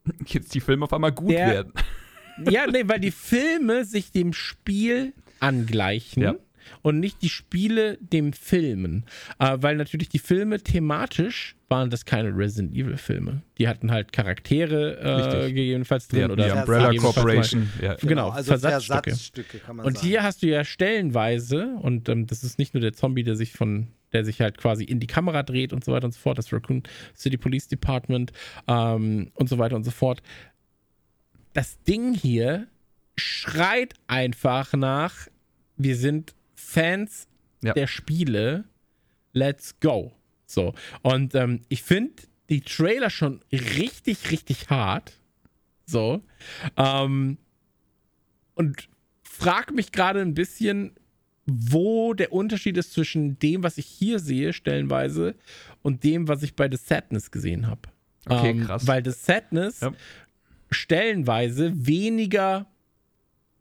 [0.27, 1.73] Jetzt die Filme auf einmal gut Der- werden.
[2.49, 6.35] Ja, nee, weil die Filme sich dem Spiel angleichen Ja.
[6.81, 9.05] und nicht die Spiele dem Filmen.
[9.39, 13.41] Äh, weil natürlich die Filme thematisch waren das keine Resident Evil Filme.
[13.57, 17.69] Die hatten halt Charaktere äh, gegebenenfalls drin hatten oder die Umbrella Corporation.
[17.81, 17.95] Ja.
[17.95, 19.09] Genau, also Versatzstücke.
[19.09, 20.07] Versatzstücke kann man Und sagen.
[20.07, 23.53] hier hast du ja stellenweise, und ähm, das ist nicht nur der Zombie, der sich
[23.53, 26.37] von, der sich halt quasi in die Kamera dreht und so weiter und so fort,
[26.37, 26.83] das Raccoon
[27.15, 28.31] City Police Department
[28.67, 30.21] ähm, und so weiter und so fort.
[31.53, 32.67] Das Ding hier
[33.15, 35.27] schreit einfach nach,
[35.77, 37.27] wir sind Fans
[37.63, 37.73] Ja.
[37.73, 38.65] der Spiele,
[39.33, 40.13] let's go.
[40.45, 40.73] So.
[41.01, 45.19] Und ähm, ich finde die Trailer schon richtig, richtig hart.
[45.85, 46.21] So.
[46.77, 47.37] Ähm,
[48.55, 48.89] und
[49.23, 50.95] frag mich gerade ein bisschen,
[51.45, 55.35] wo der Unterschied ist zwischen dem, was ich hier sehe, stellenweise,
[55.81, 57.81] und dem, was ich bei The Sadness gesehen habe.
[58.27, 58.87] Okay, krass.
[58.87, 59.93] Weil The Sadness Ja.
[60.73, 62.67] Stellenweise weniger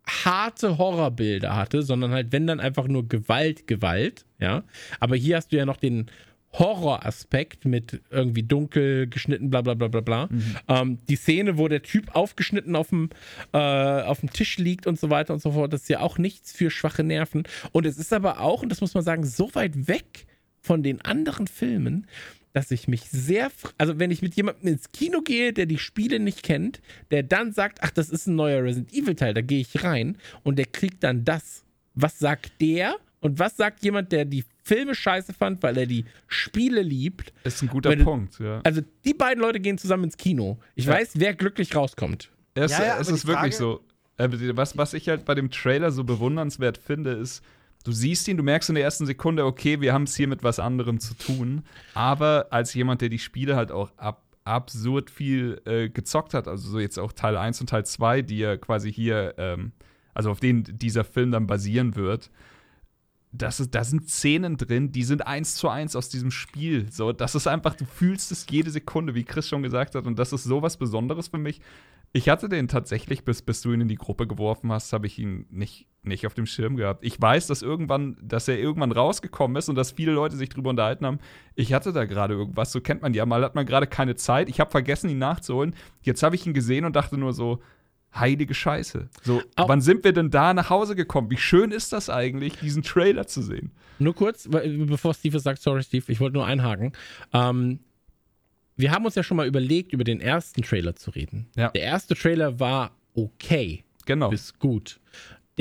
[0.06, 4.64] harte Horrorbilder hatte, sondern halt, wenn dann einfach nur Gewalt, Gewalt, ja.
[5.00, 6.10] Aber hier hast du ja noch den
[6.52, 10.28] Horroraspekt mit irgendwie dunkel geschnitten, bla bla bla bla bla.
[10.68, 13.08] Ähm, die Szene, wo der Typ aufgeschnitten auf dem,
[13.52, 16.18] äh, auf dem Tisch liegt und so weiter und so fort, das ist ja auch
[16.18, 17.44] nichts für schwache Nerven.
[17.72, 20.26] Und es ist aber auch, und das muss man sagen, so weit weg
[20.60, 22.06] von den anderen Filmen,
[22.52, 26.18] dass ich mich sehr, also wenn ich mit jemandem ins Kino gehe, der die Spiele
[26.20, 26.80] nicht kennt,
[27.10, 30.16] der dann sagt, ach, das ist ein neuer Resident Evil Teil, da gehe ich rein
[30.42, 31.64] und der kriegt dann das.
[31.94, 32.96] Was sagt der?
[33.20, 37.32] Und was sagt jemand, der die Filme scheiße fand, weil er die Spiele liebt?
[37.44, 38.60] Ist ein guter du- Punkt, ja.
[38.64, 40.58] Also die beiden Leute gehen zusammen ins Kino.
[40.74, 40.94] Ich Ja.
[40.94, 42.30] weiß, wer glücklich rauskommt.
[42.54, 43.84] Es, Ja, ja, es ist wirklich Frage- so.
[44.18, 47.42] Äh, was, was ich halt bei dem Trailer so bewundernswert finde, ist,
[47.84, 50.42] du siehst ihn, du merkst in der ersten Sekunde, okay, wir haben es hier mit
[50.42, 51.64] was anderem zu tun.
[51.94, 56.68] Aber als jemand, der die Spiele halt auch ab, absurd viel äh, gezockt hat, also
[56.68, 59.72] so jetzt auch Teil 1 und Teil 2, die ja quasi hier, ähm,
[60.14, 62.30] also auf denen dieser Film dann basieren wird,
[63.32, 66.92] das ist, da sind Szenen drin, die sind eins zu eins aus diesem Spiel.
[66.92, 70.18] So, das ist einfach, du fühlst es jede Sekunde, wie Chris schon gesagt hat, und
[70.18, 71.60] das ist sowas Besonderes für mich.
[72.12, 75.18] Ich hatte den tatsächlich, bis, bis du ihn in die Gruppe geworfen hast, habe ich
[75.18, 77.04] ihn nicht, nicht auf dem Schirm gehabt.
[77.04, 80.70] Ich weiß, dass irgendwann, dass er irgendwann rausgekommen ist und dass viele Leute sich drüber
[80.70, 81.18] unterhalten haben.
[81.54, 84.48] Ich hatte da gerade irgendwas, so kennt man ja, mal hat man gerade keine Zeit.
[84.48, 85.74] Ich habe vergessen, ihn nachzuholen.
[86.02, 87.60] Jetzt habe ich ihn gesehen und dachte nur so,
[88.14, 89.08] heilige Scheiße.
[89.22, 91.30] So, Auch- wann sind wir denn da nach Hause gekommen?
[91.30, 93.70] Wie schön ist das eigentlich, diesen Trailer zu sehen?
[93.98, 96.92] Nur kurz, bevor Steve es sagt, sorry Steve, ich wollte nur einhaken.
[97.32, 97.78] Ähm,
[98.76, 101.48] wir haben uns ja schon mal überlegt, über den ersten Trailer zu reden.
[101.56, 101.68] Ja.
[101.70, 103.84] Der erste Trailer war okay.
[104.04, 104.30] Genau.
[104.30, 104.98] bis gut.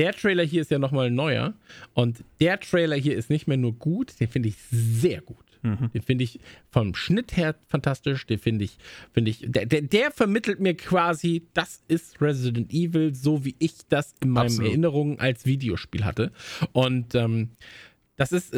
[0.02, 1.54] Der Trailer hier ist ja nochmal neuer
[1.94, 5.46] und der Trailer hier ist nicht mehr nur gut, den finde ich sehr gut.
[5.62, 5.92] Mhm.
[5.94, 6.40] Den finde ich
[6.72, 8.26] vom Schnitt her fantastisch.
[8.26, 8.80] Den finde ich,
[9.14, 13.74] finde ich, der, der, der, vermittelt mir quasi, das ist Resident Evil, so wie ich
[13.90, 14.70] das in meinen Absolut.
[14.70, 16.32] Erinnerungen als Videospiel hatte.
[16.72, 17.50] Und ähm,
[18.16, 18.56] das ist,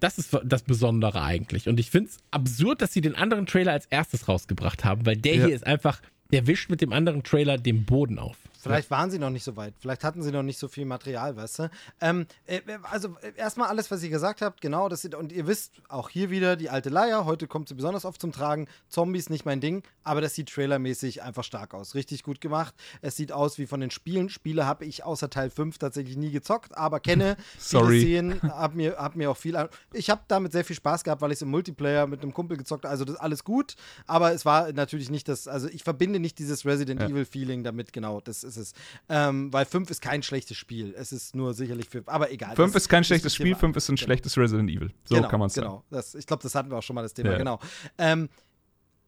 [0.00, 1.68] das ist das Besondere eigentlich.
[1.68, 5.18] Und ich finde es absurd, dass sie den anderen Trailer als erstes rausgebracht haben, weil
[5.18, 5.46] der ja.
[5.46, 6.02] hier ist einfach,
[6.32, 8.36] der wischt mit dem anderen Trailer den Boden auf.
[8.62, 9.74] Vielleicht waren sie noch nicht so weit.
[9.78, 11.70] Vielleicht hatten sie noch nicht so viel Material, weißt du?
[12.00, 14.88] Ähm, äh, also äh, erstmal alles, was ihr gesagt habt, genau.
[14.90, 17.24] Das, und ihr wisst auch hier wieder die alte Leier.
[17.24, 18.68] Heute kommt sie besonders oft zum Tragen.
[18.88, 21.94] Zombies nicht mein Ding, aber das sieht trailermäßig einfach stark aus.
[21.94, 22.74] Richtig gut gemacht.
[23.00, 24.28] Es sieht aus wie von den Spielen.
[24.28, 28.00] Spiele habe ich außer Teil 5 tatsächlich nie gezockt, aber kenne Sorry.
[28.00, 29.56] viele Szenen, habe mir, hab mir auch viel.
[29.94, 32.58] Ich habe damit sehr viel Spaß gehabt, weil ich es im Multiplayer mit einem Kumpel
[32.58, 32.92] gezockt habe.
[32.92, 33.74] Also das ist alles gut,
[34.06, 35.48] aber es war natürlich nicht das.
[35.48, 37.08] Also ich verbinde nicht dieses Resident ja.
[37.08, 38.20] Evil Feeling damit, genau.
[38.20, 38.72] Das ist es.
[39.08, 40.94] Ähm, weil 5 ist kein schlechtes Spiel.
[40.96, 42.02] Es ist nur sicherlich für.
[42.06, 42.56] Aber egal.
[42.56, 44.04] 5 ist kein schlechtes Spiel, 5 ist ein genau.
[44.04, 44.92] schlechtes Resident Evil.
[45.04, 45.82] So genau, kann man es sagen.
[45.90, 46.02] Genau.
[46.14, 47.38] ich glaube, das hatten wir auch schon mal das Thema, ja.
[47.38, 47.58] genau.
[47.98, 48.28] Ähm,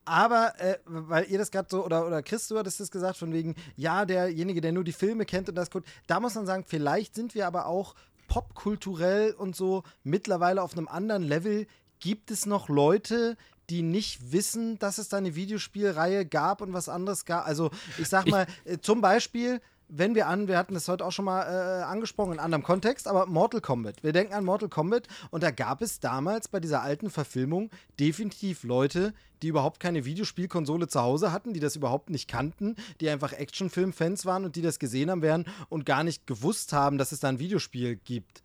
[0.04, 3.32] aber, äh, weil ihr das gerade so, oder, oder Chris, du hattest das gesagt, von
[3.32, 6.64] wegen, ja, derjenige, der nur die Filme kennt und das guckt, da muss man sagen,
[6.66, 7.94] vielleicht sind wir aber auch
[8.26, 11.66] popkulturell und so mittlerweile auf einem anderen Level.
[12.00, 13.36] Gibt es noch Leute,
[13.70, 17.46] die nicht wissen, dass es da eine Videospielreihe gab und was anderes gab.
[17.46, 21.04] Also ich sag mal, ich, äh, zum Beispiel, wenn wir an, wir hatten das heute
[21.04, 24.02] auch schon mal äh, angesprochen in anderem Kontext, aber Mortal Kombat.
[24.02, 27.70] Wir denken an Mortal Kombat und da gab es damals bei dieser alten Verfilmung
[28.00, 29.12] definitiv Leute,
[29.42, 34.24] die überhaupt keine Videospielkonsole zu Hause hatten, die das überhaupt nicht kannten, die einfach Actionfilm-Fans
[34.24, 37.28] waren und die das gesehen haben werden und gar nicht gewusst haben, dass es da
[37.28, 38.42] ein Videospiel gibt.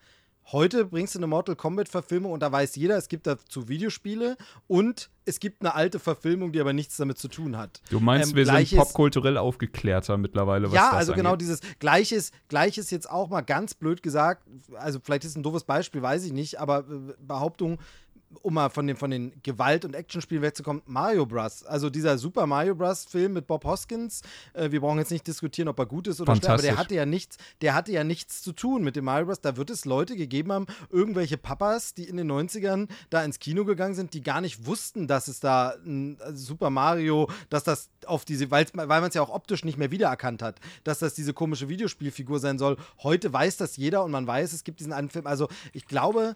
[0.54, 4.38] Heute bringst du eine Mortal Kombat-Verfilmung und da weiß jeder, es gibt dazu Videospiele
[4.68, 7.82] und es gibt eine alte Verfilmung, die aber nichts damit zu tun hat.
[7.90, 11.48] Du meinst, ähm, wir sind popkulturell aufgeklärter mittlerweile, was ja, also genau angeht.
[11.48, 15.44] genau dieses Gleiches, Gleiches jetzt auch mal ganz blöd gesagt, also vielleicht ist es ein
[15.44, 17.80] doofes Beispiel, weiß ich nicht, aber äh, Behauptung,
[18.42, 21.64] um mal von den, von den Gewalt- und Actionspielen wegzukommen, Mario Bros.
[21.66, 23.06] Also dieser Super Mario Bros.
[23.06, 24.22] Film mit Bob Hoskins.
[24.54, 26.96] Äh, wir brauchen jetzt nicht diskutieren, ob er gut ist oder schlecht, aber der hatte
[26.96, 29.42] ja nichts, der hatte ja nichts zu tun mit dem Mario Bros.
[29.42, 33.66] Da wird es Leute gegeben haben, irgendwelche Papas, die in den 90ern da ins Kino
[33.66, 38.26] gegangen sind, die gar nicht wussten, dass es da ein Super Mario, dass das auf
[38.26, 41.70] diese, weil man es ja auch optisch nicht mehr wiedererkannt hat, dass das diese komische
[41.70, 42.78] Videospielfigur sein soll.
[43.04, 45.28] Heute weiß das jeder und man weiß, es gibt diesen einen Film.
[45.28, 46.36] Also ich glaube,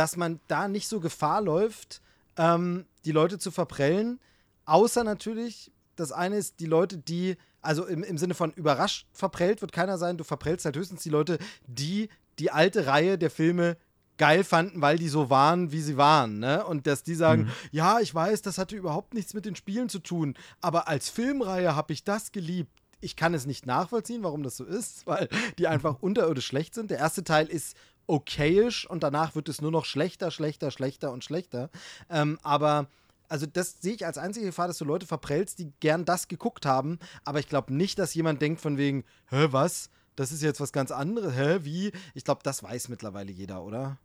[0.00, 2.00] dass man da nicht so Gefahr läuft,
[2.38, 4.18] ähm, die Leute zu verprellen.
[4.64, 9.60] Außer natürlich, das eine ist die Leute, die, also im, im Sinne von überrascht verprellt
[9.60, 12.08] wird keiner sein, du verprellst halt höchstens die Leute, die
[12.38, 13.76] die alte Reihe der Filme
[14.16, 16.64] geil fanden, weil die so waren, wie sie waren, ne?
[16.64, 17.50] Und dass die sagen, mhm.
[17.70, 20.32] ja, ich weiß, das hatte überhaupt nichts mit den Spielen zu tun,
[20.62, 22.72] aber als Filmreihe habe ich das geliebt.
[23.02, 25.28] Ich kann es nicht nachvollziehen, warum das so ist, weil
[25.58, 26.90] die einfach unterirdisch schlecht sind.
[26.90, 27.76] Der erste Teil ist
[28.10, 31.70] okayisch und danach wird es nur noch schlechter, schlechter, schlechter und schlechter.
[32.10, 32.88] Ähm, aber
[33.28, 36.66] also das sehe ich als einzige Gefahr, dass du Leute verprellst, die gern das geguckt
[36.66, 39.90] haben, aber ich glaube nicht, dass jemand denkt von wegen, hä, was?
[40.16, 41.92] Das ist jetzt was ganz anderes, hä, wie?
[42.14, 43.98] Ich glaube, das weiß mittlerweile jeder, oder?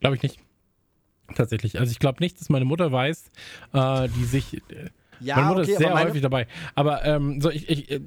[0.00, 0.38] Glaube ich nicht.
[1.34, 1.80] Tatsächlich.
[1.80, 3.30] Also ich glaube nicht, dass meine Mutter weiß,
[3.72, 4.54] äh, die sich.
[4.54, 4.90] Äh,
[5.20, 6.46] ja, meine Mutter okay, ist sehr häufig dabei.
[6.74, 8.00] Aber ähm, so ich, ich äh,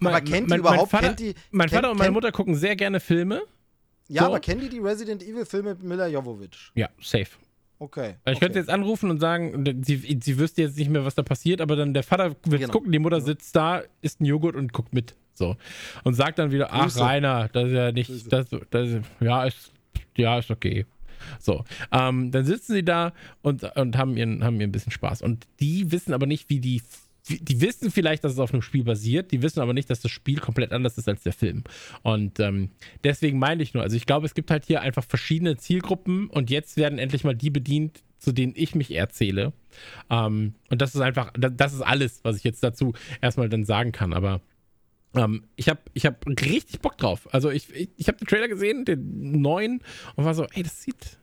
[0.00, 0.92] mein, aber kennt mein, die überhaupt?
[0.92, 3.42] Mein Vater, die, mein Vater kennt, und meine Mutter gucken sehr gerne Filme.
[4.08, 4.28] Ja, so.
[4.28, 6.70] aber kennen die die Resident Evil-Filme mit Mila Jovovich?
[6.74, 7.30] Ja, safe.
[7.78, 8.14] Okay.
[8.24, 8.40] Ich okay.
[8.40, 11.76] könnte jetzt anrufen und sagen, sie, sie wüsste jetzt nicht mehr, was da passiert, aber
[11.76, 12.72] dann der Vater wird genau.
[12.72, 15.14] gucken, die Mutter sitzt da, isst einen Joghurt und guckt mit.
[15.34, 15.56] So.
[16.02, 16.96] Und sagt dann wieder, ach.
[16.98, 18.88] Rainer, das ist ja nicht, das, das,
[19.20, 19.72] ja, ist,
[20.16, 20.86] ja, ist okay.
[21.38, 23.12] So, ähm, dann sitzen sie da
[23.42, 25.22] und, und haben, ihren, haben ihr ein bisschen Spaß.
[25.22, 26.82] Und die wissen aber nicht, wie die
[27.28, 30.10] die wissen vielleicht, dass es auf einem Spiel basiert, die wissen aber nicht, dass das
[30.10, 31.64] Spiel komplett anders ist als der Film.
[32.02, 32.70] Und ähm,
[33.04, 36.50] deswegen meine ich nur, also ich glaube, es gibt halt hier einfach verschiedene Zielgruppen und
[36.50, 39.52] jetzt werden endlich mal die bedient, zu denen ich mich erzähle.
[40.10, 43.92] Ähm, und das ist einfach, das ist alles, was ich jetzt dazu erstmal dann sagen
[43.92, 44.12] kann.
[44.12, 44.40] Aber
[45.14, 47.28] ähm, ich habe ich hab richtig Bock drauf.
[47.32, 49.80] Also ich, ich, ich habe den Trailer gesehen, den neuen,
[50.14, 51.18] und war so, ey, das sieht,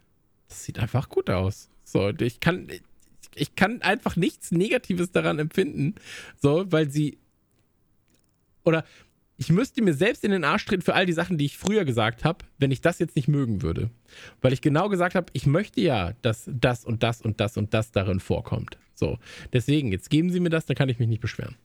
[0.50, 1.70] das sieht einfach gut aus.
[1.84, 2.68] So, ich kann,
[3.36, 5.96] ich kann einfach nichts Negatives daran empfinden,
[6.42, 7.18] so, weil sie
[8.64, 8.86] oder
[9.38, 11.86] ich müsste mir selbst in den Arsch treten für all die Sachen, die ich früher
[11.86, 13.90] gesagt habe, wenn ich das jetzt nicht mögen würde.
[14.42, 17.74] Weil ich genau gesagt habe, ich möchte ja, dass das und das und das und
[17.74, 18.78] das darin vorkommt.
[18.94, 19.18] So.
[19.52, 21.56] Deswegen, jetzt geben Sie mir das, dann kann ich mich nicht beschweren.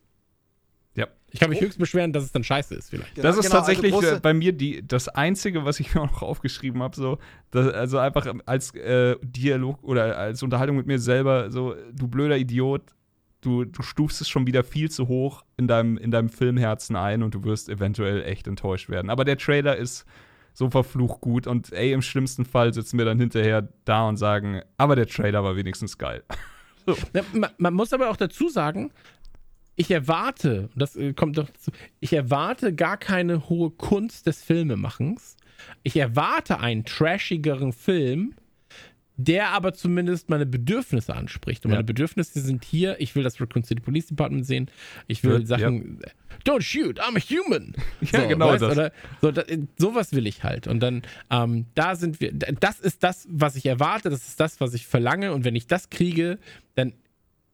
[0.99, 1.07] Ja.
[1.31, 1.65] Ich kann mich oh.
[1.65, 3.15] höchst beschweren, dass es dann scheiße ist, vielleicht.
[3.15, 6.01] Genau, das ist genau, also tatsächlich also bei mir die, das Einzige, was ich mir
[6.01, 6.95] noch aufgeschrieben habe.
[6.95, 7.17] So,
[7.51, 12.81] also einfach als äh, Dialog oder als Unterhaltung mit mir selber, so, du blöder Idiot,
[13.41, 17.23] du, du stufst es schon wieder viel zu hoch in deinem, in deinem Filmherzen ein
[17.23, 19.09] und du wirst eventuell echt enttäuscht werden.
[19.09, 20.05] Aber der Trailer ist
[20.53, 21.47] so verflucht gut.
[21.47, 25.43] Und ey, im schlimmsten Fall sitzen wir dann hinterher da und sagen, aber der Trailer
[25.43, 26.23] war wenigstens geil.
[26.85, 26.95] so.
[27.13, 28.91] Na, man, man, muss aber auch dazu sagen,
[29.79, 35.37] ich erwarte, das äh, kommt doch zu, ich erwarte gar keine hohe Kunst des Filmemachens.
[35.83, 38.35] Ich erwarte einen trashigeren Film,
[39.15, 41.63] der aber zumindest meine Bedürfnisse anspricht.
[41.63, 41.75] Und ja.
[41.75, 44.69] meine Bedürfnisse sind hier, ich will das Raccoon City Police Department sehen,
[45.07, 46.11] ich will Wird, Sachen, ja.
[46.45, 47.73] don't shoot, I'm a human.
[48.01, 48.71] Ja, so, genau weißt, das.
[48.73, 48.91] Oder,
[49.21, 49.43] so, da,
[49.77, 50.67] sowas will ich halt.
[50.67, 54.59] Und dann, ähm, da sind wir, das ist das, was ich erwarte, das ist das,
[54.59, 55.31] was ich verlange.
[55.31, 56.37] Und wenn ich das kriege,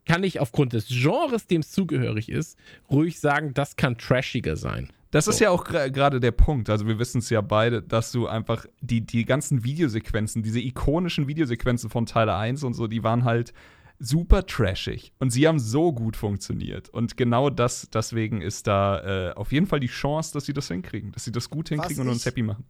[0.06, 2.57] kann ich aufgrund des Genres, dem es zugehörig ist,
[2.90, 4.90] ruhig sagen, das kann trashiger sein.
[5.11, 5.32] Das so.
[5.32, 6.69] ist ja auch gerade der Punkt.
[6.69, 11.27] Also wir wissen es ja beide, dass du einfach die, die ganzen Videosequenzen, diese ikonischen
[11.27, 13.53] Videosequenzen von Teil 1 und so, die waren halt
[13.98, 15.14] super trashig.
[15.19, 16.90] Und sie haben so gut funktioniert.
[16.90, 20.68] Und genau das, deswegen ist da äh, auf jeden Fall die Chance, dass sie das
[20.68, 22.65] hinkriegen, dass sie das gut hinkriegen was und uns happy machen.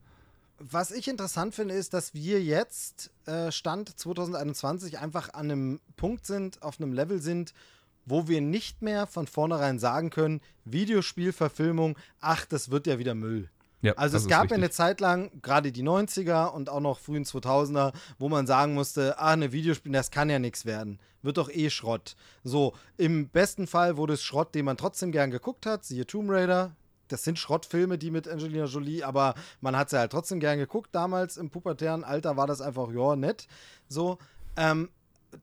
[0.58, 6.26] Was ich interessant finde, ist, dass wir jetzt, äh, Stand 2021, einfach an einem Punkt
[6.26, 7.54] sind, auf einem Level sind,
[8.06, 13.50] wo wir nicht mehr von vornherein sagen können, Videospielverfilmung, ach, das wird ja wieder Müll.
[13.82, 17.94] Ja, also es gab eine Zeit lang, gerade die 90er und auch noch frühen 2000er,
[18.18, 21.00] wo man sagen musste, ah, eine Videospiel, das kann ja nichts werden.
[21.22, 22.16] Wird doch eh Schrott.
[22.44, 26.32] So, im besten Fall wurde es Schrott, den man trotzdem gern geguckt hat, siehe Tomb
[26.32, 26.76] Raider.
[27.08, 30.90] Das sind Schrottfilme, die mit Angelina Jolie, aber man hat sie halt trotzdem gern geguckt.
[30.94, 33.48] Damals im pubertären Alter war das einfach, ja, nett.
[33.88, 34.18] So,
[34.58, 34.90] ähm,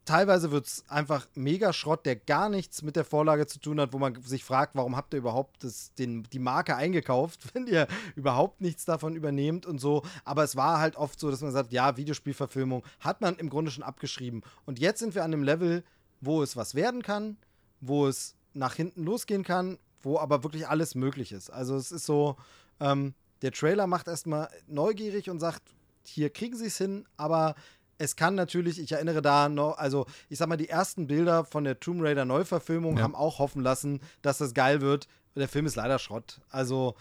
[0.05, 3.93] teilweise wird es einfach mega Schrott, der gar nichts mit der Vorlage zu tun hat,
[3.93, 7.86] wo man sich fragt, warum habt ihr überhaupt das, den, die Marke eingekauft, wenn ihr
[8.16, 10.02] überhaupt nichts davon übernehmt und so.
[10.24, 13.70] Aber es war halt oft so, dass man sagt, ja, Videospielverfilmung hat man im Grunde
[13.70, 14.43] schon abgeschrieben.
[14.64, 15.84] Und jetzt sind wir an einem Level,
[16.20, 17.36] wo es was werden kann,
[17.80, 21.51] wo es nach hinten losgehen kann, wo aber wirklich alles möglich ist.
[21.51, 22.37] Also es ist so,
[22.81, 25.62] ähm, der Trailer macht erstmal neugierig und sagt,
[26.05, 27.55] hier kriegen sie es hin, aber
[27.99, 31.65] es kann natürlich, ich erinnere da noch, also ich sag mal, die ersten Bilder von
[31.65, 33.03] der Tomb Raider Neuverfilmung ja.
[33.03, 35.07] haben auch hoffen lassen, dass das geil wird.
[35.37, 36.41] Der Film ist leider Schrott.
[36.51, 36.97] Also,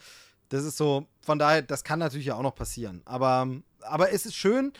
[0.48, 3.02] das ist so, von daher, das kann natürlich ja auch noch passieren.
[3.04, 3.48] Aber,
[3.80, 4.72] aber es ist schön,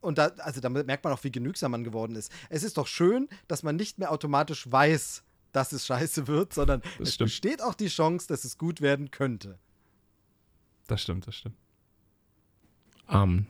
[0.00, 2.30] und da, also damit merkt man auch, wie genügsam man geworden ist.
[2.48, 5.22] Es ist doch schön, dass man nicht mehr automatisch weiß,
[5.58, 7.30] dass es scheiße wird, sondern das es stimmt.
[7.30, 9.58] besteht auch die Chance, dass es gut werden könnte.
[10.86, 11.56] Das stimmt, das stimmt.
[13.08, 13.46] Um, ähm,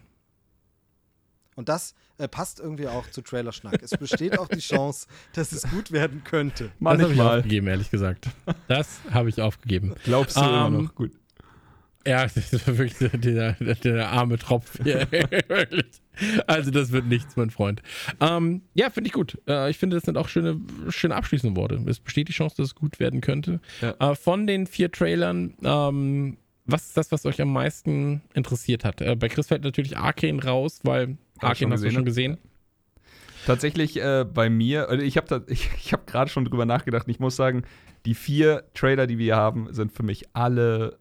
[1.55, 3.83] und das äh, passt irgendwie auch zu Trailer-Schnack.
[3.83, 6.71] Es besteht auch die Chance, dass es gut werden könnte.
[6.81, 8.29] das habe ich aufgegeben, ehrlich gesagt.
[8.69, 9.95] Das habe ich aufgegeben.
[10.05, 10.95] Glaubst du um, immer ähm, noch?
[10.95, 11.13] Gut.
[12.09, 14.79] Ja, das ist wirklich der, der, der arme Tropf
[16.47, 17.83] also das wird nichts, mein Freund.
[18.21, 19.39] Ähm, ja, finde ich gut.
[19.47, 20.59] Äh, ich finde, das sind auch schöne,
[20.89, 21.81] schöne abschließende Worte.
[21.87, 23.61] Es besteht die Chance, dass es gut werden könnte.
[23.81, 23.95] Ja.
[24.01, 29.01] Äh, von den vier Trailern ähm, was ist das, was euch am meisten interessiert hat?
[29.01, 32.39] Äh, bei Chris fällt natürlich Arcane raus, weil Arcane hast du schon gesehen.
[33.47, 37.09] Tatsächlich äh, bei mir, ich habe ich, ich hab gerade schon drüber nachgedacht.
[37.09, 37.63] Ich muss sagen,
[38.05, 40.99] die vier Trailer, die wir haben, sind für mich alle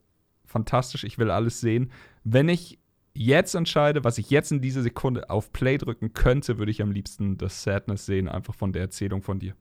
[0.58, 1.04] fantastisch.
[1.04, 1.92] Ich will alles sehen.
[2.24, 2.80] Wenn ich
[3.14, 6.92] jetzt entscheide, was ich jetzt in dieser Sekunde auf Play drücken könnte, würde ich am
[6.92, 9.56] liebsten das Sadness sehen, einfach von der Erzählung von dir.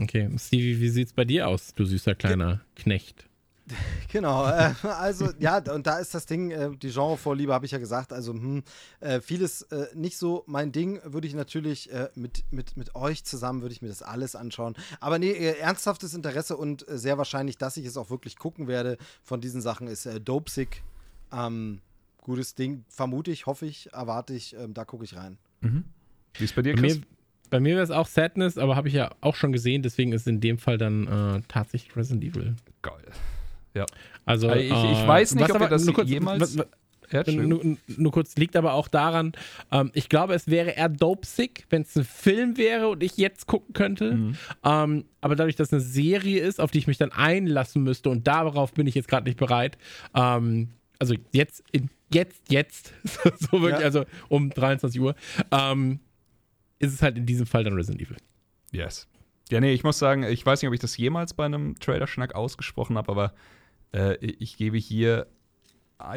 [0.00, 2.60] Okay, Stevie, wie sieht's bei dir aus, du süßer kleiner ja.
[2.76, 3.28] Knecht?
[4.12, 7.78] Genau, äh, also ja, und da ist das Ding, äh, die Genrevorliebe habe ich ja
[7.78, 8.62] gesagt, also hm,
[9.00, 13.24] äh, vieles äh, nicht so mein Ding, würde ich natürlich äh, mit, mit, mit euch
[13.24, 14.74] zusammen, würde ich mir das alles anschauen.
[15.00, 18.98] Aber nee, äh, ernsthaftes Interesse und sehr wahrscheinlich, dass ich es auch wirklich gucken werde
[19.22, 20.82] von diesen Sachen, ist äh, Dopesick.
[21.32, 21.80] Ähm,
[22.18, 25.38] gutes Ding, vermute ich, hoffe ich, erwarte ich, ähm, da gucke ich rein.
[25.62, 25.84] Mhm.
[26.34, 27.00] Wie ist bei dir, Chris?
[27.48, 30.26] Bei mir wäre es auch Sadness, aber habe ich ja auch schon gesehen, deswegen ist
[30.26, 32.56] in dem Fall dann tatsächlich Resident Evil.
[32.80, 33.04] Geil.
[33.74, 33.86] Ja.
[34.24, 36.58] Also, ich, ich äh, weiß nicht, ob aber, wir das kurz, jemals.
[36.58, 36.66] Was,
[37.12, 39.32] ja, nur, nur, kurz, liegt aber auch daran,
[39.70, 43.46] ähm, ich glaube, es wäre eher dope-sick, wenn es ein Film wäre und ich jetzt
[43.46, 44.14] gucken könnte.
[44.14, 44.36] Mhm.
[44.64, 48.08] Ähm, aber dadurch, dass es eine Serie ist, auf die ich mich dann einlassen müsste
[48.08, 49.76] und darauf bin ich jetzt gerade nicht bereit.
[50.14, 51.64] Ähm, also jetzt,
[52.12, 52.94] jetzt, jetzt,
[53.38, 53.86] so wirklich, ja.
[53.86, 55.14] also um 23 Uhr,
[55.50, 56.00] ähm,
[56.78, 58.16] ist es halt in diesem Fall dann Resident Evil.
[58.72, 59.06] Yes.
[59.50, 62.34] Ja, nee, ich muss sagen, ich weiß nicht, ob ich das jemals bei einem Trailer-Schnack
[62.34, 63.34] ausgesprochen habe, aber
[63.92, 65.26] äh, ich gebe hier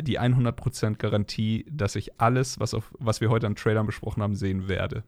[0.01, 4.35] die 100% Garantie, dass ich alles, was, auf, was wir heute an Trailern besprochen haben,
[4.35, 5.03] sehen werde.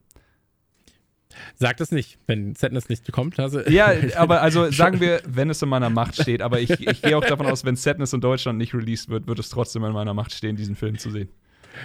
[1.56, 3.39] Sag das nicht, wenn Sadness nicht kommt.
[3.39, 7.02] Also ja, aber also sagen wir, wenn es in meiner Macht steht, aber ich, ich
[7.02, 9.91] gehe auch davon aus, wenn Sadness in Deutschland nicht released wird, wird es trotzdem in
[9.91, 11.30] meiner Macht stehen, diesen Film zu sehen.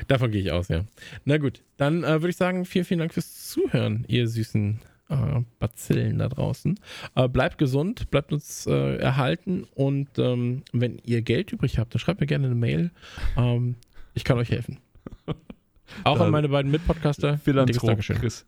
[0.06, 0.84] Davon gehe ich aus, ja.
[1.24, 4.80] Na gut, dann äh, würde ich sagen, vielen, vielen Dank fürs Zuhören, ihr süßen
[5.12, 6.78] äh, Bazillen da draußen.
[7.14, 12.00] Äh, bleibt gesund, bleibt uns äh, erhalten und ähm, wenn ihr Geld übrig habt, dann
[12.00, 12.90] schreibt mir gerne eine Mail.
[13.36, 13.76] Ähm,
[14.14, 14.78] Ich kann euch helfen.
[16.04, 17.38] Auch an meine beiden Mitpodcaster.
[17.38, 18.18] Philanthrop, Dankeschön.
[18.18, 18.46] Chris.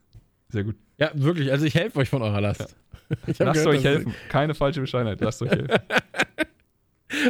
[0.48, 0.76] Sehr gut.
[0.98, 1.50] Ja, wirklich.
[1.50, 2.76] Also ich helfe euch von eurer Last.
[3.26, 4.14] Ich hab Lasst gehört, euch helfen.
[4.30, 5.20] Keine falsche Bescheidenheit.
[5.20, 5.68] Lasst euch helfen.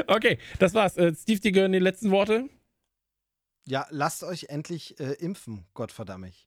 [0.06, 0.96] Okay, das war's.
[0.96, 2.48] Äh, Steve, dir gehören die letzten Worte.
[3.66, 6.46] Ja, lasst euch endlich äh, impfen, Gottverdammt.